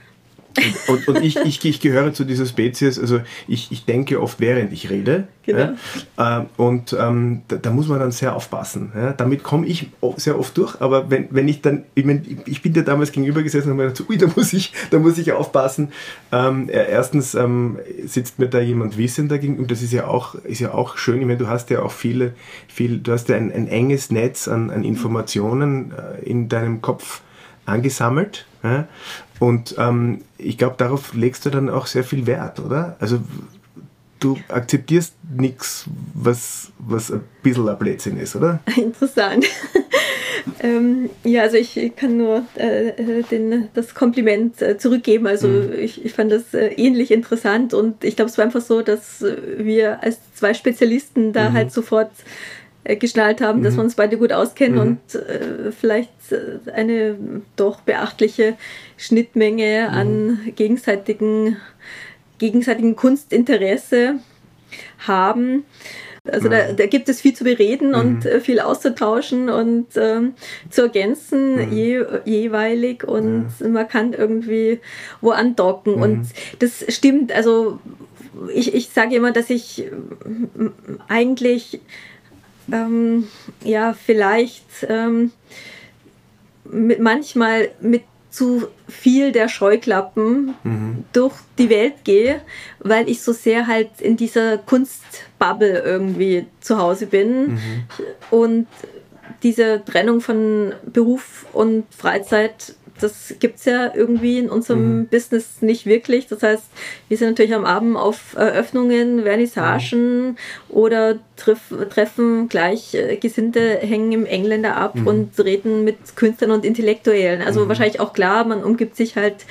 Und, 0.89 1.09
und, 1.09 1.23
ich, 1.23 1.37
ich, 1.37 1.65
ich, 1.65 1.81
gehöre 1.81 2.13
zu 2.13 2.25
dieser 2.25 2.47
Spezies, 2.47 2.99
also 2.99 3.21
ich, 3.49 3.73
ich 3.73 3.85
denke 3.85 4.21
oft, 4.21 4.41
während 4.41 4.73
ich 4.73 4.91
rede. 4.91 5.29
Genau. 5.45 5.73
Ja? 6.17 6.47
Und 6.57 6.97
ähm, 6.99 7.43
da, 7.49 7.57
da, 7.57 7.71
muss 7.71 7.89
man 7.89 7.99
dann 7.99 8.13
sehr 8.13 8.35
aufpassen. 8.35 8.93
Ja? 8.95 9.13
Damit 9.13 9.43
komme 9.43 9.67
ich 9.67 9.89
sehr 10.17 10.39
oft 10.39 10.57
durch, 10.57 10.81
aber 10.81 11.11
wenn, 11.11 11.29
wenn 11.31 11.49
ich 11.49 11.61
dann, 11.61 11.85
ich, 11.95 12.05
mein, 12.05 12.43
ich 12.47 12.63
bin 12.63 12.73
dir 12.73 12.83
damals 12.83 13.13
gegenüber 13.13 13.43
gesessen 13.43 13.71
und 13.71 13.79
habe 13.79 13.89
mir 13.89 13.93
gedacht, 13.93 14.09
ui, 14.09 14.17
da 14.17 14.27
muss 14.35 14.53
ich, 14.53 14.73
da 14.91 14.99
muss 14.99 15.19
ich 15.19 15.33
aufpassen. 15.33 15.93
Ähm, 16.33 16.71
erstens 16.71 17.35
ähm, 17.35 17.79
sitzt 18.07 18.39
mir 18.39 18.49
da 18.49 18.61
jemand 18.61 18.97
Wissender 18.97 19.39
gegenüber, 19.39 19.63
und 19.63 19.71
das 19.71 19.83
ist 19.83 19.93
ja 19.93 20.07
auch, 20.07 20.35
ist 20.37 20.61
ja 20.61 20.73
auch 20.73 20.97
schön. 20.97 21.21
Ich 21.21 21.27
meine, 21.27 21.39
du 21.39 21.49
hast 21.49 21.71
ja 21.71 21.83
auch 21.83 21.93
viele, 21.93 22.35
viel, 22.69 22.99
du 22.99 23.13
hast 23.13 23.29
ja 23.29 23.37
ein, 23.37 23.53
ein 23.53 23.69
enges 23.69 24.11
Netz 24.11 24.49
an, 24.49 24.71
an 24.71 24.85
Informationen 24.85 25.93
äh, 25.93 26.25
in 26.25 26.49
deinem 26.49 26.81
Kopf 26.81 27.23
angesammelt. 27.67 28.47
Ja? 28.63 28.89
Und 29.41 29.75
ähm, 29.79 30.23
ich 30.39 30.59
glaube, 30.59 30.77
darauf 30.79 31.15
legst 31.15 31.45
du 31.45 31.51
dann 31.51 31.69
auch 31.69 31.87
sehr 31.87 32.05
viel 32.05 32.27
Wert, 32.27 32.61
oder? 32.61 32.97
Also 33.01 33.21
du 34.21 34.39
akzeptierst 34.49 35.15
nichts, 35.37 35.85
was, 36.15 36.73
was 36.79 37.13
ein 37.13 37.23
bisschen 37.43 37.69
ein 37.69 37.79
Blödsinn 37.79 38.17
ist, 38.19 38.37
oder? 38.37 38.61
Interessant. 38.77 39.47
ähm, 40.61 41.11
ja, 41.25 41.43
also 41.43 41.57
ich 41.57 41.93
kann 41.97 42.17
nur 42.17 42.45
äh, 42.55 43.23
den, 43.31 43.69
das 43.75 43.95
Kompliment 43.95 44.63
äh, 44.63 44.79
zurückgeben. 44.79 45.27
Also 45.27 45.49
mhm. 45.49 45.73
ich, 45.79 46.05
ich 46.05 46.13
fand 46.13 46.33
das 46.33 46.55
äh, 46.55 46.69
ähnlich 46.69 47.11
interessant 47.11 47.75
und 47.75 48.03
ich 48.03 48.17
glaube, 48.17 48.31
es 48.31 48.39
war 48.39 48.45
einfach 48.45 48.63
so, 48.63 48.83
dass 48.83 49.25
wir 49.59 50.03
als 50.03 50.19
zwei 50.35 50.55
Spezialisten 50.55 51.33
da 51.33 51.51
mhm. 51.51 51.55
halt 51.55 51.73
sofort 51.73 52.11
äh, 52.11 52.64
geschnallt 52.85 53.41
haben, 53.41 53.61
mhm. 53.61 53.65
dass 53.65 53.77
wir 53.77 53.83
uns 53.83 53.95
beide 53.95 54.19
gut 54.19 54.33
auskennen 54.33 54.75
mhm. 54.75 54.81
und 54.81 55.15
äh, 55.15 55.73
vielleicht 55.73 56.11
äh, 56.31 56.71
eine 56.71 57.17
doch 57.57 57.81
beachtliche 57.81 58.55
Schnittmenge 58.97 59.89
mhm. 59.91 59.95
an 59.95 60.39
gegenseitigen, 60.55 61.57
gegenseitigen 62.39 62.97
Kunstinteresse 62.97 64.17
haben. 65.07 65.65
Also 66.27 66.49
da, 66.49 66.73
da, 66.73 66.87
gibt 66.87 67.11
es 67.11 67.21
viel 67.21 67.35
zu 67.35 67.45
bereden 67.45 67.89
mhm. 67.89 67.95
und 67.95 68.27
äh, 68.27 68.41
viel 68.41 68.59
auszutauschen 68.59 69.51
und 69.51 69.89
ähm, 69.97 70.33
zu 70.71 70.83
ergänzen 70.83 71.69
mhm. 71.69 71.73
je, 71.73 72.05
jeweilig 72.25 73.05
und 73.05 73.49
ja. 73.61 73.69
man 73.69 73.87
kann 73.89 74.15
irgendwie 74.15 74.81
wo 75.21 75.33
andocken. 75.33 75.97
Mhm. 75.97 76.03
Und 76.03 76.27
das 76.61 76.83
stimmt, 76.89 77.31
also 77.31 77.79
ich, 78.55 78.75
ich 78.75 78.89
sage 78.89 79.15
immer, 79.15 79.33
dass 79.33 79.51
ich 79.51 79.85
eigentlich 81.09 81.81
ähm, 82.73 83.29
ja 83.63 83.95
vielleicht 83.95 84.87
ähm, 84.89 85.33
mit, 86.65 87.01
manchmal 87.01 87.71
mit 87.81 88.03
zu 88.31 88.67
viel 88.89 89.31
der 89.31 89.49
Scheuklappen 89.49 90.55
mhm. 90.65 91.05
durch 91.13 91.35
die 91.57 91.71
Welt 91.71 92.03
gehe, 92.03 92.41
weil 92.81 93.09
ich 93.09 93.23
so 93.23 93.33
sehr 93.33 93.69
halt 93.69 94.01
in 94.01 94.17
dieser 94.17 94.59
Kunstbubble 94.59 95.79
irgendwie 95.79 96.47
zu 96.61 96.79
Hause 96.79 97.07
bin 97.07 97.53
mhm. 97.53 97.85
und 98.31 98.67
diese 99.45 99.85
Trennung 99.85 100.21
von 100.21 100.75
Beruf 100.85 101.47
und 101.53 101.85
Freizeit 101.95 102.75
das 103.01 103.35
gibt 103.41 103.59
es 103.59 103.65
ja 103.65 103.93
irgendwie 103.95 104.39
in 104.39 104.49
unserem 104.49 104.99
mhm. 104.99 105.07
Business 105.09 105.63
nicht 105.63 105.85
wirklich. 105.85 106.27
Das 106.29 106.43
heißt, 106.43 106.65
wir 107.09 107.17
sind 107.17 107.31
natürlich 107.31 107.55
am 107.55 107.65
Abend 107.65 107.97
auf 107.97 108.35
Eröffnungen, 108.37 109.25
Vernissagen 109.25 110.27
mhm. 110.27 110.37
oder 110.69 111.19
treff, 111.37 111.75
treffen 111.91 112.49
Gleichgesinnte, 112.49 113.79
hängen 113.79 114.13
im 114.13 114.27
Engländer 114.27 114.77
ab 114.77 114.95
mhm. 114.95 115.07
und 115.07 115.41
reden 115.41 115.85
mit 115.85 116.17
Künstlern 116.17 116.53
und 116.53 116.65
Intellektuellen. 116.65 117.43
Also 117.43 117.65
mhm. 117.65 117.69
wahrscheinlich 117.69 117.99
auch 117.99 118.13
klar, 118.13 118.45
man 118.45 118.63
umgibt 118.63 118.97
sich 118.97 119.17
halt 119.17 119.45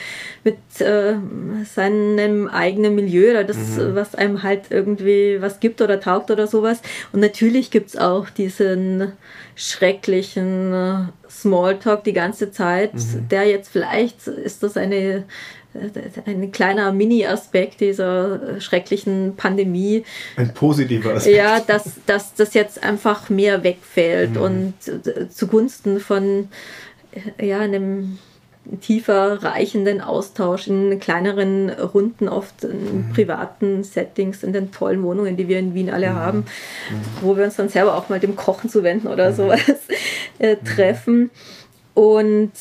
mit 0.46 0.58
äh, 0.80 1.16
seinem 1.66 2.48
eigenen 2.48 2.96
Milieu 2.96 3.32
oder 3.32 3.44
das, 3.44 3.58
mhm. 3.58 3.96
was 3.96 4.16
einem 4.16 4.44
halt 4.44 4.64
irgendwie 4.70 5.42
was 5.42 5.60
gibt 5.60 5.82
oder 5.82 6.00
taugt 6.00 6.32
oder 6.32 6.48
sowas. 6.48 6.82
Und 7.12 7.20
natürlich 7.20 7.72
gibt 7.72 7.90
es 7.90 7.98
auch 7.98 8.30
diesen 8.30 9.12
schrecklichen 9.56 10.74
äh, 10.74 11.30
Smalltalk 11.30 12.04
die 12.04 12.14
ganze 12.14 12.52
Zeit, 12.52 12.94
mhm. 12.94 13.28
der 13.30 13.46
jetzt 13.46 13.70
vielleicht 13.70 14.28
ist 14.28 14.64
das 14.64 14.78
eine 14.78 15.26
ein 16.28 16.52
kleiner 16.52 16.92
Mini-Aspekt 16.92 17.82
dieser 17.82 18.62
schrecklichen 18.62 19.36
Pandemie. 19.36 20.04
Ein 20.36 20.54
positiver 20.54 21.16
Aspekt. 21.16 21.36
Ja, 21.36 21.60
dass, 21.62 21.94
dass 22.06 22.36
das 22.36 22.54
jetzt 22.54 22.84
einfach 22.84 23.32
mehr 23.32 23.64
wegfällt 23.64 24.36
mhm. 24.36 24.42
und 24.42 24.74
äh, 24.88 25.30
zugunsten 25.30 26.00
von 26.00 26.50
ja, 27.42 27.60
einem 27.60 28.20
tiefer 28.82 29.44
reichenden 29.44 30.02
Austausch 30.02 30.68
in 30.68 31.00
kleineren 31.00 31.70
Runden, 31.70 32.30
oft 32.30 32.64
in 32.64 33.08
mhm. 33.08 33.14
privaten 33.14 33.84
Settings, 33.84 34.44
in 34.44 34.54
den 34.54 34.72
tollen 34.72 35.04
Wohnungen, 35.04 35.36
die 35.38 35.48
wir 35.48 35.60
in 35.60 35.74
Wien 35.74 35.90
alle 35.90 36.12
mhm. 36.12 36.16
haben, 36.16 36.38
mhm. 36.40 36.46
wo 37.22 37.36
wir 37.38 37.46
uns 37.46 37.56
dann 37.56 37.70
selber 37.70 37.96
auch 37.96 38.10
mal 38.10 38.20
dem 38.20 38.36
Kochen 38.36 38.70
zuwenden 38.70 39.08
oder 39.08 39.32
mhm. 39.32 39.36
sowas 39.36 39.62
äh, 40.40 40.56
treffen. 40.58 41.30
Und 41.94 42.52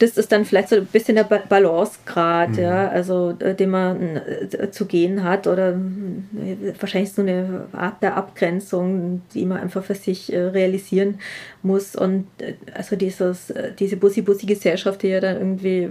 das 0.00 0.16
ist 0.16 0.32
dann 0.32 0.46
vielleicht 0.46 0.70
so 0.70 0.76
ein 0.76 0.86
bisschen 0.86 1.16
der 1.16 1.24
Balancegrad, 1.24 2.52
mhm. 2.52 2.58
ja, 2.58 2.88
also 2.88 3.36
äh, 3.38 3.54
den 3.54 3.68
man 3.68 4.16
äh, 4.16 4.70
zu 4.70 4.86
gehen 4.86 5.22
hat 5.24 5.46
oder 5.46 5.72
äh, 5.72 6.72
wahrscheinlich 6.80 7.12
so 7.12 7.20
eine 7.20 7.66
Art 7.72 8.02
der 8.02 8.16
Abgrenzung, 8.16 9.20
die 9.34 9.44
man 9.44 9.58
einfach 9.58 9.84
für 9.84 9.94
sich 9.94 10.32
realisieren 10.32 11.18
muss 11.62 11.94
und 11.96 12.26
also 12.72 12.96
dieses, 12.96 13.52
diese 13.78 13.98
Bussi-Bussi-Gesellschaft, 13.98 15.02
die 15.02 15.08
ja 15.08 15.20
dann 15.20 15.36
irgendwie 15.36 15.90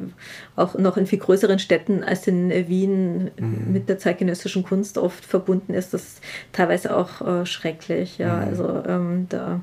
auch 0.55 0.74
noch 0.74 0.97
in 0.97 1.05
viel 1.05 1.20
größeren 1.20 1.60
Städten 1.60 2.03
als 2.03 2.26
in 2.26 2.47
mhm. 2.47 3.72
mit 3.72 3.89
der 3.89 3.99
zeitgenössischen 3.99 4.64
Kunst 4.64 4.97
oft 4.97 5.24
verbunden 5.24 5.76
ist, 5.76 5.93
das 5.93 6.03
ist 6.03 6.24
teilweise 6.51 6.97
auch 6.97 7.45
schrecklich, 7.45 8.18
ja, 8.18 8.38
mhm. 8.38 8.47
also 8.47 8.84
ähm, 8.88 9.28
da 9.30 9.62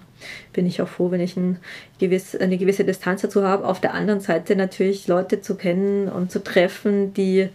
bin 0.53 0.67
ich 0.67 0.83
auch 0.83 0.89
froh, 0.89 1.11
wenn 1.11 1.21
ich 1.21 1.37
ein 1.37 1.59
gewiss, 1.99 2.35
eine 2.37 2.59
gewisse 2.59 2.85
Distanz 2.85 3.23
dazu 3.23 3.43
habe. 3.45 3.67
Auf 3.67 3.81
der 3.81 3.95
anderen 3.95 4.21
Seite 4.21 4.57
natürlich 4.57 5.09
Leute 5.09 5.41
zu 5.41 5.57
kennen 5.57 6.09
und 6.09 6.31
zu 6.31 6.43
treffen, 6.43 7.13
die 7.15 7.49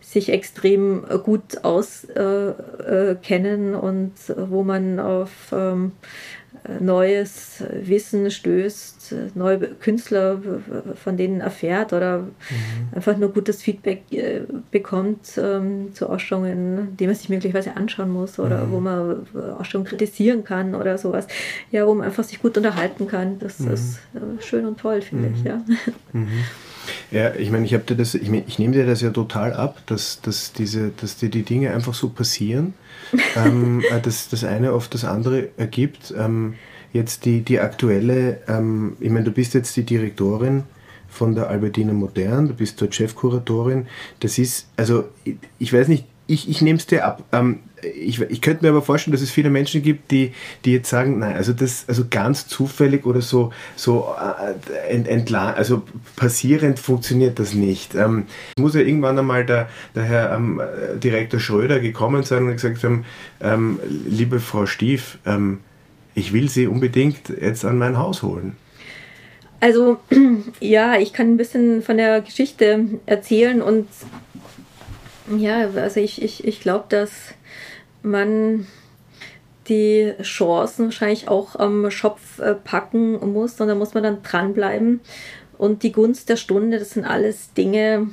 sich 0.00 0.30
extrem 0.30 1.04
gut 1.22 1.64
auskennen 1.64 2.54
äh, 2.86 3.76
äh, 3.76 3.80
und 3.80 4.12
wo 4.36 4.62
man 4.62 5.00
auf 5.00 5.52
ähm, 5.52 5.92
neues 6.80 7.62
Wissen 7.82 8.30
stößt, 8.30 9.14
neue 9.34 9.58
Künstler 9.58 10.40
von 11.02 11.16
denen 11.16 11.40
erfährt 11.40 11.92
oder 11.92 12.18
mhm. 12.18 12.28
einfach 12.94 13.16
nur 13.16 13.32
gutes 13.32 13.62
Feedback 13.62 14.02
äh, 14.10 14.42
bekommt 14.70 15.38
ähm, 15.38 15.94
zu 15.94 16.08
Ausstellungen, 16.08 16.96
die 16.98 17.06
man 17.06 17.14
sich 17.14 17.28
möglicherweise 17.28 17.76
anschauen 17.76 18.10
muss 18.10 18.38
oder 18.38 18.64
mhm. 18.64 18.72
wo 18.72 18.80
man 18.80 19.26
Ausstellungen 19.58 19.88
kritisieren 19.88 20.44
kann 20.44 20.74
oder 20.74 20.98
sowas. 20.98 21.26
Ja, 21.70 21.86
wo 21.86 21.94
man 21.94 22.06
einfach 22.06 22.24
sich 22.24 22.40
gut 22.40 22.56
unterhalten 22.56 23.06
kann. 23.06 23.38
Das 23.38 23.60
mhm. 23.60 23.72
ist 23.72 23.98
äh, 24.14 24.42
schön 24.42 24.66
und 24.66 24.78
toll, 24.78 25.00
finde 25.00 25.30
ich. 25.34 25.44
Mhm. 25.44 25.46
Ja. 25.46 25.64
Ja, 27.10 27.34
ich 27.34 27.50
meine, 27.50 27.64
ich 27.64 27.74
habe 27.74 27.84
dir 27.84 27.96
das, 27.96 28.14
ich, 28.14 28.28
mein, 28.28 28.44
ich 28.46 28.58
nehme 28.58 28.74
dir 28.74 28.86
das 28.86 29.00
ja 29.00 29.10
total 29.10 29.52
ab, 29.52 29.82
dass, 29.86 30.20
dass, 30.20 30.52
diese, 30.52 30.90
dass 30.90 31.16
dir 31.16 31.28
die 31.28 31.42
Dinge 31.42 31.72
einfach 31.72 31.94
so 31.94 32.08
passieren, 32.08 32.74
ähm, 33.36 33.82
äh, 33.90 34.00
dass 34.00 34.28
das 34.28 34.44
eine 34.44 34.72
oft 34.72 34.94
das 34.94 35.04
andere 35.04 35.48
ergibt. 35.56 36.14
Ähm, 36.16 36.54
jetzt 36.92 37.24
die, 37.24 37.42
die 37.42 37.60
aktuelle, 37.60 38.40
ähm, 38.48 38.96
ich 39.00 39.10
meine, 39.10 39.24
du 39.24 39.30
bist 39.30 39.54
jetzt 39.54 39.76
die 39.76 39.84
Direktorin 39.84 40.64
von 41.08 41.34
der 41.34 41.48
Albertina 41.48 41.92
Modern, 41.92 42.48
du 42.48 42.54
bist 42.54 42.80
dort 42.80 42.94
Chefkuratorin. 42.94 43.86
Das 44.20 44.38
ist, 44.38 44.68
also 44.76 45.04
ich, 45.24 45.36
ich 45.58 45.72
weiß 45.72 45.88
nicht, 45.88 46.04
ich, 46.26 46.48
ich 46.48 46.62
nehme 46.62 46.78
es 46.78 46.86
dir 46.86 47.06
ab. 47.06 47.24
Ähm, 47.32 47.60
ich, 47.82 48.20
ich 48.20 48.40
könnte 48.40 48.64
mir 48.64 48.70
aber 48.70 48.82
vorstellen, 48.82 49.12
dass 49.12 49.22
es 49.22 49.30
viele 49.30 49.50
Menschen 49.50 49.82
gibt, 49.82 50.10
die, 50.10 50.32
die 50.64 50.72
jetzt 50.72 50.90
sagen, 50.90 51.18
nein, 51.18 51.36
also 51.36 51.52
das, 51.52 51.84
also 51.88 52.04
ganz 52.08 52.46
zufällig 52.46 53.06
oder 53.06 53.20
so, 53.20 53.52
so 53.76 54.14
äh, 54.18 54.92
ent, 54.92 55.08
entlang, 55.08 55.54
also 55.54 55.82
passierend 56.16 56.78
funktioniert 56.78 57.38
das 57.38 57.54
nicht. 57.54 57.94
Ähm, 57.94 58.24
muss 58.58 58.74
ja 58.74 58.80
irgendwann 58.80 59.18
einmal 59.18 59.44
der, 59.44 59.68
der 59.94 60.04
Herr 60.04 60.34
ähm, 60.34 60.60
Direktor 61.02 61.40
Schröder 61.40 61.80
gekommen 61.80 62.22
sein 62.22 62.44
und 62.44 62.52
gesagt 62.52 62.82
haben, 62.84 63.04
ähm, 63.40 63.78
liebe 64.06 64.40
Frau 64.40 64.66
Stief, 64.66 65.18
ähm, 65.26 65.58
ich 66.14 66.32
will 66.32 66.48
Sie 66.48 66.66
unbedingt 66.66 67.28
jetzt 67.28 67.64
an 67.64 67.78
mein 67.78 67.96
Haus 67.98 68.22
holen. 68.22 68.56
Also 69.60 69.98
ja, 70.60 70.98
ich 70.98 71.12
kann 71.12 71.32
ein 71.32 71.36
bisschen 71.36 71.82
von 71.82 71.96
der 71.96 72.20
Geschichte 72.20 72.86
erzählen 73.06 73.62
und 73.62 73.86
ja, 75.36 75.68
also 75.76 76.00
ich, 76.00 76.22
ich, 76.22 76.44
ich 76.46 76.60
glaube, 76.60 76.86
dass 76.88 77.10
man 78.10 78.66
die 79.68 80.14
Chancen 80.22 80.86
wahrscheinlich 80.86 81.28
auch 81.28 81.56
am 81.56 81.90
Schopf 81.90 82.38
äh, 82.38 82.54
packen 82.54 83.32
muss 83.32 83.60
und 83.60 83.68
da 83.68 83.74
muss 83.74 83.94
man 83.94 84.02
dann 84.02 84.22
dranbleiben. 84.22 85.00
Und 85.58 85.82
die 85.82 85.92
Gunst 85.92 86.28
der 86.28 86.36
Stunde, 86.36 86.78
das 86.78 86.90
sind 86.90 87.04
alles 87.04 87.52
Dinge, 87.52 88.08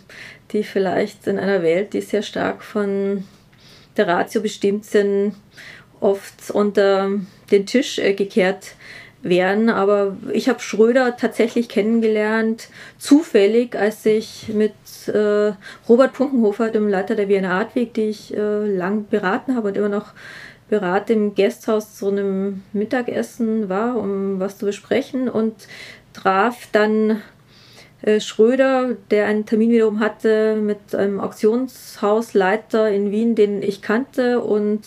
die 0.52 0.64
vielleicht 0.64 1.28
in 1.28 1.38
einer 1.40 1.62
Welt, 1.62 1.94
die 1.94 2.02
sehr 2.02 2.24
stark 2.24 2.64
von 2.64 3.24
der 3.98 4.08
Ratio 4.08 4.42
bestimmt 4.42 4.86
sind, 4.86 5.36
oft 6.00 6.52
unter 6.52 7.12
den 7.52 7.66
Tisch 7.66 8.00
äh, 8.00 8.14
gekehrt 8.14 8.76
werden. 9.26 9.70
Aber 9.70 10.16
ich 10.32 10.48
habe 10.48 10.60
Schröder 10.60 11.18
tatsächlich 11.18 11.68
kennengelernt, 11.68 12.70
zufällig, 12.98 13.76
als 13.76 14.06
ich 14.06 14.50
mit 14.54 14.74
äh, 15.08 15.54
Robert 15.90 16.14
Punkenhofer, 16.14 16.70
dem 16.70 16.88
Leiter 16.88 17.16
der 17.16 17.28
Wiener 17.28 17.52
Artweg, 17.52 17.94
die 17.94 18.10
ich 18.10 18.36
äh, 18.36 18.66
lang 18.66 19.08
beraten 19.10 19.56
habe 19.56 19.70
und 19.70 19.78
immer 19.78 19.90
noch 19.90 20.14
berate, 20.70 21.14
im 21.14 21.36
Gasthaus 21.36 21.96
zu 21.96 22.08
einem 22.08 22.64
Mittagessen 22.74 23.70
war, 23.70 23.98
um 23.98 24.40
was 24.40 24.58
zu 24.58 24.66
besprechen 24.66 25.30
und 25.30 25.68
traf 26.14 26.68
dann 26.72 27.22
äh, 28.02 28.20
Schröder, 28.20 28.96
der 29.12 29.26
einen 29.26 29.46
Termin 29.46 29.72
wiederum 29.72 30.00
hatte 30.00 30.56
mit 30.56 30.94
einem 30.94 31.20
Auktionshausleiter 31.20 32.90
in 32.90 33.12
Wien, 33.12 33.36
den 33.36 33.62
ich 33.64 33.82
kannte 33.82 34.42
und 34.42 34.82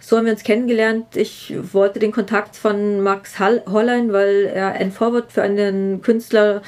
so 0.00 0.16
haben 0.16 0.24
wir 0.24 0.32
uns 0.32 0.42
kennengelernt. 0.42 1.16
Ich 1.16 1.54
wollte 1.72 1.98
den 1.98 2.10
Kontakt 2.10 2.56
von 2.56 3.00
Max 3.02 3.38
Hollein, 3.38 4.12
weil 4.12 4.50
er 4.52 4.72
ein 4.72 4.92
Vorwort 4.92 5.32
für 5.32 5.42
einen 5.42 6.02
Künstler 6.02 6.62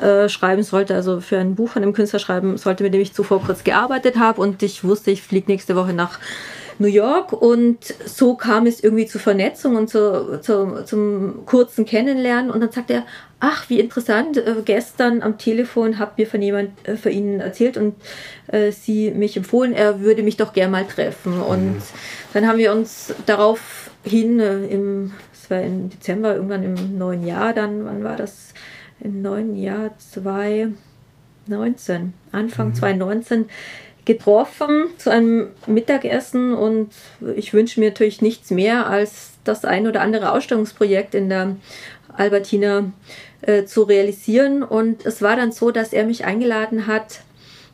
äh, 0.00 0.28
schreiben 0.28 0.62
sollte, 0.62 0.94
also 0.94 1.20
für 1.20 1.38
ein 1.38 1.54
Buch 1.54 1.70
von 1.70 1.82
einem 1.82 1.94
Künstler 1.94 2.18
schreiben 2.18 2.58
sollte, 2.58 2.84
mit 2.84 2.94
dem 2.94 3.00
ich 3.00 3.14
zuvor 3.14 3.42
kurz 3.42 3.64
gearbeitet 3.64 4.18
habe. 4.18 4.40
Und 4.40 4.62
ich 4.62 4.84
wusste, 4.84 5.10
ich 5.10 5.22
fliege 5.22 5.50
nächste 5.50 5.74
Woche 5.74 5.92
nach 5.92 6.18
New 6.78 6.88
York 6.88 7.32
und 7.32 7.78
so 8.04 8.34
kam 8.34 8.66
es 8.66 8.82
irgendwie 8.82 9.06
zur 9.06 9.20
Vernetzung 9.20 9.76
und 9.76 9.88
zu, 9.88 10.40
zu, 10.40 10.84
zum 10.84 11.46
kurzen 11.46 11.86
Kennenlernen 11.86 12.50
und 12.50 12.60
dann 12.60 12.70
sagt 12.70 12.90
er, 12.90 13.04
ach, 13.40 13.68
wie 13.68 13.80
interessant, 13.80 14.36
äh, 14.36 14.62
gestern 14.64 15.22
am 15.22 15.38
Telefon 15.38 15.98
habt 15.98 16.18
ihr 16.18 16.26
von 16.26 16.42
jemand 16.42 16.70
äh, 16.88 16.96
für 16.96 17.10
ihn 17.10 17.40
erzählt 17.40 17.76
und 17.76 17.94
äh, 18.48 18.72
sie 18.72 19.10
mich 19.10 19.36
empfohlen, 19.36 19.72
er 19.72 20.00
würde 20.00 20.22
mich 20.22 20.36
doch 20.36 20.52
gern 20.52 20.70
mal 20.70 20.86
treffen. 20.86 21.40
Und 21.40 21.74
mhm. 21.74 21.82
dann 22.32 22.46
haben 22.46 22.58
wir 22.58 22.72
uns 22.72 23.14
daraufhin 23.26 24.40
äh, 24.40 24.66
im, 24.66 25.12
es 25.32 25.50
war 25.50 25.62
im 25.62 25.90
Dezember, 25.90 26.34
irgendwann 26.34 26.62
im 26.62 26.98
neuen 26.98 27.26
Jahr, 27.26 27.52
dann, 27.52 27.84
wann 27.84 28.04
war 28.04 28.16
das? 28.16 28.54
Im 28.98 29.20
neuen 29.20 29.56
Jahr 29.56 29.90
2019, 29.98 32.14
Anfang 32.32 32.68
mhm. 32.68 32.74
2019 32.74 33.44
getroffen 34.06 34.86
zu 34.96 35.10
einem 35.10 35.48
Mittagessen 35.66 36.54
und 36.54 36.90
ich 37.34 37.52
wünsche 37.52 37.80
mir 37.80 37.90
natürlich 37.90 38.22
nichts 38.22 38.50
mehr 38.50 38.86
als 38.86 39.32
das 39.44 39.64
ein 39.64 39.86
oder 39.86 40.00
andere 40.00 40.32
Ausstellungsprojekt 40.32 41.14
in 41.14 41.28
der 41.28 41.56
Albertina 42.16 42.90
äh, 43.42 43.64
zu 43.64 43.82
realisieren. 43.82 44.62
Und 44.62 45.04
es 45.04 45.22
war 45.22 45.36
dann 45.36 45.52
so, 45.52 45.70
dass 45.70 45.92
er 45.92 46.06
mich 46.06 46.24
eingeladen 46.24 46.86
hat, 46.86 47.20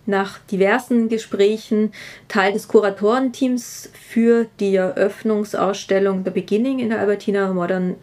nach 0.04 0.40
diversen 0.50 1.08
Gesprächen 1.08 1.92
Teil 2.26 2.52
des 2.52 2.66
Kuratorenteams 2.66 3.90
für 3.92 4.46
die 4.58 4.74
Eröffnungsausstellung 4.74 6.24
The 6.24 6.30
Beginning 6.30 6.80
in 6.80 6.88
der 6.88 6.98
Albertina 6.98 7.52
Modern 7.52 7.94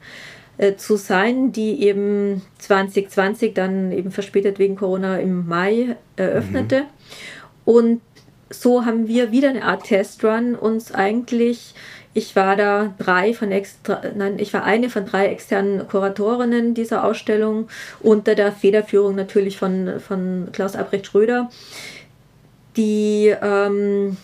äh, 0.57 0.75
zu 0.75 0.95
sein, 0.95 1.51
die 1.51 1.84
eben 1.84 2.41
2020 2.59 3.53
dann 3.53 3.91
eben 3.91 4.11
verspätet 4.11 4.59
wegen 4.59 4.77
Corona 4.77 5.19
im 5.19 5.45
Mai 5.47 5.97
eröffnete. 6.15 6.82
Mhm. 6.82 6.86
Und 7.65 8.01
so 8.49 8.85
haben 8.85 9.07
wir 9.07 9.31
wieder 9.31 9.49
eine 9.49 9.63
Art 9.63 9.83
Testrun 9.83 10.55
uns 10.55 10.91
eigentlich 10.91 11.73
ich 12.13 12.35
war 12.35 12.55
da 12.55 12.93
drei 12.97 13.33
von 13.33 13.51
extra, 13.51 14.01
nein, 14.15 14.39
ich 14.39 14.53
war 14.53 14.63
eine 14.63 14.89
von 14.89 15.05
drei 15.05 15.27
externen 15.27 15.87
Kuratorinnen 15.87 16.73
dieser 16.73 17.03
Ausstellung 17.03 17.69
unter 18.01 18.33
der 18.35 18.51
Federführung 18.51 19.15
natürlich 19.15 19.57
von, 19.57 19.99
von 19.99 20.49
Klaus 20.51 20.75
Albrecht 20.75 21.05
Schröder. 21.05 21.49
Die, 22.77 23.33
ähm, 23.41 24.17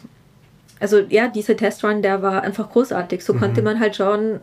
also 0.80 1.00
ja, 1.10 1.28
dieser 1.28 1.56
Testrun, 1.56 2.02
der 2.02 2.24
war 2.24 2.42
einfach 2.42 2.72
großartig. 2.72 3.24
So 3.24 3.34
mhm. 3.34 3.40
konnte 3.40 3.62
man 3.62 3.80
halt 3.80 3.96
schauen, 3.96 4.40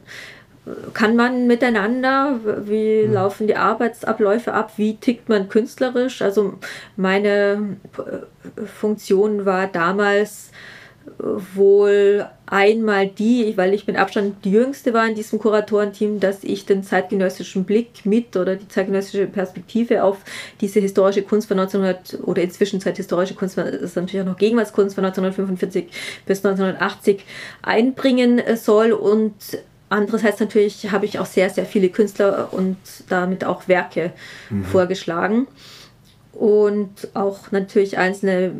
kann 0.95 1.17
man 1.17 1.47
miteinander, 1.47 2.39
wie 2.65 3.07
mhm. 3.07 3.13
laufen 3.15 3.47
die 3.47 3.57
Arbeitsabläufe 3.57 4.55
ab, 4.55 4.73
wie 4.77 4.97
tickt 4.97 5.29
man 5.29 5.49
künstlerisch. 5.49 6.23
Also 6.23 6.55
meine 6.97 7.77
Funktion 8.65 9.45
war 9.45 9.67
damals 9.67 10.53
wohl 11.19 12.27
einmal 12.47 13.09
die, 13.09 13.57
weil 13.57 13.75
ich 13.75 13.87
mit 13.87 13.97
Abstand 13.97 14.45
die 14.45 14.53
jüngste 14.53 14.95
war 14.95 15.07
in 15.09 15.15
diesem 15.15 15.39
Kuratorenteam, 15.39 16.21
dass 16.21 16.45
ich 16.45 16.67
den 16.67 16.85
zeitgenössischen 16.85 17.65
Blick 17.65 18.05
mit 18.05 18.37
oder 18.37 18.57
die 18.57 18.69
zeitgenössische 18.69 19.27
Perspektive 19.27 20.05
auf 20.05 20.19
diese 20.61 20.81
historische 20.81 21.23
Kunst 21.23 21.49
von 21.49 21.59
1900 21.59 22.21
oder 22.23 22.43
inzwischen 22.43 22.81
Zeit 22.81 22.99
historische 22.99 23.35
Kunst, 23.35 23.59
das 23.59 23.71
ist 23.71 23.97
natürlich 23.97 24.21
auch 24.21 24.31
noch 24.31 24.37
Gegenwartskunst 24.37 24.95
von 24.95 25.05
1945 25.05 25.87
bis 26.27 26.45
1980 26.45 27.25
einbringen 27.63 28.41
soll 28.57 28.93
und 28.93 29.35
Andererseits 29.93 30.41
natürlich 30.41 30.91
habe 30.91 31.05
ich 31.05 31.19
auch 31.19 31.27
sehr, 31.27 31.51
sehr 31.51 31.67
viele 31.67 31.91
Künstler 31.91 32.49
und 32.51 32.79
damit 33.11 33.45
auch 33.45 33.69
Werke 33.69 34.13
mhm. 34.49 34.65
vorgeschlagen 34.65 35.47
und 36.33 37.09
auch 37.13 37.51
natürlich 37.51 37.99
einzelne 37.99 38.53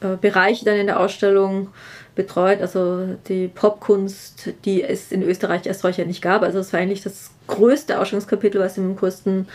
äh, 0.00 0.16
Bereiche 0.20 0.64
dann 0.64 0.74
in 0.74 0.88
der 0.88 0.98
Ausstellung 0.98 1.68
betreut, 2.16 2.60
also 2.60 3.16
die 3.28 3.46
Popkunst, 3.46 4.54
die 4.64 4.82
es 4.82 5.12
in 5.12 5.22
Österreich 5.22 5.66
erst 5.66 5.82
solcher 5.82 6.04
nicht 6.04 6.20
gab. 6.20 6.42
Also 6.42 6.58
es 6.58 6.72
war 6.72 6.80
eigentlich 6.80 7.02
das 7.02 7.30
größte 7.46 8.00
Ausstellungskapitel, 8.00 8.60
was 8.60 8.76
im 8.76 8.96
größten 8.96 9.46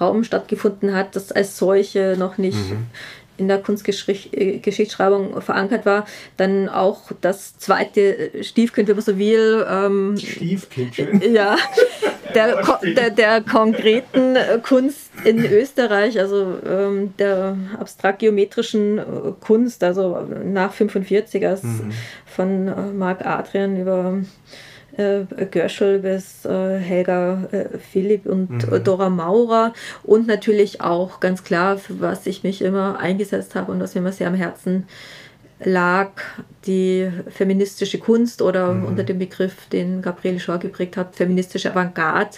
Raum 0.00 0.22
stattgefunden 0.22 0.94
hat, 0.94 1.16
das 1.16 1.32
als 1.32 1.58
solche 1.58 2.14
noch 2.16 2.38
nicht 2.38 2.70
mhm 2.70 2.86
in 3.36 3.48
der 3.48 3.58
Kunstgeschichtsschreibung 3.58 5.40
verankert 5.40 5.86
war, 5.86 6.06
dann 6.36 6.68
auch 6.68 7.12
das 7.20 7.58
zweite 7.58 8.30
Stiefkind, 8.42 8.88
wenn 8.88 8.96
man 8.96 9.04
so 9.04 9.18
will. 9.18 9.66
Ähm, 9.68 10.16
Stiefkindchen? 10.18 11.22
Ja, 11.32 11.56
der, 12.34 12.62
der, 12.82 13.10
der, 13.10 13.40
konkreten 13.40 14.36
Kunst 14.62 15.10
in 15.24 15.44
Österreich, 15.44 16.18
also 16.18 16.58
ähm, 16.66 17.14
der 17.18 17.56
abstrakt-geometrischen 17.78 19.00
Kunst, 19.40 19.82
also 19.84 20.20
nach 20.44 20.72
45 20.72 21.46
als 21.46 21.62
mhm. 21.62 21.92
von 22.24 22.68
äh, 22.68 22.92
Marc 22.92 23.24
Adrian 23.24 23.80
über 23.80 24.18
äh, 24.96 25.24
Görschel 25.50 26.00
bis 26.00 26.44
äh, 26.44 26.78
Helga 26.78 27.48
äh, 27.52 27.78
Philipp 27.78 28.26
und 28.26 28.50
mhm. 28.50 28.84
Dora 28.84 29.10
Maurer 29.10 29.72
und 30.02 30.26
natürlich 30.26 30.80
auch 30.80 31.20
ganz 31.20 31.44
klar, 31.44 31.78
für 31.78 32.00
was 32.00 32.26
ich 32.26 32.42
mich 32.42 32.62
immer 32.62 32.98
eingesetzt 32.98 33.54
habe 33.54 33.72
und 33.72 33.80
was 33.80 33.94
mir 33.94 34.00
immer 34.00 34.12
sehr 34.12 34.28
am 34.28 34.34
Herzen 34.34 34.86
lag, 35.60 36.10
die 36.66 37.10
feministische 37.30 37.98
Kunst 37.98 38.42
oder 38.42 38.72
mhm. 38.72 38.84
unter 38.84 39.04
dem 39.04 39.18
Begriff, 39.18 39.68
den 39.68 40.02
Gabriele 40.02 40.38
Schor 40.38 40.58
geprägt 40.58 40.96
hat, 40.96 41.16
feministische 41.16 41.70
Avantgarde. 41.70 42.36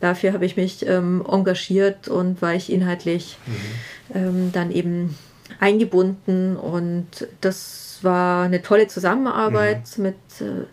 Dafür 0.00 0.32
habe 0.32 0.44
ich 0.44 0.56
mich 0.56 0.86
ähm, 0.86 1.24
engagiert 1.26 2.08
und 2.08 2.42
war 2.42 2.54
ich 2.54 2.70
inhaltlich 2.70 3.38
mhm. 3.46 4.16
ähm, 4.16 4.50
dann 4.52 4.70
eben 4.70 5.16
eingebunden 5.60 6.56
und 6.56 7.26
das 7.40 8.00
war 8.02 8.44
eine 8.44 8.62
tolle 8.62 8.86
Zusammenarbeit 8.86 9.96
mhm. 9.96 10.02
mit 10.02 10.16
äh, 10.40 10.66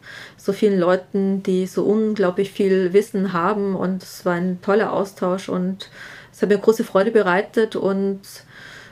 so 0.45 0.53
vielen 0.53 0.79
Leuten, 0.79 1.41
die 1.41 1.65
so 1.65 1.83
unglaublich 1.83 2.51
viel 2.51 2.93
Wissen 2.93 3.33
haben 3.33 3.75
und 3.75 4.03
es 4.03 4.25
war 4.25 4.33
ein 4.33 4.61
toller 4.61 4.93
Austausch 4.93 5.49
und 5.49 5.89
es 6.31 6.43
hat 6.43 6.49
mir 6.49 6.59
große 6.59 6.83
Freude 6.83 7.09
bereitet 7.09 7.75
und 7.75 8.19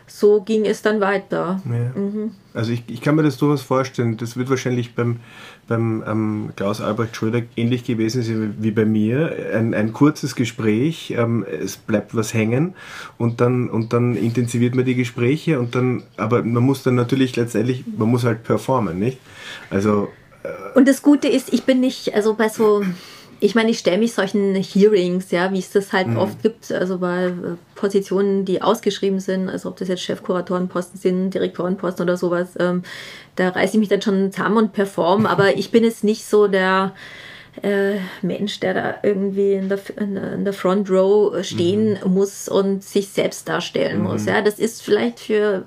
so 0.07 0.41
ging 0.41 0.65
es 0.65 0.81
dann 0.81 0.99
weiter. 0.99 1.61
Ja. 1.65 2.01
Mhm. 2.01 2.31
Also 2.55 2.71
ich, 2.71 2.83
ich 2.87 3.01
kann 3.01 3.15
mir 3.15 3.21
das 3.21 3.37
durchaus 3.37 3.61
vorstellen. 3.61 4.17
Das 4.17 4.35
wird 4.35 4.49
wahrscheinlich 4.49 4.95
beim, 4.95 5.19
beim 5.67 6.03
ähm, 6.07 6.49
Klaus 6.55 6.81
Albrecht 6.81 7.15
Schröder 7.15 7.43
ähnlich 7.55 7.83
gewesen 7.83 8.23
sein 8.23 8.55
wie 8.59 8.71
bei 8.71 8.85
mir. 8.85 9.35
Ein, 9.53 9.75
ein 9.75 9.93
kurzes 9.93 10.35
Gespräch, 10.35 11.13
ähm, 11.15 11.45
es 11.45 11.77
bleibt 11.77 12.15
was 12.15 12.33
hängen 12.33 12.73
und 13.19 13.41
dann, 13.41 13.69
und 13.69 13.93
dann 13.93 14.15
intensiviert 14.15 14.73
man 14.73 14.85
die 14.85 14.95
Gespräche 14.95 15.59
und 15.59 15.75
dann, 15.75 16.01
aber 16.17 16.41
man 16.41 16.63
muss 16.63 16.81
dann 16.81 16.95
natürlich 16.95 17.35
letztendlich, 17.35 17.83
man 17.95 18.09
muss 18.09 18.23
halt 18.23 18.43
performen, 18.43 18.97
nicht? 18.97 19.19
Also 19.69 20.09
und 20.75 20.87
das 20.87 21.01
Gute 21.01 21.27
ist, 21.27 21.53
ich 21.53 21.63
bin 21.63 21.79
nicht, 21.79 22.13
also 22.13 22.33
bei 22.33 22.49
so, 22.49 22.83
ich 23.39 23.55
meine, 23.55 23.71
ich 23.71 23.79
stelle 23.79 23.97
mich 23.97 24.13
solchen 24.13 24.55
Hearings, 24.55 25.31
ja, 25.31 25.51
wie 25.51 25.59
es 25.59 25.71
das 25.71 25.93
halt 25.93 26.07
mhm. 26.07 26.17
oft 26.17 26.41
gibt, 26.41 26.71
also 26.71 26.97
bei 26.97 27.25
äh, 27.25 27.31
Positionen, 27.75 28.45
die 28.45 28.61
ausgeschrieben 28.61 29.19
sind, 29.19 29.49
also 29.49 29.69
ob 29.69 29.77
das 29.77 29.87
jetzt 29.87 30.01
Chefkuratorenposten 30.01 30.99
sind, 30.99 31.33
Direktorenposten 31.33 32.03
oder 32.03 32.17
sowas, 32.17 32.49
ähm, 32.59 32.83
da 33.35 33.49
reiße 33.49 33.73
ich 33.73 33.79
mich 33.79 33.89
dann 33.89 34.01
schon 34.01 34.31
zusammen 34.31 34.57
und 34.57 34.73
perform, 34.73 35.25
aber 35.25 35.57
ich 35.57 35.71
bin 35.71 35.83
jetzt 35.83 36.03
nicht 36.03 36.25
so 36.25 36.47
der, 36.47 36.93
äh, 37.61 37.97
Mensch, 38.21 38.59
der 38.59 38.73
da 38.73 38.95
irgendwie 39.03 39.53
in 39.53 39.69
der, 39.69 39.79
in 39.97 40.43
der 40.43 40.53
Front 40.53 40.89
Row 40.89 41.43
stehen 41.45 41.97
mhm. 42.03 42.13
muss 42.13 42.49
und 42.49 42.83
sich 42.83 43.09
selbst 43.09 43.47
darstellen 43.47 43.99
mhm. 43.99 44.03
muss. 44.03 44.25
Ja, 44.25 44.41
das 44.41 44.59
ist 44.59 44.81
vielleicht 44.81 45.19
für 45.19 45.63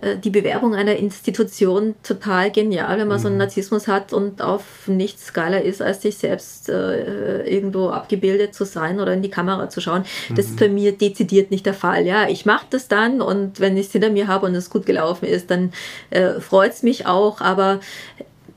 äh, 0.00 0.16
die 0.16 0.30
Bewerbung 0.30 0.74
einer 0.74 0.96
Institution 0.96 1.94
total 2.02 2.50
genial, 2.50 2.98
wenn 2.98 3.08
man 3.08 3.18
mhm. 3.18 3.22
so 3.22 3.28
einen 3.28 3.36
mhm. 3.36 3.42
Narzissmus 3.42 3.86
hat 3.86 4.12
und 4.12 4.40
auf 4.40 4.88
nichts 4.88 5.32
geiler 5.32 5.62
ist, 5.62 5.82
als 5.82 6.02
sich 6.02 6.16
selbst 6.16 6.68
äh, 6.68 7.42
irgendwo 7.42 7.88
abgebildet 7.88 8.54
zu 8.54 8.64
sein 8.64 8.98
oder 8.98 9.12
in 9.12 9.22
die 9.22 9.30
Kamera 9.30 9.68
zu 9.68 9.80
schauen. 9.80 10.04
Das 10.34 10.46
ist 10.46 10.54
mhm. 10.54 10.58
bei 10.58 10.68
mir 10.68 10.92
dezidiert 10.92 11.50
nicht 11.50 11.66
der 11.66 11.74
Fall. 11.74 12.06
Ja, 12.06 12.28
ich 12.28 12.46
mache 12.46 12.66
das 12.70 12.88
dann 12.88 13.20
und 13.20 13.60
wenn 13.60 13.76
ich 13.76 13.86
es 13.86 13.92
hinter 13.92 14.10
mir 14.10 14.26
habe 14.26 14.46
und 14.46 14.54
es 14.54 14.70
gut 14.70 14.86
gelaufen 14.86 15.26
ist, 15.26 15.50
dann 15.50 15.72
äh, 16.10 16.40
freut 16.40 16.72
es 16.72 16.82
mich 16.82 17.06
auch. 17.06 17.40
Aber 17.40 17.80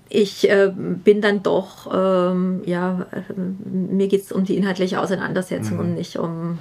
ich 0.09 0.49
äh, 0.49 0.71
bin 0.75 1.21
dann 1.21 1.43
doch, 1.43 1.87
ähm, 1.93 2.61
ja, 2.65 3.05
äh, 3.11 3.33
mir 3.65 4.07
geht 4.07 4.23
es 4.23 4.31
um 4.31 4.43
die 4.43 4.57
inhaltliche 4.57 4.99
Auseinandersetzung 4.99 5.75
mhm. 5.75 5.79
und 5.79 5.93
nicht 5.93 6.17
um, 6.17 6.59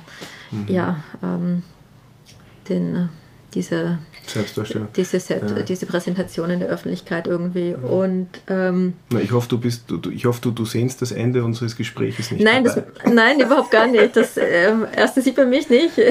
mhm. 0.51 0.67
ja, 0.69 1.03
ähm, 1.23 1.63
den, 2.69 2.95
äh, 2.95 3.07
diese, 3.55 3.99
diese, 4.95 5.21
Selbst, 5.21 5.57
ja. 5.57 5.63
diese 5.63 5.87
Präsentation 5.87 6.51
in 6.51 6.61
der 6.61 6.69
Öffentlichkeit 6.69 7.27
irgendwie. 7.27 7.75
Mhm. 7.75 7.85
Und, 7.85 8.29
ähm, 8.49 8.93
Na, 9.11 9.21
ich 9.21 9.33
hoffe, 9.33 9.49
du 9.49 9.59
bist, 9.59 9.85
du, 9.89 10.11
ich 10.11 10.27
hoffe, 10.27 10.43
du, 10.43 10.51
du 10.51 10.67
sehnst 10.67 11.01
das 11.01 11.13
Ende 11.13 11.43
unseres 11.43 11.75
Gesprächs 11.75 12.31
nicht. 12.31 12.45
Nein, 12.45 12.65
das, 12.65 12.79
nein 13.11 13.41
überhaupt 13.41 13.71
gar 13.71 13.87
nicht. 13.87 14.15
Das 14.15 14.37
ähm, 14.37 14.87
erstens 14.95 15.25
sieht 15.25 15.37
man 15.39 15.49
mich 15.49 15.71
nicht. 15.71 15.97
Ja. 15.97 16.05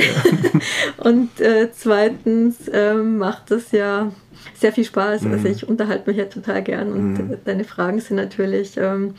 und 0.98 1.40
äh, 1.40 1.70
zweitens 1.72 2.56
ähm, 2.74 3.20
macht 3.20 3.52
das 3.52 3.72
ja 3.72 4.12
sehr 4.54 4.72
viel 4.74 4.86
Spaß. 4.86 5.24
Also 5.24 5.28
mhm. 5.28 5.34
Also 5.34 5.48
ich 5.48 5.68
unterhalte 5.68 6.10
mich 6.10 6.18
ja 6.18 6.26
total 6.26 6.64
gern 6.64 6.92
und 6.92 7.14
mhm. 7.14 7.38
deine 7.46 7.64
Fragen 7.64 8.00
sind 8.00 8.16
natürlich 8.16 8.78
ähm, 8.78 9.16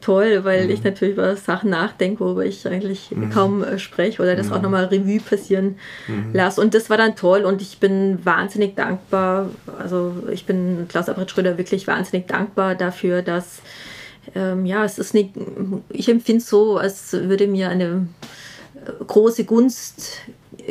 toll, 0.00 0.44
weil 0.44 0.64
mhm. 0.64 0.70
ich 0.70 0.84
natürlich 0.84 1.14
über 1.14 1.36
Sachen 1.36 1.70
nachdenke, 1.70 2.20
worüber 2.20 2.44
ich 2.44 2.66
eigentlich 2.66 3.10
mhm. 3.10 3.30
kaum 3.30 3.64
äh, 3.64 3.78
spreche 3.78 4.22
oder 4.22 4.36
das 4.36 4.48
mhm. 4.48 4.52
auch 4.52 4.62
nochmal 4.62 4.84
Revue 4.86 5.20
passieren 5.20 5.76
mhm. 6.06 6.30
lasse. 6.32 6.60
Und 6.60 6.74
das 6.74 6.90
war 6.90 6.96
dann 6.96 7.16
toll 7.16 7.44
und 7.44 7.62
ich 7.62 7.78
bin 7.78 8.24
wahnsinnig 8.24 8.76
dankbar. 8.76 9.50
Also 9.78 10.14
ich 10.30 10.46
bin 10.46 10.86
Klaus 10.88 11.08
Albrecht 11.08 11.30
Schröder 11.30 11.58
wirklich 11.58 11.86
wahnsinnig 11.86 12.26
dankbar 12.26 12.74
dafür, 12.74 13.22
dass 13.22 13.60
ähm, 14.34 14.66
ja, 14.66 14.84
es 14.84 14.98
ist 14.98 15.14
nicht, 15.14 15.30
ich 15.88 16.08
empfinde 16.08 16.42
es 16.42 16.48
so, 16.48 16.76
als 16.76 17.12
würde 17.12 17.46
mir 17.46 17.70
eine 17.70 18.08
äh, 18.74 19.04
große 19.06 19.44
Gunst 19.44 20.18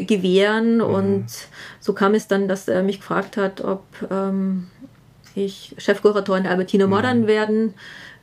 gewähren 0.06 0.76
mhm. 0.76 0.82
und 0.82 1.26
so 1.80 1.93
kam 1.93 2.14
es 2.14 2.28
dann, 2.28 2.48
dass 2.48 2.68
er 2.68 2.84
mich 2.84 3.00
gefragt 3.00 3.38
hat, 3.38 3.62
ob 3.62 3.84
ähm, 4.12 4.68
ich 5.36 5.76
Chefkuratorin 5.78 6.43
der 6.43 6.52
Albertina 6.52 6.88
Modern 6.88 7.22
mhm. 7.22 7.28
werden 7.28 7.74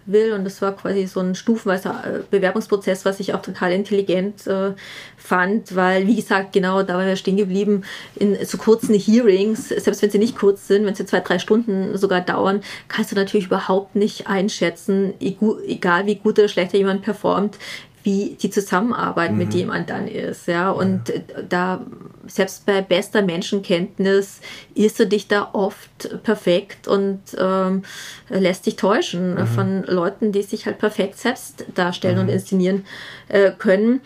will. 0.07 0.33
Und 0.33 0.45
das 0.45 0.61
war 0.63 0.77
quasi 0.77 1.07
so 1.07 1.21
ein 1.21 1.35
stufenweiser 1.35 2.03
äh, 2.05 2.21
Bewerbungsprozess, 2.31 3.05
was 3.05 3.21
ich 3.21 3.35
auch 3.35 3.43
total 3.43 3.73
intelligent 3.73 4.47
äh, 4.47 4.73
fand, 5.17 5.75
weil, 5.75 6.07
wie 6.07 6.17
gesagt, 6.17 6.53
genau 6.53 6.83
da 6.83 6.95
waren 6.95 7.07
wir 7.07 7.17
stehen 7.17 7.37
geblieben, 7.37 7.83
in 8.17 8.37
so 8.45 8.59
kurzen 8.59 8.95
Hearings, 8.95 9.69
selbst 9.69 10.03
wenn 10.03 10.11
sie 10.11 10.19
nicht 10.19 10.37
kurz 10.37 10.67
sind, 10.67 10.85
wenn 10.85 10.95
sie 10.95 11.07
zwei, 11.07 11.21
drei 11.21 11.39
Stunden 11.39 11.97
sogar 11.97 12.21
dauern, 12.21 12.63
kannst 12.89 13.13
du 13.13 13.17
natürlich 13.17 13.47
überhaupt 13.47 13.97
nicht 13.97 14.27
einschätzen, 14.27 15.15
egal 15.21 16.07
wie 16.07 16.17
gut 16.17 16.39
oder 16.39 16.49
schlechter 16.49 16.79
jemand 16.79 17.03
performt, 17.03 17.59
wie 18.05 18.37
die 18.41 18.51
Zusammenarbeit 18.51 19.33
mhm. 19.33 19.39
mit 19.39 19.55
jemand 19.55 19.91
dann 19.91 20.07
ist. 20.07 20.47
Ja, 20.47 20.71
und 20.71 21.09
ja. 21.09 21.43
da, 21.49 21.81
selbst 22.27 22.67
bei 22.67 22.83
bester 22.83 23.23
Menschenkenntnis, 23.23 24.41
irrst 24.75 25.01
du 25.01 25.07
dich 25.07 25.27
da 25.27 25.49
oft 25.55 26.23
perfekt 26.23 26.87
und 26.87 27.21
ähm, 27.39 27.83
lässt 28.29 28.67
dich 28.67 28.77
täuschen 28.77 29.35
mhm. 29.35 29.47
von 29.47 29.83
Leuten, 29.85 30.33
die 30.33 30.43
sich 30.43 30.67
halt 30.67 30.79
perfekt 30.79 31.19
selbst 31.19 31.65
darstellen 31.75 32.17
mhm. 32.17 32.23
und 32.23 32.29
inszenieren 32.29 32.85
äh, 33.29 33.51
können. 33.51 34.03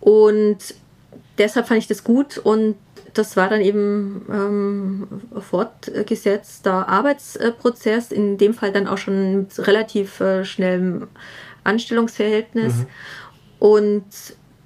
Und 0.00 0.58
deshalb 1.36 1.68
fand 1.68 1.78
ich 1.78 1.88
das 1.88 2.04
gut 2.04 2.38
und 2.38 2.76
das 3.14 3.36
war 3.36 3.50
dann 3.50 3.60
eben 3.60 4.24
ähm, 4.30 5.06
fortgesetzter 5.38 6.88
Arbeitsprozess, 6.88 8.10
in 8.10 8.38
dem 8.38 8.54
Fall 8.54 8.72
dann 8.72 8.86
auch 8.86 8.96
schon 8.96 9.36
mit 9.36 9.66
relativ 9.66 10.20
äh, 10.20 10.46
schnellem 10.46 11.08
Anstellungsverhältnis. 11.64 12.74
Mhm. 12.74 12.86
Und 13.62 14.02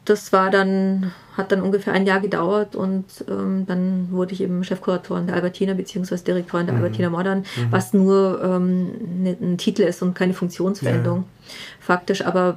das 0.06 0.32
war 0.32 0.48
dann, 0.50 1.12
hat 1.36 1.52
dann 1.52 1.60
ungefähr 1.60 1.92
ein 1.92 2.06
Jahr 2.06 2.20
gedauert 2.20 2.74
und 2.74 3.04
ähm, 3.28 3.66
dann 3.66 4.10
wurde 4.10 4.32
ich 4.32 4.40
eben 4.40 4.64
Chefkuratorin 4.64 5.26
der 5.26 5.36
Albertina 5.36 5.74
bzw. 5.74 6.16
Direktorin 6.16 6.64
der 6.64 6.74
mhm. 6.74 6.82
Albertina 6.82 7.10
Modern, 7.10 7.40
mhm. 7.40 7.66
was 7.70 7.92
nur 7.92 8.42
ähm, 8.42 9.22
ne, 9.22 9.36
ein 9.38 9.58
Titel 9.58 9.82
ist 9.82 10.00
und 10.00 10.14
keine 10.14 10.32
Funktionsveränderung. 10.32 11.18
Ja. 11.18 11.52
Faktisch, 11.78 12.24
aber 12.24 12.56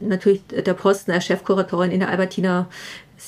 natürlich 0.00 0.46
der 0.46 0.74
Posten 0.74 1.10
als 1.10 1.24
Chefkuratorin 1.24 1.90
in 1.90 1.98
der 1.98 2.10
Albertina 2.10 2.68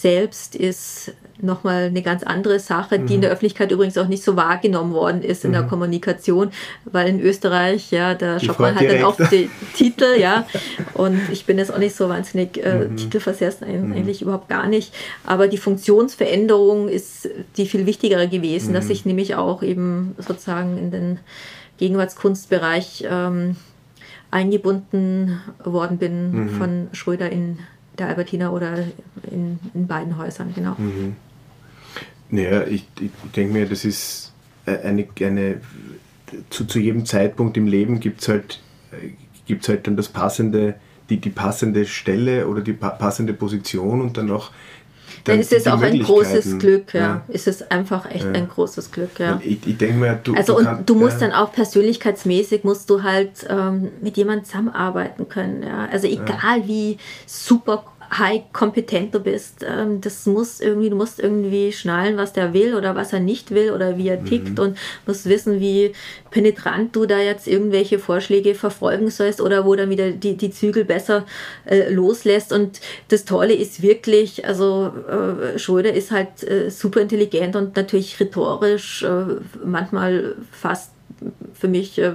selbst 0.01 0.55
ist 0.57 1.13
nochmal 1.41 1.85
eine 1.85 2.03
ganz 2.03 2.23
andere 2.23 2.59
Sache, 2.59 2.99
die 2.99 3.15
in 3.15 3.21
der 3.21 3.31
mhm. 3.31 3.35
Öffentlichkeit 3.35 3.71
übrigens 3.71 3.97
auch 3.97 4.09
nicht 4.09 4.23
so 4.23 4.37
wahrgenommen 4.37 4.93
worden 4.93 5.23
ist 5.23 5.45
in 5.45 5.51
mhm. 5.51 5.55
der 5.55 5.63
Kommunikation, 5.65 6.51
weil 6.85 7.09
in 7.09 7.21
Österreich, 7.21 7.91
ja, 7.91 8.15
da 8.15 8.41
schaut 8.41 8.59
man 8.59 8.75
halt 8.75 8.91
dann 8.91 9.05
auf 9.05 9.17
die 9.31 9.49
Titel, 9.75 10.19
ja, 10.19 10.47
und 10.95 11.21
ich 11.33 11.47
bin 11.47 11.59
jetzt 11.59 11.73
auch 11.73 11.79
nicht 11.79 11.95
so 11.95 12.09
wahnsinnig 12.09 12.63
äh, 12.65 12.87
mhm. 12.87 12.97
titelversessen, 12.97 13.67
mhm. 13.67 13.93
eigentlich 13.93 14.21
mhm. 14.21 14.29
überhaupt 14.29 14.49
gar 14.49 14.67
nicht, 14.67 14.93
aber 15.25 15.49
die 15.49 15.59
Funktionsveränderung 15.59 16.89
ist 16.89 17.29
die 17.57 17.67
viel 17.67 17.87
wichtigere 17.87 18.29
gewesen, 18.29 18.75
dass 18.75 18.87
mhm. 18.87 18.91
ich 18.91 19.07
nämlich 19.07 19.35
auch 19.37 19.63
eben 19.63 20.15
sozusagen 20.19 20.77
in 20.77 20.91
den 20.91 21.19
Gegenwartskunstbereich 21.79 23.07
ähm, 23.09 23.57
eingebunden 24.31 25.41
worden 25.63 25.99
bin 25.99 26.51
von 26.59 26.89
Schröder 26.93 27.31
in 27.31 27.59
der 27.99 28.09
Albertina 28.09 28.51
oder 28.51 28.79
in, 29.31 29.59
in 29.73 29.87
beiden 29.87 30.19
Häusern, 30.19 30.53
genau. 30.55 30.75
Mhm. 30.79 31.17
Naja, 32.31 32.67
ich, 32.67 32.87
ich 33.01 33.11
denke 33.37 33.53
mir, 33.53 33.67
das 33.67 33.85
ist 33.85 34.33
eine, 34.67 35.07
eine 35.21 35.61
zu, 36.51 36.65
zu 36.65 36.79
jedem 36.79 37.07
Zeitpunkt 37.07 37.57
im 37.57 37.67
Leben 37.67 38.01
gibt 38.01 38.23
es 38.23 38.29
halt, 38.29 38.61
gibt's 39.47 39.69
halt 39.69 39.87
dann 39.87 39.97
das 39.97 40.09
passende, 40.09 40.75
die, 41.11 41.19
die 41.19 41.31
passende 41.31 41.87
Stelle 41.87 42.49
oder 42.49 42.61
die 42.61 42.73
passende 42.73 43.35
Position 43.35 44.01
und 44.01 44.17
dann 44.17 44.31
auch 44.31 44.51
dann 45.25 45.41
ist 45.41 45.53
es 45.53 45.67
auch 45.67 45.81
ein 45.81 46.03
großes 46.03 46.59
Glück, 46.59 46.93
ja. 46.93 47.01
ja. 47.01 47.23
Ist 47.29 47.49
es 47.49 47.71
einfach 47.71 48.11
echt 48.11 48.25
ja. 48.25 48.33
ein 48.33 48.49
großes 48.49 48.93
Glück, 48.93 49.19
ja. 49.19 49.41
Ich, 49.43 49.67
ich 49.67 49.79
denke 49.79 49.97
mir, 49.97 50.21
du. 50.23 50.35
Also, 50.35 50.53
du 50.53 50.59
und 50.59 50.65
kann, 50.65 50.87
du 50.87 50.95
musst 50.95 51.21
ja. 51.21 51.29
dann 51.29 51.37
auch 51.37 51.53
persönlichkeitsmäßig 51.53 52.65
musst 52.65 52.91
du 52.91 53.03
halt 53.03 53.47
ähm, 53.49 53.91
mit 54.03 54.17
jemandem 54.17 54.45
zusammenarbeiten 54.45 55.29
können, 55.29 55.63
ja. 55.63 55.89
Also, 55.91 56.07
egal 56.07 56.67
wie 56.67 56.99
super 57.27 57.85
high 58.19 58.43
kompetent 58.53 59.15
du 59.15 59.21
bist. 59.21 59.65
Ähm, 59.69 60.01
das 60.01 60.27
muss 60.27 60.61
irgendwie, 60.61 60.91
du 60.91 60.97
musst 60.97 61.21
irgendwie 61.21 61.73
schnallen, 61.73 62.17
was 62.17 62.33
der 62.33 62.53
will 62.53 62.75
oder 62.75 62.95
was 62.95 63.13
er 63.13 63.21
nicht 63.21 63.51
will 63.51 63.73
oder 63.73 63.99
wie 63.99 64.09
er 64.09 64.25
tickt 64.25 64.59
mhm. 64.59 64.65
und 64.65 64.79
musst 65.07 65.29
wissen, 65.29 65.61
wie 65.61 65.93
penetrant 66.31 66.95
du 66.95 67.07
da 67.07 67.19
jetzt 67.19 67.49
irgendwelche 67.49 67.99
Vorschläge 67.99 68.55
verfolgen 68.55 69.11
sollst 69.11 69.41
oder 69.41 69.65
wo 69.65 69.75
dann 69.75 69.91
wieder 69.91 70.11
die, 70.11 70.37
die 70.37 70.51
Zügel 70.51 70.85
besser 70.85 71.27
äh, 71.65 71.91
loslässt. 71.91 72.53
Und 72.53 72.81
das 73.09 73.25
Tolle 73.25 73.55
ist 73.55 73.83
wirklich, 73.83 74.47
also 74.47 74.93
äh, 75.09 75.59
Schröder 75.59 75.93
ist 75.93 76.11
halt 76.11 76.43
äh, 76.45 76.71
super 76.71 77.01
intelligent 77.01 77.57
und 77.57 77.77
natürlich 77.77 78.19
rhetorisch 78.21 79.03
äh, 79.03 79.25
manchmal 79.65 80.37
fast 80.53 80.94
für 81.53 81.69
mich 81.69 81.99
äh, 81.99 82.13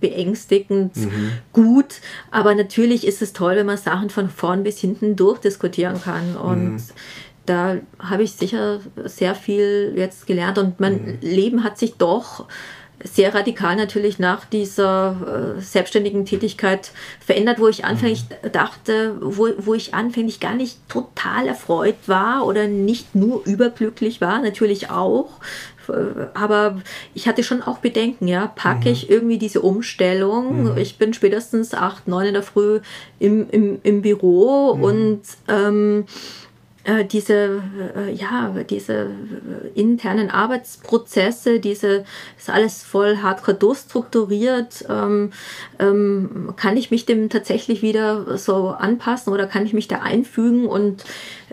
beängstigend 0.00 0.96
mhm. 0.96 1.32
gut. 1.52 2.00
Aber 2.30 2.54
natürlich 2.54 3.06
ist 3.06 3.22
es 3.22 3.32
toll, 3.32 3.56
wenn 3.56 3.66
man 3.66 3.76
Sachen 3.76 4.10
von 4.10 4.30
vorn 4.30 4.62
bis 4.62 4.78
hinten 4.78 5.16
durchdiskutieren 5.16 6.00
kann. 6.00 6.36
Und 6.36 6.74
mhm. 6.74 6.82
da 7.46 7.76
habe 7.98 8.22
ich 8.22 8.32
sicher 8.32 8.80
sehr 9.04 9.34
viel 9.34 9.94
jetzt 9.96 10.26
gelernt. 10.26 10.58
Und 10.58 10.80
mein 10.80 10.94
mhm. 10.94 11.18
Leben 11.20 11.64
hat 11.64 11.78
sich 11.78 11.94
doch 11.94 12.46
sehr 13.04 13.32
radikal 13.34 13.76
natürlich 13.76 14.18
nach 14.18 14.44
dieser 14.44 15.56
äh, 15.56 15.60
selbstständigen 15.60 16.24
Tätigkeit 16.24 16.90
verändert, 17.20 17.60
wo 17.60 17.68
ich 17.68 17.84
anfänglich 17.84 18.24
mhm. 18.24 18.52
dachte, 18.52 19.16
wo, 19.20 19.48
wo 19.58 19.74
ich 19.74 19.94
anfänglich 19.94 20.40
gar 20.40 20.54
nicht 20.54 20.88
total 20.88 21.46
erfreut 21.46 21.96
war 22.06 22.44
oder 22.44 22.66
nicht 22.66 23.14
nur 23.14 23.44
überglücklich 23.44 24.20
war, 24.20 24.42
natürlich 24.42 24.90
auch, 24.90 25.40
aber 26.34 26.80
ich 27.14 27.28
hatte 27.28 27.42
schon 27.42 27.62
auch 27.62 27.78
Bedenken, 27.78 28.28
ja, 28.28 28.46
packe 28.46 28.88
mhm. 28.88 28.92
ich 28.92 29.10
irgendwie 29.10 29.38
diese 29.38 29.60
Umstellung. 29.60 30.72
Mhm. 30.72 30.78
Ich 30.78 30.98
bin 30.98 31.14
spätestens 31.14 31.74
acht, 31.74 32.08
neun 32.08 32.26
in 32.26 32.34
der 32.34 32.42
Früh 32.42 32.80
im, 33.18 33.48
im, 33.50 33.78
im 33.82 34.02
Büro 34.02 34.74
mhm. 34.74 34.82
und 34.82 35.20
ähm, 35.48 36.04
äh, 36.88 37.04
diese, 37.04 37.62
äh, 37.96 38.12
ja, 38.14 38.54
diese 38.68 39.10
internen 39.74 40.30
Arbeitsprozesse, 40.30 41.60
diese, 41.60 42.04
ist 42.38 42.48
alles 42.48 42.82
voll 42.82 43.18
hardcore 43.18 43.56
durchstrukturiert. 43.56 44.86
Ähm, 45.78 46.52
kann 46.56 46.76
ich 46.76 46.90
mich 46.90 47.06
dem 47.06 47.30
tatsächlich 47.30 47.82
wieder 47.82 48.36
so 48.36 48.68
anpassen 48.68 49.32
oder 49.32 49.46
kann 49.46 49.64
ich 49.64 49.72
mich 49.72 49.88
da 49.88 50.00
einfügen? 50.00 50.66
Und 50.66 51.04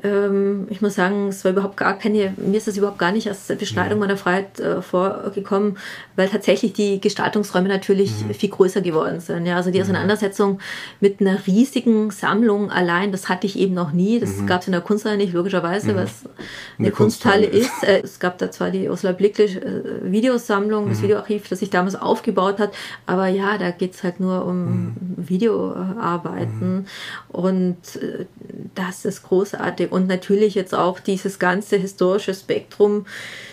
ähm, 0.03 0.67
ich 0.69 0.82
muss 0.82 0.95
sagen, 0.95 1.30
es 1.30 1.45
war 1.45 1.51
überhaupt 1.51 1.78
gar 1.78 1.97
keine, 1.97 2.34
mir 2.38 2.57
ist 2.57 2.67
das 2.67 2.78
überhaupt 2.78 2.99
gar 2.99 3.11
nicht 3.11 3.28
als 3.30 3.47
Beschneidung 3.47 3.99
meiner 3.99 4.17
Freiheit 4.17 4.59
äh, 4.59 4.82
vorgekommen, 4.82 5.78
weil 6.15 6.28
tatsächlich 6.28 6.73
die 6.73 6.99
Gestaltungsräume 6.99 7.69
natürlich 7.69 8.11
mhm. 8.26 8.34
viel 8.34 8.49
größer 8.49 8.82
geworden 8.82 9.19
sind. 9.19 9.45
Ja, 9.45 9.55
also 9.55 9.71
die. 9.71 9.86
Auseinandersetzung 9.86 10.59
mit 10.99 11.21
einer 11.21 11.45
riesigen 11.45 12.11
Sammlung 12.11 12.71
allein, 12.71 13.11
das 13.11 13.30
hatte 13.30 13.45
ich 13.47 13.57
eben 13.57 13.73
noch 13.73 13.91
nie. 13.91 14.19
Das 14.19 14.38
mhm. 14.38 14.47
gab 14.47 14.61
es 14.61 14.67
in 14.67 14.71
der 14.71 14.82
Kunsthalle 14.82 15.17
nicht, 15.17 15.34
logischerweise, 15.34 15.93
mhm. 15.93 15.97
was 15.97 16.26
eine, 16.26 16.88
eine 16.88 16.91
Kunsthalle, 16.91 17.47
Kunsthalle 17.47 17.65
ist. 17.65 17.84
Äh, 17.84 18.01
es 18.03 18.19
gab 18.19 18.38
da 18.38 18.51
zwar 18.51 18.71
die 18.71 18.89
Ursula 18.89 19.13
Blicklich 19.13 19.57
äh, 19.57 19.82
Videosammlung, 20.03 20.89
das 20.89 20.99
mhm. 20.99 21.03
Videoarchiv, 21.03 21.47
das 21.49 21.59
sich 21.59 21.69
damals 21.69 21.95
aufgebaut 21.95 22.59
hat, 22.59 22.73
aber 23.05 23.28
ja, 23.28 23.57
da 23.57 23.71
geht 23.71 23.93
es 23.93 24.03
halt 24.03 24.14
nur 24.20 24.45
um 24.45 24.66
mhm. 24.66 24.95
Videoarbeiten. 25.18 26.88
Und 27.30 27.78
äh, 27.95 28.26
das 28.74 29.05
ist 29.05 29.24
großartig. 29.24 29.91
Und 29.91 30.07
natürlich 30.07 30.55
jetzt 30.55 30.74
auch 30.74 30.99
dieses 30.99 31.39
ganze 31.39 31.78
historische 31.78 32.34
Spektrum 32.34 33.05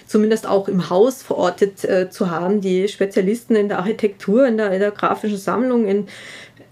zumindest 0.07 0.47
auch 0.47 0.69
im 0.69 0.91
Haus 0.91 1.23
verortet 1.23 1.85
äh, 1.85 2.11
zu 2.11 2.31
haben, 2.31 2.61
die 2.61 2.87
Spezialisten 2.89 3.57
in 3.57 3.69
der 3.69 3.79
Architektur, 3.79 4.47
in 4.47 4.59
der, 4.59 4.71
in 4.71 4.81
der 4.81 4.91
grafischen 4.91 5.39
Sammlung, 5.39 5.87
in 5.87 6.07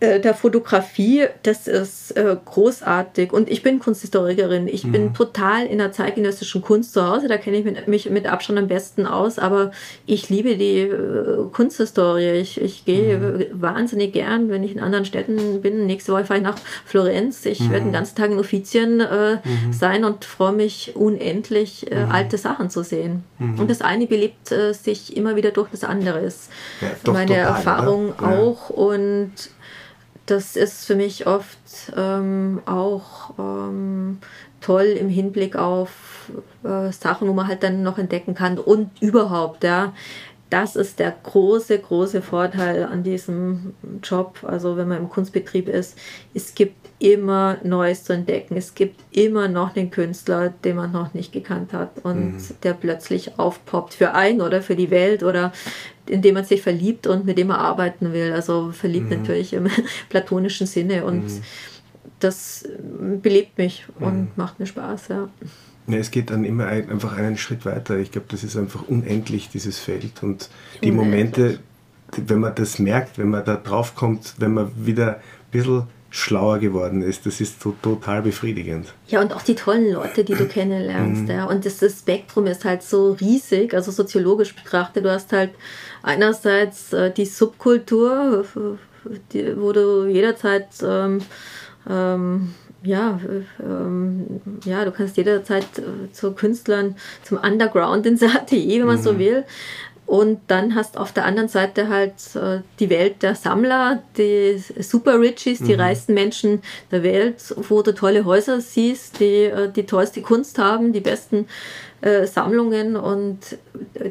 äh, 0.00 0.18
der 0.18 0.32
Fotografie, 0.32 1.26
das 1.42 1.68
ist 1.68 2.12
äh, 2.16 2.34
großartig. 2.42 3.34
Und 3.34 3.50
ich 3.50 3.62
bin 3.62 3.80
Kunsthistorikerin. 3.80 4.66
Ich 4.66 4.84
mhm. 4.84 4.92
bin 4.92 5.14
total 5.14 5.66
in 5.66 5.76
der 5.76 5.92
zeitgenössischen 5.92 6.62
Kunst 6.62 6.94
zu 6.94 7.06
Hause. 7.06 7.28
Da 7.28 7.36
kenne 7.36 7.58
ich 7.58 7.86
mich 7.86 8.08
mit 8.08 8.26
Abstand 8.26 8.58
am 8.58 8.66
besten 8.66 9.04
aus. 9.04 9.38
Aber 9.38 9.72
ich 10.06 10.30
liebe 10.30 10.56
die 10.56 10.78
äh, 10.78 11.44
Kunsthistorie. 11.52 12.30
Ich, 12.40 12.58
ich 12.58 12.86
gehe 12.86 13.18
mhm. 13.18 13.60
wahnsinnig 13.60 14.14
gern, 14.14 14.48
wenn 14.48 14.64
ich 14.64 14.72
in 14.72 14.80
anderen 14.80 15.04
Städten 15.04 15.60
bin. 15.60 15.84
Nächste 15.84 16.14
Woche 16.14 16.24
fahre 16.24 16.38
ich 16.38 16.44
nach 16.44 16.56
Florenz. 16.86 17.44
Ich 17.44 17.60
mhm. 17.60 17.70
werde 17.70 17.84
den 17.84 17.92
ganzen 17.92 18.16
Tag 18.16 18.30
in 18.30 18.38
Offizien 18.38 19.00
äh, 19.00 19.34
mhm. 19.34 19.72
sein 19.74 20.04
und 20.04 20.24
freue 20.24 20.52
mich 20.52 20.96
unendlich, 20.96 21.92
äh, 21.92 22.06
mhm. 22.06 22.10
alte 22.10 22.38
Sachen 22.38 22.70
zu 22.70 22.82
sehen. 22.82 23.24
Mhm. 23.38 23.60
Und 23.60 23.70
das 23.70 23.82
eine 23.82 24.06
belebt 24.06 24.48
sich 24.72 25.14
immer 25.14 25.36
wieder 25.36 25.50
durch 25.50 25.68
das 25.70 25.84
andere. 25.84 26.20
Ist 26.20 26.50
ja, 26.80 27.12
meine 27.12 27.26
total, 27.26 27.44
Erfahrung 27.44 28.14
ja. 28.18 28.38
auch. 28.38 28.70
Und 28.70 29.32
das 30.30 30.56
ist 30.56 30.86
für 30.86 30.94
mich 30.94 31.26
oft 31.26 31.58
ähm, 31.96 32.62
auch 32.66 33.34
ähm, 33.38 34.18
toll 34.60 34.84
im 34.84 35.08
Hinblick 35.08 35.56
auf 35.56 36.30
äh, 36.62 36.92
Sachen, 36.92 37.28
wo 37.28 37.32
man 37.32 37.48
halt 37.48 37.62
dann 37.62 37.82
noch 37.82 37.98
entdecken 37.98 38.34
kann 38.34 38.58
und 38.58 38.90
überhaupt, 39.00 39.64
ja. 39.64 39.92
Das 40.48 40.74
ist 40.74 40.98
der 40.98 41.14
große, 41.22 41.78
große 41.78 42.22
Vorteil 42.22 42.84
an 42.84 43.04
diesem 43.04 43.74
Job. 44.02 44.40
Also 44.42 44.76
wenn 44.76 44.88
man 44.88 44.98
im 44.98 45.08
Kunstbetrieb 45.08 45.68
ist, 45.68 45.96
es 46.34 46.56
gibt 46.56 46.79
immer 47.00 47.56
Neues 47.64 48.04
zu 48.04 48.12
entdecken. 48.12 48.56
Es 48.56 48.74
gibt 48.74 49.00
immer 49.10 49.48
noch 49.48 49.74
einen 49.74 49.90
Künstler, 49.90 50.52
den 50.64 50.76
man 50.76 50.92
noch 50.92 51.14
nicht 51.14 51.32
gekannt 51.32 51.72
hat 51.72 52.04
und 52.04 52.34
mhm. 52.34 52.40
der 52.62 52.74
plötzlich 52.74 53.38
aufpoppt 53.38 53.94
für 53.94 54.14
einen 54.14 54.42
oder 54.42 54.60
für 54.60 54.76
die 54.76 54.90
Welt 54.90 55.22
oder 55.22 55.52
in 56.06 56.20
dem 56.20 56.34
man 56.34 56.44
sich 56.44 56.60
verliebt 56.60 57.06
und 57.06 57.24
mit 57.24 57.38
dem 57.38 57.48
man 57.48 57.56
arbeiten 57.56 58.12
will. 58.12 58.32
Also 58.32 58.70
verliebt 58.72 59.10
mhm. 59.10 59.18
natürlich 59.18 59.54
im 59.54 59.68
platonischen 60.10 60.66
Sinne 60.66 61.06
und 61.06 61.24
mhm. 61.24 61.42
das 62.20 62.68
belebt 63.22 63.56
mich 63.56 63.86
und 63.98 64.20
mhm. 64.20 64.28
macht 64.36 64.60
mir 64.60 64.66
Spaß, 64.66 65.08
ja. 65.08 65.28
Ja, 65.86 65.96
es 65.96 66.10
geht 66.10 66.30
dann 66.30 66.44
immer 66.44 66.66
ein, 66.66 66.90
einfach 66.90 67.16
einen 67.16 67.38
Schritt 67.38 67.64
weiter. 67.64 67.98
Ich 67.98 68.12
glaube, 68.12 68.26
das 68.30 68.44
ist 68.44 68.56
einfach 68.56 68.86
unendlich, 68.86 69.48
dieses 69.48 69.78
Feld. 69.78 70.22
Und 70.22 70.50
die 70.84 70.92
Momente, 70.92 71.58
wenn 72.16 72.38
man 72.40 72.54
das 72.54 72.78
merkt, 72.78 73.18
wenn 73.18 73.30
man 73.30 73.44
da 73.44 73.56
drauf 73.56 73.96
kommt, 73.96 74.34
wenn 74.38 74.52
man 74.52 74.70
wieder 74.76 75.16
ein 75.16 75.20
bisschen 75.50 75.84
schlauer 76.10 76.58
geworden 76.58 77.02
ist. 77.02 77.24
Das 77.24 77.40
ist 77.40 77.62
so 77.62 77.74
total 77.80 78.22
befriedigend. 78.22 78.92
Ja, 79.06 79.20
und 79.20 79.32
auch 79.32 79.42
die 79.42 79.54
tollen 79.54 79.92
Leute, 79.92 80.24
die 80.24 80.34
du 80.34 80.46
kennenlernst. 80.48 81.22
Mhm. 81.22 81.30
Ja. 81.30 81.44
Und 81.44 81.64
das, 81.64 81.78
das, 81.78 82.00
Spektrum 82.00 82.46
ist 82.46 82.64
halt 82.64 82.82
so 82.82 83.12
riesig, 83.12 83.72
also 83.74 83.90
soziologisch 83.90 84.54
betrachtet. 84.54 85.04
Du 85.04 85.10
hast 85.10 85.32
halt 85.32 85.50
einerseits 86.02 86.92
äh, 86.92 87.12
die 87.12 87.24
Subkultur, 87.26 88.44
die, 89.32 89.56
wo 89.56 89.72
du 89.72 90.06
jederzeit 90.06 90.68
ähm, 90.82 91.20
ähm, 91.88 92.54
ja, 92.82 93.20
ähm, 93.62 94.40
ja, 94.64 94.84
du 94.84 94.90
kannst 94.90 95.16
jederzeit 95.16 95.66
äh, 95.78 96.10
zu 96.12 96.32
Künstlern, 96.32 96.96
zum 97.22 97.38
Underground 97.38 98.06
ins 98.06 98.22
Atelier, 98.22 98.80
wenn 98.80 98.86
man 98.86 98.98
mhm. 98.98 99.02
so 99.02 99.18
will. 99.18 99.44
Und 100.10 100.40
dann 100.48 100.74
hast 100.74 100.98
auf 100.98 101.12
der 101.12 101.24
anderen 101.24 101.48
Seite 101.48 101.86
halt 101.86 102.14
äh, 102.34 102.62
die 102.80 102.90
Welt 102.90 103.22
der 103.22 103.36
Sammler, 103.36 104.02
die 104.16 104.60
Super 104.80 105.20
Richies, 105.20 105.60
die 105.60 105.74
mhm. 105.74 105.80
reichsten 105.82 106.14
Menschen 106.14 106.62
der 106.90 107.04
Welt, 107.04 107.36
wo 107.68 107.80
du 107.82 107.94
tolle 107.94 108.24
Häuser 108.24 108.60
siehst, 108.60 109.20
die 109.20 109.44
äh, 109.44 109.70
die 109.70 109.86
tollste 109.86 110.20
Kunst 110.20 110.58
haben, 110.58 110.92
die 110.92 110.98
besten 110.98 111.46
äh, 112.00 112.26
Sammlungen. 112.26 112.96
Und 112.96 113.56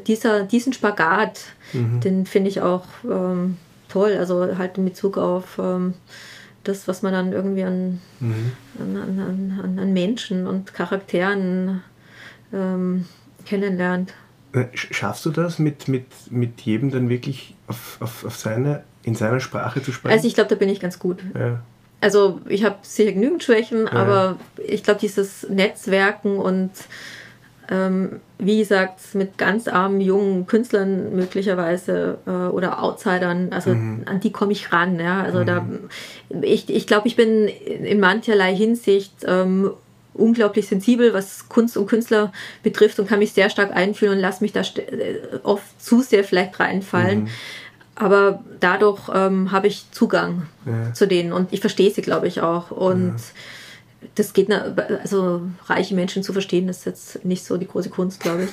dieser, 0.08 0.43
diesen 0.43 0.72
Spagat, 0.72 1.41
mhm. 1.74 2.00
den 2.00 2.26
finde 2.26 2.50
ich 2.50 2.62
auch 2.62 2.86
ähm, 3.04 3.58
toll. 3.89 4.16
Also 4.18 4.58
halt 4.58 4.78
in 4.78 4.86
Bezug 4.86 5.18
auf 5.18 5.60
ähm, 5.62 5.95
das, 6.64 6.88
was 6.88 7.02
man 7.02 7.12
dann 7.12 7.34
irgendwie 7.34 7.66
an, 7.66 8.00
mhm. 8.22 8.54
an, 8.80 8.95
an, 8.95 9.60
an, 9.66 9.80
an, 9.80 9.91
Menschen 9.91 10.47
und 10.47 10.74
Charakteren 10.74 11.84
ähm, 12.54 13.04
kennenlernt. 13.45 14.14
Äh, 14.52 14.66
schaffst 14.74 15.26
du 15.26 15.32
das, 15.32 15.60
mit, 15.60 15.88
mit, 15.88 16.06
mit 16.30 16.62
jedem 16.62 16.91
dann 16.91 17.10
wirklich 17.10 17.56
auf, 17.68 17.97
auf, 18.00 18.26
auf 18.26 18.36
seine, 18.36 18.84
in 19.04 19.16
seiner 19.16 19.39
Sprache 19.39 19.82
zu 19.82 19.91
sprechen? 19.91 20.14
Also 20.14 20.28
ich 20.28 20.34
glaube, 20.34 20.50
da 20.50 20.56
bin 20.56 20.70
ich 20.70 20.80
ganz 20.80 21.00
gut. 21.00 21.20
Ja. 21.38 21.60
Also 22.02 22.39
ich 22.47 22.64
habe 22.64 22.78
sicher 22.82 23.12
genügend 23.12 23.43
Schwächen, 23.43 23.86
ja. 23.86 23.91
aber 23.91 24.38
ich 24.58 24.84
glaube, 24.84 25.00
dieses 25.00 25.47
Netzwerken 25.50 26.38
und 26.38 26.72
ähm, 27.70 28.20
wie 28.39 28.58
gesagt, 28.58 29.14
mit 29.14 29.38
ganz 29.38 29.68
armen 29.68 30.02
jungen 30.02 30.47
Künstlern 30.47 31.16
möglicherweise 31.16 32.18
äh, 32.26 32.32
oder 32.32 32.82
Outsidern, 32.82 33.50
also 33.52 33.76
mhm. 33.76 34.04
an 34.06 34.20
die 34.20 34.32
komme 34.32 34.54
ich 34.54 34.72
ran. 34.72 35.00
Ja? 35.00 35.22
Also 35.22 35.39
mhm. 35.39 35.45
da, 35.45 35.66
ich, 36.41 36.70
ich 36.70 36.88
glaube, 36.88 37.08
ich 37.08 37.16
bin 37.16 37.47
in 37.47 38.00
mancherlei 38.00 38.56
Hinsicht 38.56 39.14
ähm, 39.28 39.72
unglaublich 40.20 40.67
sensibel, 40.67 41.13
was 41.13 41.49
Kunst 41.49 41.78
und 41.78 41.88
Künstler 41.88 42.32
betrifft 42.63 42.99
und 42.99 43.07
kann 43.07 43.20
mich 43.20 43.34
sehr 43.34 43.49
stark 43.49 43.76
einfühlen 43.76 44.13
und 44.13 44.20
lasse 44.20 44.43
mich 44.43 44.51
da 44.51 44.61
äh, 44.61 45.39
oft 45.43 45.82
zu 45.82 46.01
sehr 46.01 46.24
vielleicht 46.24 46.59
reinfallen. 46.59 47.24
Mhm. 47.24 47.28
Aber 47.95 48.43
dadurch 48.59 49.09
ähm, 49.13 49.51
habe 49.51 49.67
ich 49.67 49.91
Zugang 49.91 50.43
ja. 50.65 50.93
zu 50.93 51.05
denen 51.05 51.34
und 51.34 51.51
ich 51.51 51.59
verstehe 51.59 51.91
sie, 51.91 52.01
glaube 52.01 52.28
ich, 52.28 52.41
auch. 52.41 52.72
Und 52.72 53.15
ja. 53.17 54.09
das 54.15 54.32
geht, 54.32 54.49
also 54.51 55.41
reiche 55.65 55.95
Menschen 55.95 56.24
zu 56.24 56.32
verstehen, 56.32 56.70
ist 56.70 56.86
jetzt 56.86 57.26
nicht 57.26 57.43
so 57.43 57.57
die 57.57 57.67
große 57.67 57.89
Kunst, 57.89 58.22
glaube 58.22 58.45
ich. 58.45 58.49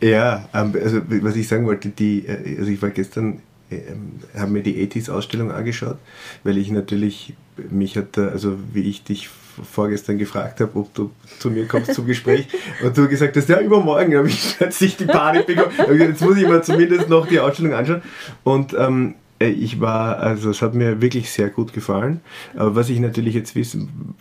ja, 0.08 0.48
ähm, 0.52 0.74
also 0.82 1.00
was 1.06 1.36
ich 1.36 1.46
sagen 1.46 1.64
wollte, 1.64 1.90
die, 1.90 2.26
äh, 2.26 2.58
also 2.58 2.70
ich 2.70 2.82
war 2.82 2.90
gestern 2.90 3.40
ähm, 3.72 4.20
habe 4.34 4.50
mir 4.50 4.62
die 4.62 4.86
80s-Ausstellung 4.86 5.50
angeschaut, 5.50 5.98
weil 6.44 6.58
ich 6.58 6.70
natürlich, 6.70 7.34
mich 7.70 7.96
hat 7.96 8.16
da, 8.16 8.28
also 8.28 8.58
wie 8.72 8.82
ich 8.82 9.04
dich 9.04 9.28
vorgestern 9.70 10.18
gefragt 10.18 10.60
habe, 10.60 10.78
ob 10.78 10.92
du 10.94 11.10
zu 11.38 11.50
mir 11.50 11.66
kommst 11.66 11.94
zum 11.94 12.06
Gespräch 12.06 12.48
und 12.82 12.96
du 12.96 13.08
gesagt 13.08 13.36
hast, 13.36 13.48
ja, 13.48 13.60
übermorgen 13.60 14.16
habe 14.16 14.28
ich 14.28 14.56
plötzlich 14.56 14.96
die 14.96 15.06
Panik 15.06 15.46
bekommen. 15.46 15.72
Jetzt 15.98 16.22
muss 16.22 16.36
ich 16.36 16.46
mir 16.46 16.62
zumindest 16.62 17.08
noch 17.08 17.26
die 17.26 17.40
Ausstellung 17.40 17.74
anschauen. 17.74 18.02
Und 18.44 18.74
ähm, 18.74 19.14
äh, 19.42 19.50
ich 19.50 19.80
war, 19.80 20.18
also 20.18 20.50
es 20.50 20.62
hat 20.62 20.74
mir 20.74 21.00
wirklich 21.00 21.30
sehr 21.30 21.50
gut 21.50 21.72
gefallen. 21.72 22.20
Aber 22.54 22.74
was 22.74 22.88
ich 22.88 23.00
natürlich 23.00 23.34
jetzt 23.34 23.54
wissen 23.54 24.14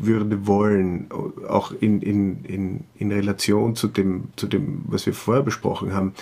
würde 0.00 0.46
wollen, 0.46 1.06
auch 1.48 1.72
in, 1.80 2.02
in, 2.02 2.44
in, 2.44 2.84
in 2.98 3.12
Relation 3.12 3.76
zu 3.76 3.86
dem, 3.86 4.24
zu 4.36 4.46
dem, 4.46 4.82
was 4.86 5.06
wir 5.06 5.14
vorher 5.14 5.42
besprochen 5.42 5.94
haben, 5.94 6.14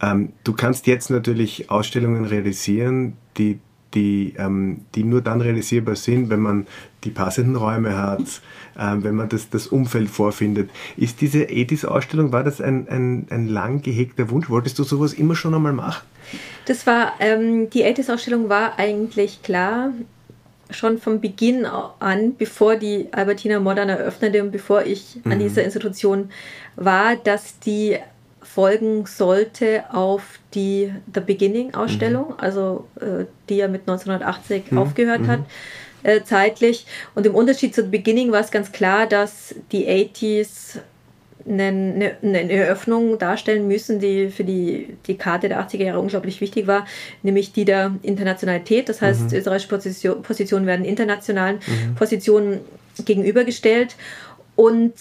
ähm, 0.00 0.32
du 0.44 0.52
kannst 0.52 0.86
jetzt 0.86 1.10
natürlich 1.10 1.70
Ausstellungen 1.70 2.24
realisieren, 2.24 3.16
die 3.38 3.60
die, 3.94 4.34
ähm, 4.38 4.82
die 4.94 5.04
nur 5.04 5.20
dann 5.20 5.40
realisierbar 5.40 5.96
sind, 5.96 6.30
wenn 6.30 6.40
man 6.40 6.66
die 7.04 7.10
passenden 7.10 7.56
Räume 7.56 7.96
hat, 7.96 8.42
ähm, 8.78 9.04
wenn 9.04 9.14
man 9.14 9.28
das, 9.28 9.50
das 9.50 9.66
Umfeld 9.66 10.08
vorfindet. 10.08 10.70
Ist 10.96 11.20
diese 11.20 11.44
EDIS-Ausstellung, 11.44 12.32
war 12.32 12.44
das 12.44 12.60
ein, 12.60 12.88
ein, 12.88 13.26
ein 13.30 13.48
lang 13.48 13.82
gehegter 13.82 14.30
Wunsch? 14.30 14.48
Wolltest 14.48 14.78
du 14.78 14.84
sowas 14.84 15.12
immer 15.12 15.34
schon 15.34 15.54
einmal 15.54 15.72
machen? 15.72 16.06
Das 16.66 16.86
war, 16.86 17.14
ähm, 17.20 17.70
die 17.70 17.82
EDIS-Ausstellung 17.82 18.48
war 18.48 18.78
eigentlich 18.78 19.42
klar, 19.42 19.92
schon 20.70 20.98
von 20.98 21.20
Beginn 21.20 21.66
an, 21.66 22.34
bevor 22.36 22.76
die 22.76 23.08
Albertina 23.12 23.60
Modern 23.60 23.88
eröffnete 23.88 24.42
und 24.42 24.52
bevor 24.52 24.82
ich 24.84 25.16
mhm. 25.22 25.32
an 25.32 25.38
dieser 25.38 25.62
Institution 25.64 26.30
war, 26.76 27.16
dass 27.16 27.58
die 27.58 27.98
folgen 28.42 29.06
sollte 29.06 29.84
auf 29.92 30.38
die 30.54 30.92
The 31.12 31.20
Beginning-Ausstellung, 31.20 32.28
mhm. 32.28 32.34
also 32.38 32.86
äh, 33.00 33.24
die 33.48 33.56
ja 33.56 33.68
mit 33.68 33.82
1980 33.82 34.70
mhm. 34.70 34.78
aufgehört 34.78 35.26
hat, 35.26 35.40
mhm. 35.40 35.46
äh, 36.02 36.24
zeitlich. 36.24 36.86
Und 37.14 37.26
im 37.26 37.34
Unterschied 37.34 37.74
zu 37.74 37.82
The 37.82 37.88
Beginning 37.88 38.32
war 38.32 38.40
es 38.40 38.50
ganz 38.50 38.72
klar, 38.72 39.06
dass 39.06 39.54
die 39.70 39.88
80s 39.88 40.80
eine, 41.46 42.16
eine, 42.22 42.52
Eröffnung 42.52 43.18
darstellen 43.18 43.66
müssen, 43.66 43.98
die 43.98 44.30
für 44.30 44.44
die, 44.44 44.96
die 45.06 45.16
Karte 45.16 45.48
der 45.48 45.60
80er 45.60 45.84
Jahre 45.84 46.00
unglaublich 46.00 46.40
wichtig 46.40 46.66
war, 46.66 46.86
nämlich 47.22 47.52
die 47.52 47.64
der 47.64 47.96
Internationalität. 48.02 48.88
Das 48.88 49.02
heißt, 49.02 49.32
mhm. 49.32 49.38
österreichische 49.38 49.68
Position, 49.68 50.22
Positionen 50.22 50.66
werden 50.66 50.84
internationalen 50.84 51.56
mhm. 51.56 51.94
Positionen 51.94 52.60
gegenübergestellt. 53.04 53.96
Und 54.54 54.92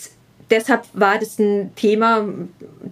deshalb 0.51 0.83
war 0.93 1.17
das 1.17 1.39
ein 1.39 1.73
Thema, 1.75 2.27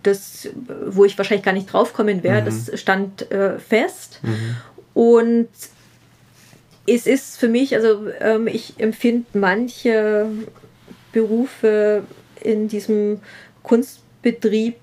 das, 0.01 0.49
wo 0.87 1.05
ich 1.05 1.15
wahrscheinlich 1.17 1.45
gar 1.45 1.53
nicht 1.53 1.71
draufkommen 1.71 2.23
wäre. 2.23 2.41
Mhm. 2.41 2.45
Das 2.45 2.79
stand 2.79 3.31
äh, 3.31 3.59
fest. 3.59 4.19
Mhm. 4.23 4.55
Und 4.93 5.49
es 6.87 7.05
ist 7.05 7.37
für 7.37 7.49
mich, 7.49 7.75
also 7.75 8.07
ähm, 8.19 8.47
ich 8.47 8.79
empfinde 8.79 9.27
manche 9.33 10.25
Berufe 11.11 12.03
in 12.41 12.67
diesem 12.67 13.19
Kunstbetrieb 13.61 14.77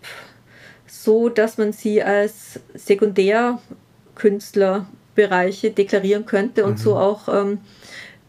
so, 0.87 1.29
dass 1.29 1.59
man 1.59 1.73
sie 1.73 2.01
als 2.03 2.61
Sekundärkünstlerbereiche 2.75 5.73
deklarieren 5.73 6.27
könnte 6.27 6.65
und 6.65 6.73
mhm. 6.73 6.79
so 6.79 6.97
auch 6.97 7.29
ähm, 7.29 7.59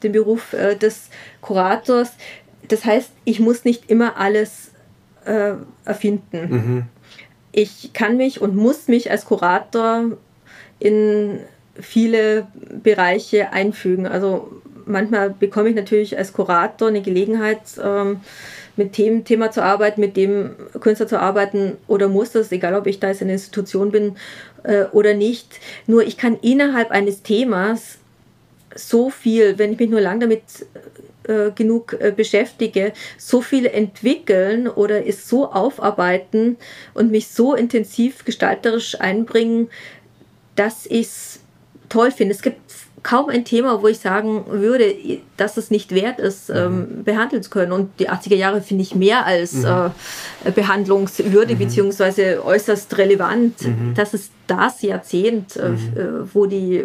den 0.03 0.11
Beruf 0.11 0.53
äh, 0.53 0.75
des 0.75 1.09
Kurators 1.41 2.11
das 2.67 2.85
heißt, 2.85 3.11
ich 3.25 3.39
muss 3.39 3.65
nicht 3.65 3.89
immer 3.89 4.17
alles 4.17 4.71
äh, 5.25 5.53
erfinden. 5.85 6.49
Mhm. 6.49 6.83
Ich 7.51 7.91
kann 7.93 8.17
mich 8.17 8.41
und 8.41 8.55
muss 8.55 8.87
mich 8.87 9.09
als 9.09 9.25
Kurator 9.25 10.11
in 10.79 11.39
viele 11.79 12.47
Bereiche 12.83 13.51
einfügen. 13.51 14.05
Also 14.05 14.51
manchmal 14.85 15.31
bekomme 15.31 15.69
ich 15.69 15.75
natürlich 15.75 16.17
als 16.17 16.33
Kurator 16.33 16.87
eine 16.87 17.01
Gelegenheit, 17.01 17.61
ähm, 17.83 18.21
mit 18.75 18.97
dem 18.97 19.25
Thema 19.25 19.51
zu 19.51 19.63
arbeiten, 19.63 19.99
mit 19.99 20.15
dem 20.15 20.51
Künstler 20.79 21.07
zu 21.07 21.19
arbeiten 21.19 21.77
oder 21.87 22.07
muss 22.07 22.31
das, 22.31 22.51
egal 22.51 22.75
ob 22.75 22.85
ich 22.85 22.99
da 22.99 23.07
jetzt 23.07 23.21
in 23.21 23.27
einer 23.27 23.33
Institution 23.33 23.91
bin 23.91 24.15
äh, 24.63 24.83
oder 24.91 25.13
nicht. 25.15 25.59
Nur 25.87 26.05
ich 26.05 26.17
kann 26.17 26.37
innerhalb 26.41 26.91
eines 26.91 27.23
Themas 27.23 27.97
so 28.75 29.09
viel, 29.09 29.57
wenn 29.57 29.73
ich 29.73 29.79
mich 29.79 29.89
nur 29.89 30.01
lang 30.01 30.19
damit 30.19 30.43
äh, 31.27 31.51
genug 31.51 31.95
äh, 31.99 32.11
beschäftige, 32.15 32.93
so 33.17 33.41
viel 33.41 33.65
entwickeln 33.65 34.67
oder 34.67 35.05
es 35.07 35.27
so 35.27 35.51
aufarbeiten 35.51 36.57
und 36.93 37.11
mich 37.11 37.27
so 37.27 37.55
intensiv 37.55 38.25
gestalterisch 38.25 38.99
einbringen, 38.99 39.69
dass 40.55 40.85
ich 40.85 41.07
es 41.07 41.39
toll 41.89 42.11
finde. 42.11 42.33
Es 42.33 42.41
gibt 42.41 42.59
kaum 43.03 43.29
ein 43.29 43.45
Thema, 43.45 43.81
wo 43.81 43.87
ich 43.87 43.99
sagen 43.99 44.43
würde, 44.47 44.93
dass 45.37 45.55
es 45.55 45.71
nicht 45.71 45.93
wert 45.93 46.19
ist, 46.19 46.49
mhm. 46.49 46.55
ähm, 46.55 47.03
behandeln 47.03 47.41
zu 47.41 47.49
können. 47.49 47.71
Und 47.71 47.99
die 47.99 48.09
80er 48.09 48.35
Jahre 48.35 48.61
finde 48.61 48.83
ich 48.83 48.95
mehr 48.95 49.25
als 49.25 49.53
mhm. 49.53 49.91
äh, 50.43 50.51
behandlungswürdig 50.51 51.57
mhm. 51.57 51.63
beziehungsweise 51.63 52.43
äußerst 52.43 52.97
relevant. 52.97 53.61
Mhm. 53.61 53.93
Das 53.95 54.13
ist 54.13 54.31
das 54.47 54.81
Jahrzehnt, 54.81 55.55
äh, 55.55 55.69
mhm. 55.69 55.93
äh, 55.95 56.33
wo 56.33 56.45
die 56.45 56.83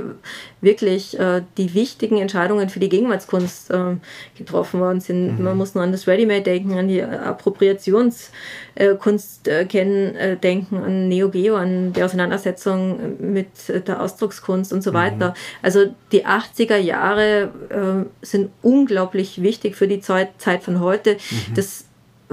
wirklich 0.60 1.18
äh, 1.18 1.42
die 1.56 1.74
wichtigen 1.74 2.18
Entscheidungen 2.18 2.68
für 2.68 2.78
die 2.80 2.88
Gegenwartskunst 2.88 3.70
äh, 3.70 3.96
getroffen 4.36 4.80
worden 4.80 5.00
sind. 5.00 5.38
Mhm. 5.38 5.44
Man 5.44 5.56
muss 5.56 5.74
nur 5.74 5.84
an 5.84 5.92
das 5.92 6.06
Ready-Made 6.06 6.42
denken, 6.42 6.78
an 6.78 6.88
die 6.88 7.02
Appropriationskunst 7.02 9.48
äh, 9.48 9.64
kennen, 9.64 10.14
äh, 10.16 10.36
denken, 10.36 10.76
an 10.76 11.08
Neo 11.08 11.30
Geo, 11.30 11.56
an 11.56 11.92
die 11.92 12.02
Auseinandersetzung 12.02 13.32
mit 13.32 13.48
der 13.68 14.02
Ausdruckskunst 14.02 14.72
und 14.72 14.82
so 14.82 14.92
weiter. 14.92 15.34
Also 15.62 15.94
die 16.10 16.26
80er 16.26 16.76
Jahre 16.76 17.50
sind 18.22 18.50
unglaublich 18.62 19.42
wichtig 19.42 19.76
für 19.76 19.88
die 19.88 20.00
Zeit, 20.00 20.30
Zeit 20.38 20.62
von 20.62 20.80
heute. 20.80 21.14
Mhm. 21.14 21.54
Das 21.54 21.84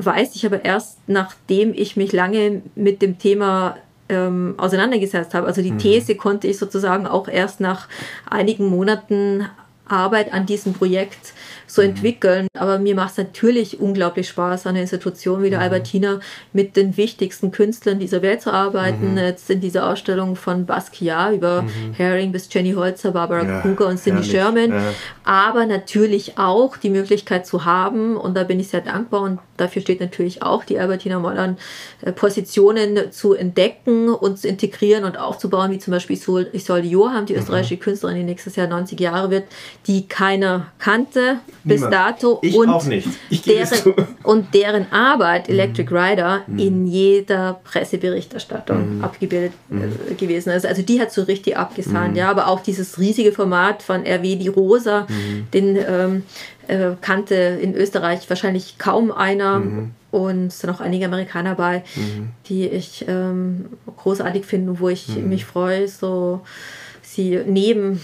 weiß 0.05 0.36
ich 0.36 0.45
aber 0.45 0.63
erst, 0.63 0.99
nachdem 1.07 1.73
ich 1.73 1.97
mich 1.97 2.11
lange 2.11 2.61
mit 2.75 3.01
dem 3.01 3.19
Thema 3.19 3.77
ähm, 4.10 4.55
auseinandergesetzt 4.57 5.34
habe. 5.34 5.47
Also 5.47 5.62
die 5.62 5.72
mhm. 5.72 5.80
These 5.80 6.16
konnte 6.16 6.47
ich 6.47 6.57
sozusagen 6.57 7.07
auch 7.07 7.28
erst 7.28 7.60
nach 7.60 7.88
einigen 8.30 8.68
Monaten 8.68 9.45
Arbeit 9.88 10.34
an 10.34 10.45
diesem 10.45 10.74
Projekt 10.74 11.34
so 11.70 11.82
mhm. 11.82 11.89
entwickeln. 11.89 12.47
Aber 12.57 12.80
mir 12.80 12.95
macht 12.95 13.11
es 13.11 13.17
natürlich 13.17 13.80
unglaublich 13.80 14.28
Spaß, 14.30 14.65
an 14.65 14.72
einer 14.72 14.82
Institution 14.82 15.43
wie 15.43 15.49
der 15.49 15.59
mhm. 15.59 15.65
Albertina 15.65 16.20
mit 16.53 16.76
den 16.76 16.97
wichtigsten 16.97 17.51
Künstlern 17.51 17.99
dieser 17.99 18.22
Welt 18.22 18.41
zu 18.41 18.51
arbeiten. 18.51 19.11
Mhm. 19.11 19.17
Jetzt 19.17 19.49
in 19.49 19.61
dieser 19.61 19.89
Ausstellung 19.89 20.36
von 20.36 20.65
Basquiat 20.65 21.34
über 21.34 21.63
mhm. 21.63 21.93
Herring 21.93 22.32
bis 22.32 22.51
Jenny 22.51 22.74
Holzer, 22.74 23.11
Barbara 23.11 23.43
ja, 23.43 23.61
Kruger 23.61 23.88
und 23.88 23.97
Cindy 23.97 24.24
herrlich. 24.24 24.32
Sherman. 24.32 24.72
Ja. 24.72 24.93
Aber 25.24 25.65
natürlich 25.65 26.38
auch 26.38 26.78
die 26.78 26.89
Möglichkeit 26.89 27.45
zu 27.45 27.65
haben, 27.65 28.17
und 28.17 28.36
da 28.36 28.43
bin 28.43 28.59
ich 28.59 28.70
sehr 28.70 28.82
dankbar 28.82 29.22
und 29.22 29.39
dafür 29.57 29.82
steht 29.82 29.99
natürlich 29.99 30.41
auch 30.41 30.63
die 30.63 30.80
Albertina 30.80 31.20
Mollern, 31.20 31.57
äh, 32.01 32.11
Positionen 32.11 33.11
zu 33.11 33.34
entdecken 33.34 34.09
und 34.09 34.39
zu 34.39 34.47
integrieren 34.47 35.03
und 35.03 35.17
aufzubauen, 35.17 35.72
wie 35.72 35.80
zum 35.80 35.91
Beispiel 35.91 36.17
Isolde 36.53 36.88
Johann, 36.88 37.26
die 37.26 37.34
mhm. 37.34 37.39
österreichische 37.39 37.78
Künstlerin, 37.78 38.17
die 38.17 38.24
nächstes 38.24 38.55
Jahr 38.55 38.67
90 38.67 38.99
Jahre 38.99 39.30
wird, 39.30 39.45
die 39.88 40.07
keiner 40.07 40.67
kannte 40.80 41.39
bis 41.64 41.82
Niemand. 41.82 41.93
dato. 41.93 42.39
Ich 42.41 42.55
und 42.55 42.70
auch 42.70 42.86
nicht. 42.86 43.07
Ich 43.30 43.41
deren, 43.41 43.93
und 44.24 44.53
deren 44.53 44.91
Arbeit, 44.91 45.47
mhm. 45.47 45.53
Electric 45.53 45.93
Rider, 45.93 46.43
mhm. 46.47 46.60
in 46.60 46.88
jeder 46.88 47.60
Presseberichterstattung 47.64 48.97
mhm. 48.97 49.03
abgebildet 49.03 49.53
mhm. 49.70 49.84
äh, 50.10 50.14
gewesen 50.14 50.51
ist. 50.51 50.66
Also 50.66 50.82
die 50.82 50.99
hat 50.99 51.12
so 51.12 51.24
richtig 51.24 51.57
abgesahnt, 51.57 52.16
ja, 52.18 52.30
aber 52.30 52.47
auch 52.47 52.62
dieses 52.62 52.99
riesige 52.99 53.32
Format 53.32 53.84
von 53.84 54.05
RW 54.05 54.36
Die 54.36 54.47
Rosa, 54.47 55.07
den 55.53 55.76
ähm, 55.76 56.24
äh, 56.68 56.91
kannte 57.01 57.36
in 57.36 57.76
Österreich 57.76 58.30
wahrscheinlich 58.30 58.78
kaum 58.78 59.12
einer. 59.12 59.62
Und 60.12 60.47
es 60.47 60.60
sind 60.60 60.70
auch 60.72 60.82
einige 60.82 61.05
Amerikaner 61.05 61.53
bei, 61.55 61.84
die 62.47 62.68
ich 62.68 63.05
ähm, 63.07 63.66
großartig 63.97 64.45
finde, 64.45 64.80
wo 64.80 64.89
ich 64.89 65.07
mich 65.18 65.45
freue, 65.45 65.88
so 65.88 66.41
sie 67.01 67.39
neben 67.45 67.99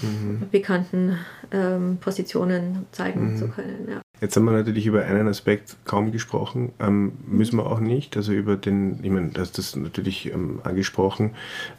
bekannten 0.50 1.18
ähm, 1.52 1.98
Positionen 2.00 2.86
zeigen 2.92 3.32
mhm. 3.32 3.36
zu 3.36 3.48
können. 3.48 3.88
Ja. 3.88 4.00
Jetzt 4.20 4.36
haben 4.36 4.44
wir 4.44 4.52
natürlich 4.52 4.86
über 4.86 5.04
einen 5.04 5.28
Aspekt 5.28 5.76
kaum 5.84 6.10
gesprochen, 6.10 6.72
ähm, 6.80 7.12
müssen 7.26 7.58
wir 7.58 7.66
auch 7.66 7.80
nicht. 7.80 8.16
Also 8.16 8.32
über 8.32 8.56
den, 8.56 8.98
ich 9.02 9.10
meine, 9.10 9.28
du 9.28 9.40
hast 9.40 9.58
das 9.58 9.76
natürlich 9.76 10.32
ähm, 10.32 10.60
angesprochen, 10.64 11.32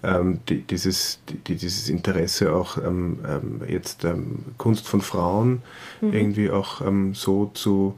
ähm, 0.04 0.40
die, 0.48 0.62
dieses, 0.62 1.20
die, 1.48 1.56
dieses 1.56 1.90
Interesse 1.90 2.54
auch 2.54 2.78
ähm, 2.78 3.20
ähm, 3.28 3.62
jetzt 3.68 4.04
ähm, 4.04 4.46
Kunst 4.58 4.88
von 4.88 5.02
Frauen 5.02 5.64
mhm. 6.02 6.14
irgendwie 6.14 6.50
auch 6.52 6.82
so 7.14 7.52
zu 7.54 7.96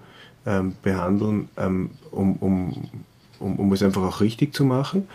behandeln, 0.82 1.50
um, 1.56 1.90
um, 2.38 2.90
um, 3.40 3.60
um 3.60 3.74
es 3.74 3.84
einfach 3.84 4.02
auch 4.02 4.22
richtig 4.22 4.56
zu 4.56 4.64
machen. 4.64 5.08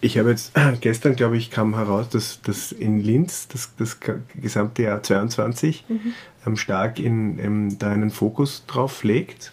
Ich 0.00 0.18
habe 0.18 0.30
jetzt 0.30 0.52
gestern, 0.80 1.16
glaube 1.16 1.36
ich, 1.36 1.50
kam 1.50 1.74
heraus, 1.74 2.08
dass, 2.08 2.40
dass 2.42 2.72
in 2.72 3.02
Linz 3.02 3.48
das, 3.48 3.70
das 3.78 3.98
gesamte 4.40 4.82
Jahr 4.82 5.02
22 5.02 5.84
mhm. 5.88 6.00
ähm, 6.46 6.56
stark 6.56 6.98
in, 6.98 7.38
ähm, 7.38 7.78
da 7.78 7.90
einen 7.90 8.10
Fokus 8.10 8.64
drauf 8.66 9.04
legt. 9.04 9.52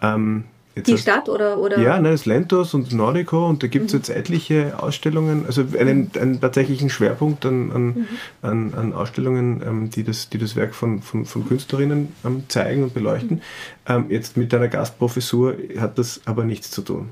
Ähm, 0.00 0.44
die 0.74 0.94
hast, 0.94 1.02
Stadt 1.02 1.28
oder, 1.28 1.58
oder? 1.58 1.78
Ja, 1.78 2.00
ne, 2.00 2.12
das 2.12 2.24
Lentos 2.24 2.72
und 2.72 2.92
Nordico 2.94 3.46
und 3.46 3.62
da 3.62 3.66
gibt 3.66 3.86
es 3.86 3.92
mhm. 3.92 3.98
jetzt 3.98 4.08
etliche 4.08 4.82
Ausstellungen, 4.82 5.44
also 5.46 5.64
einen, 5.78 6.10
einen 6.18 6.40
tatsächlichen 6.40 6.88
Schwerpunkt 6.88 7.44
an, 7.44 7.70
an, 7.72 7.84
mhm. 7.84 8.06
an, 8.40 8.74
an 8.74 8.92
Ausstellungen, 8.94 9.62
ähm, 9.66 9.90
die, 9.90 10.02
das, 10.02 10.30
die 10.30 10.38
das 10.38 10.56
Werk 10.56 10.74
von, 10.74 11.02
von, 11.02 11.26
von 11.26 11.46
Künstlerinnen 11.46 12.14
ähm, 12.24 12.44
zeigen 12.48 12.84
und 12.84 12.94
beleuchten. 12.94 13.42
Mhm. 13.86 14.06
Jetzt 14.08 14.38
mit 14.38 14.52
deiner 14.52 14.68
Gastprofessur 14.68 15.56
hat 15.78 15.98
das 15.98 16.22
aber 16.24 16.44
nichts 16.44 16.70
zu 16.70 16.80
tun. 16.80 17.10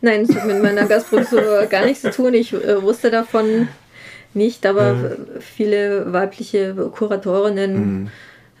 Nein, 0.00 0.22
es 0.22 0.34
hat 0.34 0.46
mit 0.46 0.62
meiner 0.62 0.86
Gastprofessur 0.86 1.66
gar 1.70 1.84
nichts 1.84 2.02
zu 2.02 2.10
tun. 2.10 2.34
Ich 2.34 2.52
äh, 2.52 2.82
wusste 2.82 3.10
davon 3.10 3.68
nicht, 4.34 4.64
aber 4.66 4.94
mhm. 4.94 5.16
viele 5.40 6.12
weibliche 6.12 6.74
Kuratorinnen 6.74 8.02
mhm. 8.02 8.10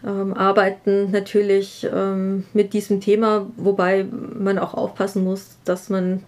ähm, 0.04 0.34
arbeiten 0.34 1.10
natürlich 1.10 1.88
ähm, 1.92 2.44
mit 2.52 2.72
diesem 2.72 3.00
Thema, 3.00 3.46
wobei 3.56 4.04
man 4.04 4.58
auch 4.58 4.74
aufpassen 4.74 5.24
muss, 5.24 5.56
dass 5.64 5.88
man 5.88 6.24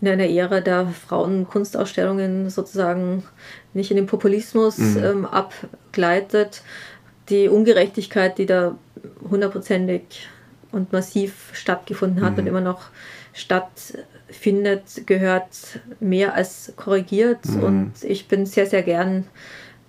in 0.00 0.08
einer 0.08 0.28
Ära 0.28 0.60
der 0.60 0.86
Frauenkunstausstellungen 0.86 2.50
sozusagen 2.50 3.24
nicht 3.74 3.90
in 3.90 3.96
den 3.96 4.06
Populismus 4.06 4.78
mhm. 4.78 5.04
ähm, 5.04 5.26
abgleitet. 5.26 6.62
Die 7.30 7.48
Ungerechtigkeit, 7.48 8.38
die 8.38 8.46
da 8.46 8.76
hundertprozentig 9.28 10.28
und 10.70 10.92
massiv 10.92 11.50
stattgefunden 11.52 12.24
hat 12.24 12.38
und 12.38 12.44
mhm. 12.44 12.48
immer 12.48 12.60
noch 12.60 12.90
stattfindet, 14.28 15.06
gehört 15.06 15.80
mehr 16.00 16.34
als 16.34 16.72
korrigiert. 16.76 17.44
Mhm. 17.46 17.62
Und 17.62 17.92
ich 18.02 18.28
bin 18.28 18.46
sehr, 18.46 18.66
sehr 18.66 18.82
gern 18.82 19.24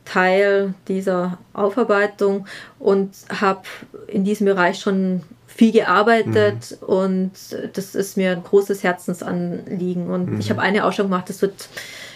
Teil 0.05 0.73
dieser 0.87 1.37
Aufarbeitung 1.53 2.47
und 2.79 3.11
habe 3.29 3.61
in 4.07 4.23
diesem 4.23 4.45
Bereich 4.45 4.79
schon 4.79 5.21
viel 5.45 5.71
gearbeitet 5.71 6.77
mhm. 6.81 6.87
und 6.87 7.31
das 7.73 7.93
ist 7.93 8.17
mir 8.17 8.31
ein 8.31 8.43
großes 8.43 8.83
Herzensanliegen. 8.83 10.09
Und 10.09 10.31
mhm. 10.31 10.39
ich 10.39 10.49
habe 10.49 10.61
eine 10.61 10.85
Ausstellung 10.85 11.11
gemacht, 11.11 11.29
das 11.29 11.41
wird 11.41 11.69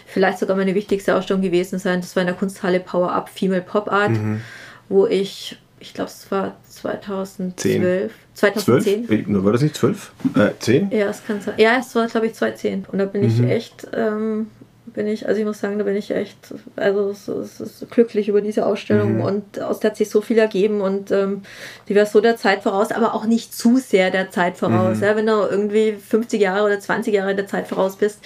vielleicht 0.07 0.39
sogar 0.39 0.55
meine 0.55 0.75
wichtigste 0.75 1.15
Ausstellung 1.15 1.41
gewesen 1.41 1.77
sein. 1.77 2.01
Das 2.01 2.15
war 2.15 2.21
in 2.21 2.27
der 2.27 2.35
Kunsthalle 2.35 2.79
Power 2.79 3.11
Up 3.11 3.29
Female 3.29 3.61
Pop 3.61 3.91
Art, 3.91 4.11
mhm. 4.11 4.41
wo 4.89 5.05
ich, 5.05 5.57
ich 5.83 5.93
glaube, 5.93 6.09
es 6.09 6.31
war 6.31 6.55
2012. 6.69 7.55
10. 7.55 8.09
2010. 8.33 9.07
12? 9.07 9.43
War 9.43 9.51
das 9.51 9.61
nicht 9.61 9.75
12? 9.75 10.11
Äh, 10.35 10.49
10? 10.57 10.91
Ja, 10.91 11.09
es 11.09 11.25
kann 11.25 11.41
sein. 11.41 11.55
Ja, 11.57 11.77
es 11.79 11.93
war, 11.93 12.07
glaube 12.07 12.27
ich, 12.27 12.33
2010. 12.33 12.85
Und 12.89 12.99
da 12.99 13.05
bin 13.05 13.23
ich 13.23 13.37
mhm. 13.37 13.49
echt, 13.49 13.87
ähm, 13.93 14.47
bin 14.85 15.07
ich, 15.07 15.27
also 15.27 15.39
ich 15.39 15.45
muss 15.45 15.59
sagen, 15.59 15.77
da 15.77 15.83
bin 15.83 15.95
ich 15.95 16.11
echt, 16.11 16.37
also 16.77 17.09
es, 17.09 17.27
es 17.27 17.59
ist 17.59 17.91
glücklich 17.91 18.29
über 18.29 18.41
diese 18.41 18.65
Ausstellung 18.65 19.15
mhm. 19.15 19.21
und 19.21 19.59
aus 19.59 19.81
der 19.81 19.91
hat 19.91 19.97
sich 19.97 20.09
so 20.09 20.21
viel 20.21 20.37
ergeben 20.37 20.81
und 20.81 21.11
ähm, 21.11 21.41
die 21.89 21.95
war 21.95 22.05
so 22.05 22.21
der 22.21 22.37
Zeit 22.37 22.63
voraus, 22.63 22.91
aber 22.91 23.13
auch 23.13 23.25
nicht 23.25 23.53
zu 23.53 23.77
sehr 23.77 24.09
der 24.11 24.31
Zeit 24.31 24.57
voraus. 24.57 24.97
Mhm. 24.97 25.03
Ja, 25.03 25.15
wenn 25.15 25.25
du 25.25 25.33
irgendwie 25.33 25.93
50 25.93 26.39
Jahre 26.39 26.65
oder 26.65 26.79
20 26.79 27.13
Jahre 27.13 27.35
der 27.35 27.47
Zeit 27.47 27.67
voraus 27.67 27.97
bist, 27.97 28.19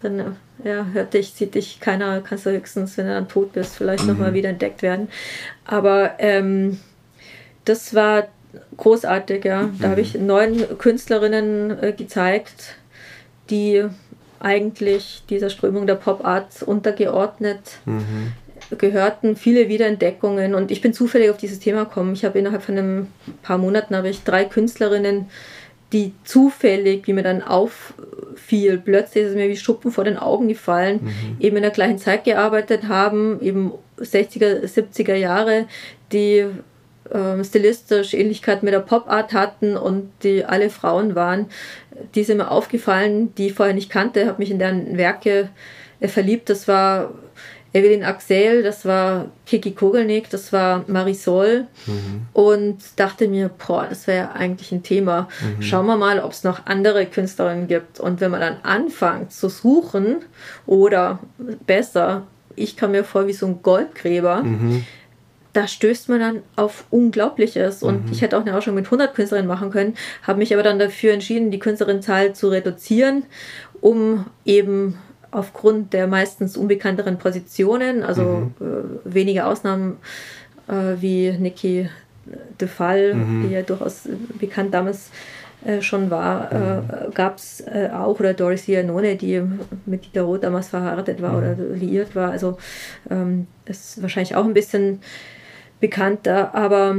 dann 0.00 0.18
äh, 0.18 0.24
ja, 0.64 0.86
hört 0.92 1.14
dich, 1.14 1.32
sieht 1.32 1.54
dich 1.54 1.80
keiner, 1.80 2.20
kannst 2.20 2.46
du 2.46 2.50
höchstens, 2.50 2.96
wenn 2.96 3.06
du 3.06 3.14
dann 3.14 3.28
tot 3.28 3.52
bist, 3.52 3.76
vielleicht 3.76 4.04
mhm. 4.04 4.10
nochmal 4.10 4.34
wieder 4.34 4.48
entdeckt 4.48 4.82
werden. 4.82 5.08
Aber 5.64 6.12
ähm, 6.18 6.78
das 7.64 7.94
war 7.94 8.28
großartig, 8.76 9.44
ja. 9.44 9.70
Da 9.78 9.86
mhm. 9.86 9.90
habe 9.90 10.00
ich 10.00 10.14
neun 10.14 10.78
Künstlerinnen 10.78 11.82
äh, 11.82 11.92
gezeigt, 11.92 12.76
die 13.50 13.84
eigentlich 14.40 15.22
dieser 15.30 15.50
Strömung 15.50 15.86
der 15.86 15.94
Pop 15.94 16.24
Art 16.24 16.62
untergeordnet 16.62 17.60
mhm. 17.84 18.32
gehörten. 18.76 19.36
Viele 19.36 19.68
Wiederentdeckungen 19.68 20.54
und 20.54 20.70
ich 20.70 20.80
bin 20.80 20.92
zufällig 20.92 21.30
auf 21.30 21.36
dieses 21.36 21.60
Thema 21.60 21.84
gekommen. 21.84 22.14
Ich 22.14 22.24
habe 22.24 22.38
innerhalb 22.38 22.62
von 22.62 22.76
ein 22.76 23.12
paar 23.42 23.58
Monaten 23.58 23.94
habe 23.94 24.08
ich 24.08 24.24
drei 24.24 24.44
Künstlerinnen, 24.44 25.26
die 25.92 26.12
zufällig, 26.24 27.06
wie 27.06 27.12
mir 27.12 27.22
dann 27.22 27.42
auffiel, 27.42 28.78
plötzlich 28.78 29.24
ist 29.24 29.30
es 29.30 29.36
mir 29.36 29.48
wie 29.48 29.56
Schuppen 29.56 29.92
vor 29.92 30.04
den 30.04 30.16
Augen 30.16 30.48
gefallen, 30.48 31.00
mhm. 31.02 31.36
eben 31.38 31.56
in 31.56 31.62
der 31.62 31.70
gleichen 31.70 31.98
Zeit 31.98 32.24
gearbeitet 32.24 32.88
haben, 32.88 33.40
eben 33.42 33.72
60er, 33.98 34.64
70er 34.64 35.14
Jahre, 35.14 35.66
die 36.12 36.46
äh, 37.12 37.44
stilistisch 37.44 38.14
Ähnlichkeit 38.14 38.62
mit 38.62 38.72
der 38.72 38.80
Pop-Art 38.80 39.32
hatten 39.32 39.76
und 39.76 40.10
die 40.22 40.44
alle 40.44 40.70
Frauen 40.70 41.14
waren. 41.14 41.46
Die 42.14 42.24
sind 42.24 42.38
mir 42.38 42.50
aufgefallen, 42.50 43.34
die 43.34 43.48
ich 43.48 43.54
vorher 43.54 43.74
nicht 43.74 43.90
kannte, 43.90 44.26
habe 44.26 44.38
mich 44.38 44.50
in 44.50 44.58
deren 44.58 44.96
Werke 44.96 45.50
äh, 46.00 46.08
verliebt. 46.08 46.48
Das 46.48 46.68
war 46.68 47.12
Evelyn 47.74 48.04
Axel, 48.04 48.62
das 48.62 48.84
war 48.84 49.30
Kiki 49.46 49.72
Kogelnick, 49.72 50.28
das 50.28 50.52
war 50.52 50.84
Marisol 50.86 51.66
mhm. 51.86 52.26
und 52.34 52.78
dachte 52.96 53.28
mir, 53.28 53.48
boah, 53.48 53.86
das 53.88 54.06
wäre 54.06 54.18
ja 54.18 54.32
eigentlich 54.32 54.72
ein 54.72 54.82
Thema. 54.82 55.28
Mhm. 55.40 55.62
Schauen 55.62 55.86
wir 55.86 55.96
mal, 55.96 56.20
ob 56.20 56.32
es 56.32 56.44
noch 56.44 56.66
andere 56.66 57.06
Künstlerinnen 57.06 57.68
gibt. 57.68 57.98
Und 57.98 58.20
wenn 58.20 58.30
man 58.30 58.40
dann 58.40 58.56
anfängt 58.62 59.32
zu 59.32 59.48
suchen 59.48 60.16
oder 60.66 61.18
besser, 61.66 62.26
ich 62.56 62.76
kam 62.76 62.90
mir 62.90 63.04
vor 63.04 63.26
wie 63.26 63.32
so 63.32 63.46
ein 63.46 63.62
Goldgräber, 63.62 64.42
mhm 64.42 64.84
da 65.52 65.66
stößt 65.66 66.08
man 66.08 66.20
dann 66.20 66.42
auf 66.56 66.84
Unglaubliches. 66.90 67.82
Und 67.82 68.06
mhm. 68.06 68.12
ich 68.12 68.22
hätte 68.22 68.36
auch 68.36 68.42
eine 68.42 68.56
Ausstellung 68.56 68.76
mit 68.76 68.86
100 68.86 69.14
Künstlerinnen 69.14 69.48
machen 69.48 69.70
können, 69.70 69.94
habe 70.22 70.38
mich 70.38 70.52
aber 70.52 70.62
dann 70.62 70.78
dafür 70.78 71.12
entschieden, 71.12 71.50
die 71.50 71.58
Künstlerinnenzahl 71.58 72.34
zu 72.34 72.48
reduzieren, 72.48 73.24
um 73.80 74.26
eben 74.44 74.98
aufgrund 75.30 75.92
der 75.92 76.06
meistens 76.06 76.56
unbekannteren 76.56 77.18
Positionen, 77.18 78.02
also 78.02 78.22
mhm. 78.22 78.54
äh, 78.60 79.14
wenige 79.14 79.46
Ausnahmen 79.46 79.96
äh, 80.68 81.00
wie 81.00 81.32
Niki 81.32 81.88
de 82.60 82.68
Fall, 82.68 83.14
mhm. 83.14 83.48
die 83.48 83.54
ja 83.54 83.62
durchaus 83.62 84.08
bekannt 84.38 84.74
damals 84.74 85.10
äh, 85.64 85.80
schon 85.80 86.10
war, 86.10 86.52
äh, 86.52 86.56
mhm. 86.56 87.14
gab 87.14 87.36
es 87.36 87.60
äh, 87.60 87.88
auch, 87.92 88.18
oder 88.20 88.34
Doris 88.34 88.68
Iannone, 88.68 89.16
die 89.16 89.42
mit 89.86 90.04
Dieter 90.04 90.22
Roth 90.22 90.44
damals 90.44 90.68
verheiratet 90.68 91.22
war 91.22 91.32
mhm. 91.32 91.38
oder 91.38 91.54
liiert 91.74 92.14
war. 92.14 92.30
Also 92.30 92.58
ähm, 93.10 93.46
ist 93.64 94.02
wahrscheinlich 94.02 94.34
auch 94.34 94.44
ein 94.44 94.54
bisschen 94.54 95.00
bekannter, 95.82 96.54
aber 96.54 96.96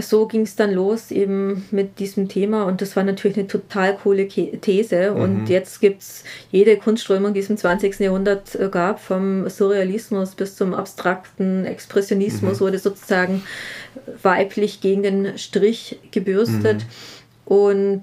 so 0.00 0.26
ging 0.26 0.40
es 0.42 0.56
dann 0.56 0.72
los 0.72 1.10
eben 1.10 1.66
mit 1.70 1.98
diesem 1.98 2.26
Thema 2.26 2.64
und 2.64 2.80
das 2.80 2.96
war 2.96 3.04
natürlich 3.04 3.36
eine 3.36 3.46
total 3.46 3.96
coole 3.96 4.26
These 4.26 5.12
mhm. 5.12 5.20
und 5.20 5.48
jetzt 5.50 5.80
gibt 5.80 6.00
es 6.00 6.24
jede 6.50 6.78
Kunstströmung, 6.78 7.34
die 7.34 7.40
es 7.40 7.50
im 7.50 7.58
20. 7.58 8.00
Jahrhundert 8.00 8.54
äh, 8.54 8.70
gab, 8.70 8.98
vom 8.98 9.48
Surrealismus 9.50 10.34
bis 10.34 10.56
zum 10.56 10.72
abstrakten 10.72 11.66
Expressionismus 11.66 12.54
mhm. 12.54 12.64
wurde 12.64 12.78
sozusagen 12.78 13.42
weiblich 14.22 14.80
gegen 14.80 15.02
den 15.02 15.36
Strich 15.36 16.00
gebürstet 16.10 16.86
mhm. 17.46 17.54
und 17.56 18.02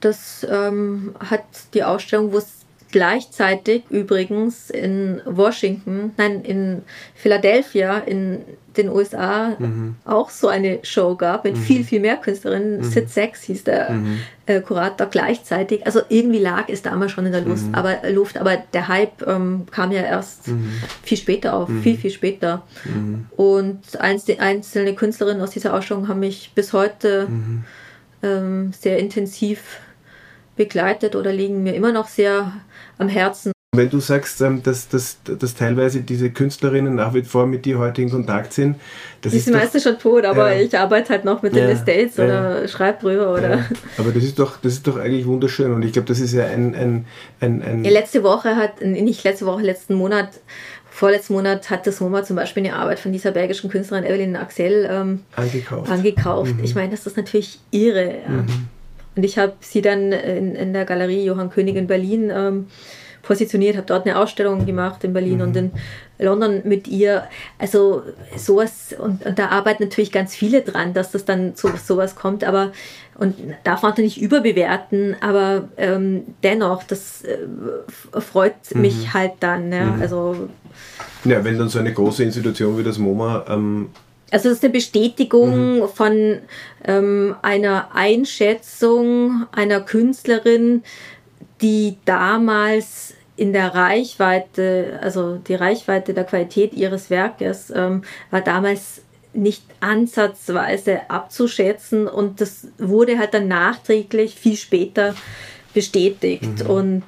das 0.00 0.44
ähm, 0.50 1.14
hat 1.20 1.44
die 1.74 1.84
Ausstellung, 1.84 2.32
wo 2.32 2.38
es 2.38 2.59
gleichzeitig 2.92 3.84
übrigens 3.90 4.70
in 4.70 5.20
Washington, 5.24 6.12
nein, 6.16 6.42
in 6.42 6.82
Philadelphia, 7.14 7.98
in 7.98 8.44
den 8.76 8.88
USA 8.88 9.56
mhm. 9.58 9.96
auch 10.04 10.30
so 10.30 10.48
eine 10.48 10.78
Show 10.82 11.16
gab 11.16 11.44
mit 11.44 11.56
mhm. 11.56 11.60
viel, 11.60 11.84
viel 11.84 12.00
mehr 12.00 12.16
Künstlerinnen. 12.16 12.78
Mhm. 12.78 12.84
Sid 12.84 13.10
Sachs 13.10 13.42
hieß 13.42 13.64
der 13.64 13.90
mhm. 13.90 14.20
äh, 14.46 14.60
Kurator 14.60 15.08
gleichzeitig. 15.08 15.84
Also 15.86 16.00
irgendwie 16.08 16.38
lag 16.38 16.68
es 16.68 16.82
damals 16.82 17.12
schon 17.12 17.26
in 17.26 17.32
der 17.32 17.40
Luft, 17.40 17.66
mhm. 17.66 17.74
aber, 17.74 17.98
Luft, 18.10 18.38
aber 18.38 18.56
der 18.72 18.88
Hype 18.88 19.26
ähm, 19.26 19.66
kam 19.70 19.90
ja 19.92 20.02
erst 20.02 20.48
mhm. 20.48 20.72
viel 21.02 21.18
später 21.18 21.54
auf, 21.54 21.68
viel, 21.82 21.96
viel 21.96 22.10
später. 22.10 22.62
Und 23.36 23.80
einzelne 23.98 24.94
Künstlerinnen 24.94 25.42
aus 25.42 25.50
dieser 25.50 25.74
Ausstellung 25.74 26.08
haben 26.08 26.20
mich 26.20 26.52
bis 26.54 26.72
heute 26.72 27.28
ähm, 28.22 28.72
sehr 28.72 28.98
intensiv 28.98 29.80
begleitet 30.56 31.16
oder 31.16 31.32
liegen 31.32 31.62
mir 31.62 31.74
immer 31.74 31.92
noch 31.92 32.08
sehr 32.08 32.52
am 32.98 33.08
Herzen. 33.08 33.52
Wenn 33.72 33.88
du 33.88 34.00
sagst, 34.00 34.40
ähm, 34.40 34.64
dass, 34.64 34.88
dass, 34.88 35.18
dass 35.22 35.54
teilweise 35.54 36.00
diese 36.00 36.30
Künstlerinnen 36.30 36.96
nach 36.96 37.14
wie 37.14 37.22
vor 37.22 37.46
mit 37.46 37.64
dir 37.64 37.78
heute 37.78 38.02
in 38.02 38.10
Kontakt 38.10 38.52
sind, 38.52 38.74
das 39.22 39.30
die 39.30 39.38
ist. 39.38 39.46
Die 39.46 39.52
meiste 39.52 39.78
schon 39.80 39.96
tot, 39.96 40.24
aber 40.24 40.52
ja. 40.52 40.60
ich 40.60 40.76
arbeite 40.76 41.10
halt 41.10 41.24
noch 41.24 41.42
mit 41.42 41.54
ja, 41.54 41.66
den 41.66 41.76
Estates 41.76 42.16
ja, 42.16 42.24
oder 42.24 42.68
schreibe 42.68 42.98
drüber. 43.00 43.32
Oder 43.32 43.64
Aber 43.96 44.10
das 44.10 44.24
ist, 44.24 44.40
doch, 44.40 44.56
das 44.56 44.72
ist 44.72 44.88
doch 44.88 44.96
eigentlich 44.96 45.24
wunderschön 45.24 45.72
und 45.72 45.84
ich 45.84 45.92
glaube, 45.92 46.08
das 46.08 46.18
ist 46.18 46.32
ja 46.32 46.46
ein. 46.46 46.74
ein, 46.74 47.04
ein, 47.38 47.62
ein 47.62 47.84
letzte 47.84 48.24
Woche 48.24 48.56
hat, 48.56 48.80
nicht 48.80 49.22
letzte 49.22 49.46
Woche, 49.46 49.62
letzten 49.62 49.94
Monat 49.94 50.30
vorletzten 50.90 51.34
Monat 51.34 51.70
hat 51.70 51.86
das 51.86 52.00
MoMA 52.00 52.24
zum 52.24 52.36
Beispiel 52.36 52.64
eine 52.66 52.74
Arbeit 52.74 52.98
von 52.98 53.12
dieser 53.12 53.30
belgischen 53.30 53.70
Künstlerin 53.70 54.04
Evelyn 54.04 54.36
Axel 54.36 54.88
ähm, 54.90 55.20
angekauft. 55.36 55.90
angekauft. 55.90 56.56
Mhm. 56.56 56.64
Ich 56.64 56.74
meine, 56.74 56.90
das 56.90 57.06
ist 57.06 57.16
natürlich 57.16 57.60
irre. 57.70 58.16
Ja. 58.24 58.28
Mhm. 58.28 58.68
Und 59.20 59.24
ich 59.24 59.36
habe 59.36 59.52
sie 59.60 59.82
dann 59.82 60.12
in, 60.12 60.54
in 60.54 60.72
der 60.72 60.86
Galerie 60.86 61.22
Johann 61.22 61.50
König 61.50 61.76
in 61.76 61.86
Berlin 61.86 62.32
ähm, 62.34 62.68
positioniert, 63.20 63.76
habe 63.76 63.86
dort 63.86 64.06
eine 64.06 64.18
Ausstellung 64.18 64.64
gemacht 64.64 65.04
in 65.04 65.12
Berlin 65.12 65.34
mhm. 65.36 65.42
und 65.42 65.56
in 65.58 65.70
London 66.18 66.62
mit 66.64 66.88
ihr. 66.88 67.24
Also 67.58 68.02
sowas, 68.34 68.94
und, 68.98 69.26
und, 69.26 69.38
da 69.38 69.48
arbeiten 69.48 69.82
natürlich 69.82 70.10
ganz 70.10 70.34
viele 70.34 70.62
dran, 70.62 70.94
dass 70.94 71.10
das 71.10 71.26
dann 71.26 71.54
zu 71.54 71.68
sowas 71.76 72.16
kommt, 72.16 72.42
aber 72.44 72.72
und 73.18 73.34
darf 73.62 73.82
man 73.82 73.92
nicht 73.98 74.22
überbewerten, 74.22 75.14
aber 75.20 75.68
ähm, 75.76 76.22
dennoch, 76.42 76.82
das 76.84 77.22
äh, 77.22 77.40
freut 78.18 78.54
mhm. 78.72 78.80
mich 78.80 79.12
halt 79.12 79.32
dann. 79.40 79.70
Ja, 79.70 79.84
mhm. 79.84 80.00
also, 80.00 80.48
ja, 81.26 81.44
wenn 81.44 81.58
dann 81.58 81.68
so 81.68 81.78
eine 81.78 81.92
große 81.92 82.24
Institution 82.24 82.78
wie 82.78 82.84
das 82.84 82.96
MoMA 82.96 83.44
ähm 83.50 83.90
also 84.30 84.48
das 84.48 84.58
ist 84.58 84.64
eine 84.64 84.72
Bestätigung 84.72 85.80
mhm. 85.80 85.88
von 85.88 86.38
ähm, 86.84 87.36
einer 87.42 87.94
Einschätzung 87.94 89.46
einer 89.52 89.80
Künstlerin, 89.80 90.82
die 91.60 91.96
damals 92.04 93.14
in 93.36 93.52
der 93.52 93.74
Reichweite, 93.74 94.98
also 95.02 95.36
die 95.36 95.54
Reichweite 95.54 96.14
der 96.14 96.24
Qualität 96.24 96.74
ihres 96.74 97.10
Werkes 97.10 97.72
ähm, 97.74 98.02
war 98.30 98.42
damals 98.42 99.02
nicht 99.32 99.62
ansatzweise 99.80 101.08
abzuschätzen 101.08 102.06
und 102.08 102.40
das 102.40 102.66
wurde 102.78 103.18
halt 103.18 103.32
dann 103.32 103.48
nachträglich 103.48 104.34
viel 104.34 104.56
später 104.56 105.14
bestätigt 105.72 106.64
mhm. 106.64 106.70
und 106.70 107.04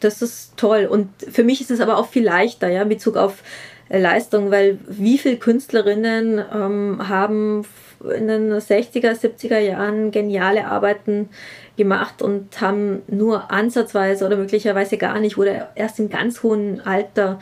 das 0.00 0.20
ist 0.20 0.56
toll 0.56 0.86
und 0.86 1.08
für 1.32 1.42
mich 1.42 1.60
ist 1.60 1.70
es 1.70 1.80
aber 1.80 1.96
auch 1.96 2.08
viel 2.08 2.24
leichter, 2.24 2.68
ja, 2.68 2.82
in 2.82 2.88
Bezug 2.88 3.16
auf 3.16 3.42
Leistung, 3.88 4.50
weil 4.50 4.78
wie 4.88 5.18
viele 5.18 5.36
Künstlerinnen 5.36 6.42
ähm, 6.52 7.08
haben 7.08 7.64
in 8.02 8.28
den 8.28 8.52
60er, 8.52 9.12
70er 9.12 9.58
Jahren 9.58 10.10
geniale 10.10 10.66
Arbeiten 10.66 11.28
gemacht 11.76 12.20
und 12.22 12.60
haben 12.60 13.02
nur 13.06 13.50
ansatzweise 13.50 14.26
oder 14.26 14.36
möglicherweise 14.36 14.96
gar 14.96 15.20
nicht 15.20 15.38
oder 15.38 15.70
erst 15.74 15.98
im 15.98 16.10
ganz 16.10 16.42
hohen 16.42 16.80
Alter 16.80 17.38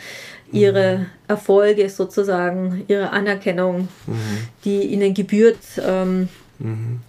ihre 0.53 0.99
mhm. 0.99 1.07
Erfolge 1.29 1.89
sozusagen, 1.89 2.85
ihre 2.89 3.11
Anerkennung, 3.11 3.89
mhm. 4.07 4.49
die 4.65 4.83
ihnen 4.83 5.15
gebührt, 5.15 5.59
ähm, 5.85 6.29
mhm. 6.59 7.01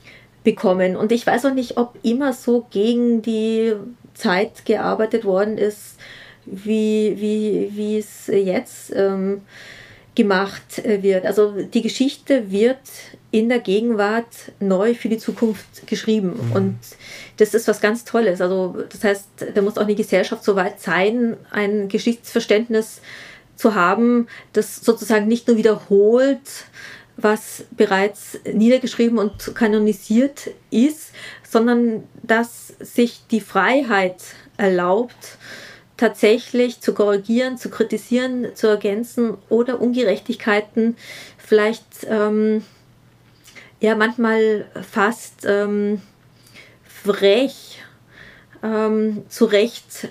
bekommen. 0.44 0.96
Und 0.96 1.12
ich 1.12 1.26
weiß 1.26 1.46
auch 1.46 1.54
nicht, 1.54 1.78
ob 1.78 1.98
immer 2.04 2.34
so 2.34 2.66
gegen 2.72 3.22
die 3.22 3.74
Zeit 4.14 4.66
gearbeitet 4.66 5.26
worden 5.26 5.58
ist, 5.58 5.98
wie, 6.46 7.16
wie, 7.20 7.72
wie 7.74 7.98
es 7.98 8.28
jetzt 8.28 8.94
ähm, 8.96 9.42
gemacht 10.16 10.82
wird. 10.84 11.26
Also 11.26 11.52
die 11.52 11.82
Geschichte 11.82 12.50
wird 12.50 12.80
in 13.32 13.50
der 13.50 13.60
Gegenwart 13.60 14.54
neu 14.60 14.94
für 14.94 15.10
die 15.10 15.18
Zukunft 15.18 15.86
geschrieben. 15.88 16.40
Mhm. 16.50 16.52
Und 16.54 16.80
das 17.38 17.54
ist 17.54 17.68
was 17.68 17.82
ganz 17.82 18.06
Tolles. 18.06 18.40
Also 18.40 18.78
das 18.90 19.04
heißt, 19.04 19.28
da 19.54 19.62
muss 19.62 19.78
auch 19.78 19.84
eine 19.84 19.96
Gesellschaft 19.96 20.44
so 20.44 20.56
weit 20.56 20.80
sein, 20.80 21.36
ein 21.52 21.90
Geschichtsverständnis 21.90 23.02
zu 23.58 23.76
haben, 23.76 24.28
das 24.54 24.78
sozusagen 24.78 25.28
nicht 25.28 25.48
nur 25.48 25.58
wiederholt, 25.58 26.66
was 27.18 27.66
bereits 27.72 28.40
niedergeschrieben 28.52 29.18
und 29.18 29.56
kanonisiert 29.56 30.52
ist, 30.72 31.12
sondern 31.48 32.04
dass 32.24 32.74
sich 32.80 33.22
die 33.32 33.40
Freiheit 33.40 34.22
erlaubt, 34.58 35.38
tatsächlich 35.98 36.82
zu 36.82 36.94
korrigieren, 36.94 37.58
zu 37.58 37.70
kritisieren, 37.70 38.56
zu 38.56 38.68
ergänzen 38.68 39.38
oder 39.50 39.82
Ungerechtigkeiten 39.82 40.96
vielleicht 41.38 41.86
ähm, 42.10 42.64
ja 43.80 43.96
manchmal 43.96 44.66
fast 44.90 45.46
ähm, 45.46 46.02
frech 46.86 47.80
ähm, 48.64 49.24
zurecht 49.30 50.10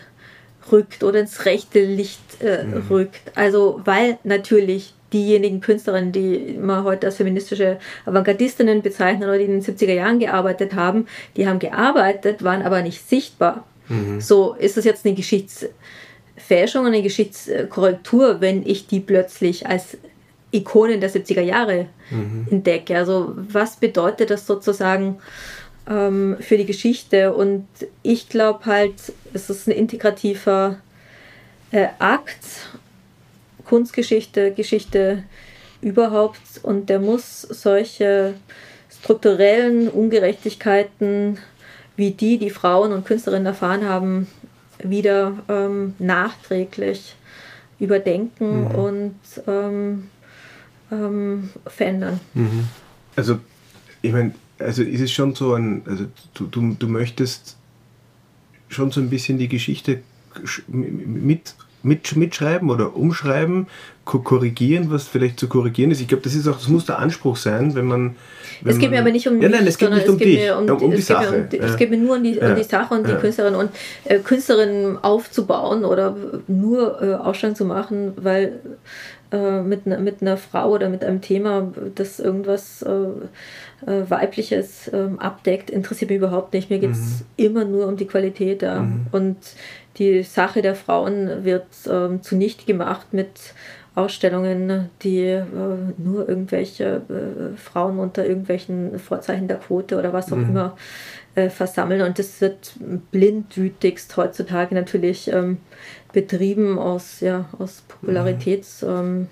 rückt 0.70 1.02
oder 1.02 1.20
ins 1.20 1.44
rechte 1.44 1.84
Licht 1.84 2.40
äh, 2.40 2.64
mhm. 2.64 2.86
rückt. 2.88 3.32
Also 3.34 3.80
weil 3.84 4.18
natürlich 4.24 4.94
diejenigen 5.12 5.60
Künstlerinnen, 5.60 6.12
die 6.12 6.58
man 6.60 6.84
heute 6.84 7.06
als 7.06 7.16
feministische 7.16 7.78
Avantgardistinnen 8.04 8.82
bezeichnen 8.82 9.28
oder 9.28 9.38
die 9.38 9.44
in 9.44 9.60
den 9.60 9.62
70er 9.62 9.92
Jahren 9.92 10.18
gearbeitet 10.18 10.74
haben, 10.74 11.06
die 11.36 11.46
haben 11.46 11.58
gearbeitet, 11.58 12.42
waren 12.42 12.62
aber 12.62 12.82
nicht 12.82 13.06
sichtbar. 13.06 13.64
Mhm. 13.88 14.20
So 14.20 14.54
ist 14.54 14.76
das 14.76 14.84
jetzt 14.84 15.04
eine 15.04 15.14
Geschichtsfälschung, 15.14 16.86
eine 16.86 17.02
Geschichtskorrektur, 17.02 18.40
wenn 18.40 18.66
ich 18.66 18.86
die 18.86 19.00
plötzlich 19.00 19.66
als 19.66 19.98
Ikonen 20.52 21.00
der 21.00 21.10
70er 21.10 21.42
Jahre 21.42 21.88
mhm. 22.10 22.46
entdecke. 22.50 22.96
Also 22.96 23.34
was 23.36 23.76
bedeutet 23.76 24.30
das 24.30 24.46
sozusagen 24.46 25.18
ähm, 25.88 26.36
für 26.40 26.56
die 26.56 26.66
Geschichte? 26.66 27.34
Und 27.34 27.66
ich 28.02 28.28
glaube 28.28 28.64
halt, 28.66 28.94
es 29.32 29.50
ist 29.50 29.66
ein 29.66 29.72
integrativer 29.72 30.78
äh, 31.72 31.88
Akt, 31.98 32.44
Kunstgeschichte, 33.64 34.52
Geschichte 34.52 35.24
überhaupt, 35.80 36.40
und 36.62 36.88
der 36.88 37.00
muss 37.00 37.42
solche 37.42 38.34
strukturellen 38.90 39.88
Ungerechtigkeiten 39.88 41.38
wie 41.96 42.10
die, 42.10 42.38
die 42.38 42.50
Frauen 42.50 42.92
und 42.92 43.04
Künstlerinnen 43.04 43.46
erfahren 43.46 43.88
haben, 43.88 44.26
wieder 44.82 45.38
ähm, 45.48 45.94
nachträglich 45.98 47.14
überdenken 47.78 48.64
mhm. 48.64 48.66
und 48.74 49.14
ähm, 49.46 50.04
ähm, 50.90 51.50
verändern. 51.66 52.20
Mhm. 52.34 52.64
Also, 53.16 53.38
ich 54.02 54.12
meine, 54.12 54.34
also 54.58 54.82
ist 54.82 55.00
es 55.00 55.12
schon 55.12 55.34
so 55.34 55.54
ein, 55.54 55.82
also 55.86 56.04
du, 56.34 56.46
du, 56.46 56.76
du 56.78 56.88
möchtest 56.88 57.56
schon 58.68 58.90
so 58.90 59.00
ein 59.00 59.10
bisschen 59.10 59.38
die 59.38 59.48
Geschichte 59.48 60.00
mit 60.66 61.54
mit, 61.84 62.16
mitschreiben 62.16 62.70
oder 62.70 62.96
umschreiben, 62.96 63.66
korrigieren, 64.04 64.90
was 64.90 65.06
vielleicht 65.06 65.38
zu 65.38 65.48
korrigieren 65.48 65.90
ist. 65.90 66.00
Ich 66.00 66.08
glaube, 66.08 66.22
das 66.22 66.34
ist 66.34 66.48
auch, 66.48 66.56
das 66.56 66.68
muss 66.68 66.86
der 66.86 66.98
Anspruch 66.98 67.36
sein, 67.36 67.74
wenn 67.74 67.86
man. 67.86 68.16
Es 68.64 68.78
geht 68.78 68.90
mir 68.90 69.00
aber 69.00 69.10
nicht 69.10 69.26
um 69.26 69.40
ja, 69.40 69.48
nein, 69.48 69.66
es 69.66 69.78
geht 69.78 69.90
nicht 69.90 70.08
um 70.08 70.18
dich, 70.18 70.50
um, 70.52 70.68
um, 70.68 70.90
die 70.90 71.00
Sache. 71.00 71.48
Um, 71.50 71.60
es 71.60 71.76
geht 71.76 71.90
mir 71.90 71.96
nur 71.96 72.16
um 72.16 72.22
die, 72.22 72.34
ja. 72.34 72.50
um 72.50 72.56
die 72.56 72.64
Sache 72.64 72.94
und 72.94 73.08
die 73.08 73.14
Künstlerin 73.14 73.54
und 73.54 73.70
äh, 74.04 74.18
Künstlerinnen 74.18 75.02
aufzubauen 75.02 75.84
oder 75.84 76.16
nur 76.46 77.02
äh, 77.02 77.14
Ausstellungen 77.14 77.56
zu 77.56 77.64
machen, 77.64 78.12
weil 78.16 78.60
äh, 79.32 79.62
mit, 79.62 79.86
mit 79.86 80.22
einer 80.22 80.36
Frau 80.36 80.70
oder 80.70 80.88
mit 80.88 81.04
einem 81.04 81.20
Thema, 81.20 81.72
das 81.94 82.20
irgendwas 82.20 82.82
äh, 82.82 82.90
äh, 83.90 84.08
Weibliches 84.08 84.90
ähm, 84.92 85.18
abdeckt, 85.18 85.70
interessiert 85.70 86.10
mich 86.10 86.18
überhaupt 86.18 86.52
nicht. 86.52 86.70
Mir 86.70 86.78
geht 86.78 86.92
es 86.92 86.98
mhm. 87.20 87.24
immer 87.36 87.64
nur 87.64 87.88
um 87.88 87.96
die 87.96 88.06
Qualität. 88.06 88.62
Ja. 88.62 88.80
Mhm. 88.80 89.06
Und 89.10 89.36
die 89.98 90.22
Sache 90.22 90.62
der 90.62 90.74
Frauen 90.74 91.44
wird 91.44 91.66
ähm, 91.90 92.22
zunichte 92.22 92.64
gemacht 92.64 93.08
mit 93.12 93.30
Ausstellungen, 93.96 94.90
die 95.02 95.20
äh, 95.20 95.44
nur 95.98 96.28
irgendwelche 96.28 97.02
äh, 97.08 97.56
Frauen 97.56 98.00
unter 98.00 98.26
irgendwelchen 98.26 98.98
Vorzeichen 98.98 99.46
der 99.46 99.58
Quote 99.58 99.96
oder 99.96 100.12
was 100.12 100.32
auch 100.32 100.36
mhm. 100.36 100.50
immer 100.50 100.76
äh, 101.36 101.48
versammeln. 101.48 102.02
Und 102.02 102.18
das 102.18 102.40
wird 102.40 102.74
blindwütigst 103.12 104.16
heutzutage 104.16 104.74
natürlich 104.74 105.28
ähm, 105.28 105.58
betrieben 106.12 106.76
aus, 106.78 107.20
ja, 107.20 107.44
aus 107.58 107.84
Popularitätseffekten, 107.86 109.28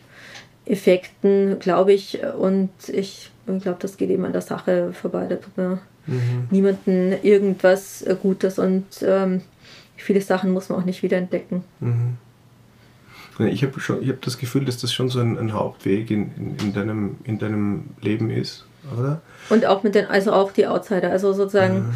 ähm, 1.25 1.59
glaube 1.59 1.93
ich. 1.93 2.21
Und 2.39 2.71
ich 2.89 3.33
glaube, 3.47 3.79
das 3.81 3.97
geht 3.97 4.11
eben 4.11 4.25
an 4.25 4.33
der 4.33 4.43
Sache 4.43 4.93
vorbei. 4.93 5.27
Da 5.29 5.37
tut 5.37 5.57
mir 5.57 5.81
mhm. 6.07 6.47
niemanden 6.53 7.15
irgendwas 7.23 8.05
Gutes 8.23 8.61
und 8.61 8.85
ähm, 9.03 9.41
viele 9.97 10.21
Sachen 10.21 10.53
muss 10.53 10.69
man 10.69 10.79
auch 10.79 10.85
nicht 10.85 11.03
wiederentdecken. 11.03 11.65
Mhm. 11.81 12.17
Ich 13.39 13.63
habe 13.63 13.81
hab 13.81 14.23
das 14.23 14.39
Gefühl, 14.39 14.65
dass 14.65 14.79
das 14.79 14.93
schon 14.93 15.09
so 15.09 15.21
ein, 15.21 15.39
ein 15.39 15.53
Hauptweg 15.53 16.11
in, 16.11 16.31
in, 16.37 16.57
in, 16.63 16.73
deinem, 16.73 17.17
in 17.25 17.39
deinem 17.39 17.85
Leben 18.01 18.31
ist, 18.31 18.65
oder? 18.97 19.23
Und 19.49 19.67
auch 19.67 19.83
mit 19.83 19.95
den, 19.95 20.07
also 20.07 20.33
auch 20.33 20.53
die 20.53 20.67
Outsider, 20.67 21.11
also 21.11 21.33
sozusagen 21.33 21.95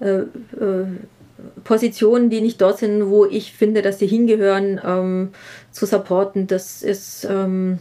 ja. 0.00 0.06
äh, 0.06 0.20
äh, 0.20 0.86
Positionen, 1.64 2.30
die 2.30 2.40
nicht 2.40 2.60
dort 2.60 2.78
sind, 2.78 3.08
wo 3.08 3.24
ich 3.24 3.52
finde, 3.52 3.82
dass 3.82 3.98
sie 3.98 4.06
hingehören, 4.06 4.80
ähm, 4.84 5.28
zu 5.70 5.86
supporten, 5.86 6.46
das 6.46 6.82
ist 6.82 7.26
ähm, 7.30 7.78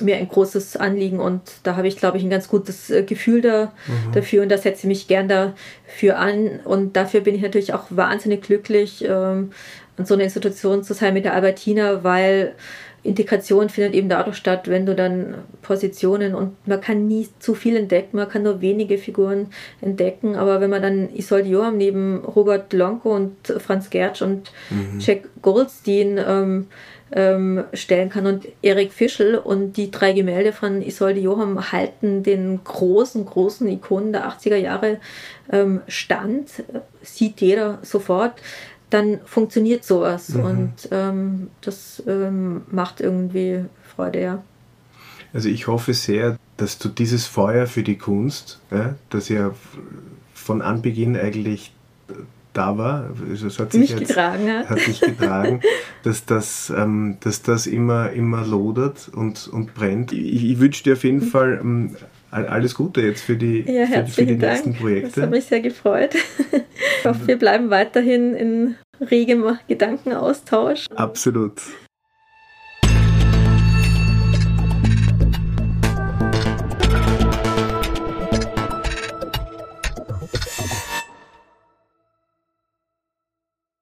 mir 0.00 0.16
ein 0.16 0.28
großes 0.28 0.76
Anliegen 0.76 1.20
und 1.20 1.42
da 1.62 1.76
habe 1.76 1.86
ich, 1.86 1.96
glaube 1.96 2.16
ich, 2.16 2.24
ein 2.24 2.30
ganz 2.30 2.48
gutes 2.48 2.90
äh, 2.90 3.02
Gefühl 3.02 3.42
da, 3.42 3.72
mhm. 3.86 4.12
dafür 4.12 4.42
und 4.42 4.48
da 4.48 4.58
setze 4.58 4.80
ich 4.80 4.84
mich 4.84 5.08
gern 5.08 5.28
dafür 5.28 6.18
an 6.18 6.60
und 6.64 6.96
dafür 6.96 7.20
bin 7.20 7.34
ich 7.34 7.42
natürlich 7.42 7.74
auch 7.74 7.84
wahnsinnig 7.90 8.42
glücklich, 8.42 9.04
ähm, 9.06 9.50
an 9.96 10.06
so 10.06 10.14
einer 10.14 10.24
Institution 10.24 10.82
zu 10.82 10.94
sein 10.94 11.14
mit 11.14 11.24
der 11.24 11.34
Albertina, 11.34 12.04
weil 12.04 12.54
Integration 13.04 13.68
findet 13.68 13.94
eben 13.94 14.08
dadurch 14.08 14.36
statt, 14.36 14.66
wenn 14.66 14.86
du 14.86 14.94
dann 14.94 15.34
Positionen 15.60 16.34
und 16.34 16.66
man 16.66 16.80
kann 16.80 17.06
nie 17.06 17.28
zu 17.38 17.54
viel 17.54 17.76
entdecken, 17.76 18.16
man 18.16 18.28
kann 18.28 18.42
nur 18.42 18.62
wenige 18.62 18.96
Figuren 18.96 19.48
entdecken, 19.82 20.36
aber 20.36 20.60
wenn 20.62 20.70
man 20.70 20.82
dann 20.82 21.14
Isolde 21.14 21.50
Joam 21.50 21.76
neben 21.76 22.24
Robert 22.24 22.72
Lonko 22.72 23.14
und 23.14 23.36
Franz 23.58 23.90
Gertsch 23.90 24.22
und 24.22 24.52
mhm. 24.70 24.98
Jack 25.00 25.28
Goldstein 25.42 26.18
ähm, 26.26 26.66
ähm, 27.12 27.64
stellen 27.74 28.08
kann 28.08 28.26
und 28.26 28.48
Erik 28.62 28.92
Fischl 28.92 29.36
und 29.36 29.76
die 29.76 29.90
drei 29.90 30.12
Gemälde 30.12 30.52
von 30.52 30.80
Isolde 30.80 31.20
Johann 31.20 31.72
halten 31.72 32.22
den 32.22 32.64
großen, 32.64 33.24
großen 33.26 33.68
Ikonen 33.68 34.12
der 34.12 34.28
80er 34.28 34.56
Jahre 34.56 34.98
ähm, 35.52 35.82
stand, 35.86 36.48
sieht 37.02 37.40
jeder 37.40 37.78
sofort 37.82 38.32
dann 38.94 39.18
funktioniert 39.24 39.84
sowas 39.84 40.30
mhm. 40.30 40.44
und 40.44 40.72
ähm, 40.92 41.50
das 41.60 42.02
ähm, 42.06 42.62
macht 42.70 43.00
irgendwie 43.00 43.64
Freude, 43.94 44.22
ja. 44.22 44.42
Also 45.32 45.48
ich 45.48 45.66
hoffe 45.66 45.94
sehr, 45.94 46.38
dass 46.56 46.78
du 46.78 46.88
dieses 46.88 47.26
Feuer 47.26 47.66
für 47.66 47.82
die 47.82 47.98
Kunst, 47.98 48.60
ja, 48.70 48.94
das 49.10 49.28
ja 49.28 49.50
von 50.32 50.62
Anbeginn 50.62 51.16
eigentlich 51.16 51.72
da 52.52 52.78
war, 52.78 53.10
also 53.28 53.48
es 53.48 53.58
hat 53.58 53.72
sich 53.72 53.90
jetzt, 53.90 53.98
getragen 53.98 54.48
hat, 54.48 54.70
hat 54.70 54.86
dich 54.86 55.00
getragen, 55.00 55.60
dass 56.04 56.24
das, 56.24 56.72
ähm, 56.76 57.16
dass 57.18 57.42
das 57.42 57.66
immer, 57.66 58.10
immer 58.12 58.46
lodert 58.46 59.10
und, 59.12 59.48
und 59.48 59.74
brennt. 59.74 60.12
Ich, 60.12 60.50
ich 60.50 60.60
wünsche 60.60 60.84
dir 60.84 60.92
auf 60.92 61.02
jeden 61.02 61.22
Fall 61.22 61.58
ähm, 61.60 61.96
alles 62.30 62.76
Gute 62.76 63.00
jetzt 63.00 63.22
für 63.22 63.36
die, 63.36 63.62
ja, 63.62 63.86
für, 63.86 64.06
für, 64.06 64.26
die 64.26 64.38
Dank. 64.38 64.52
nächsten 64.52 64.74
Projekte. 64.74 65.10
Das 65.16 65.22
hat 65.24 65.30
mich 65.30 65.46
sehr 65.46 65.60
gefreut. 65.60 66.14
Ich 67.00 67.10
hoffe, 67.10 67.26
wir 67.26 67.38
bleiben 67.38 67.68
weiterhin 67.68 68.34
in 68.34 68.76
regem 69.00 69.58
Gedankenaustausch. 69.68 70.86
Absolut. 70.94 71.62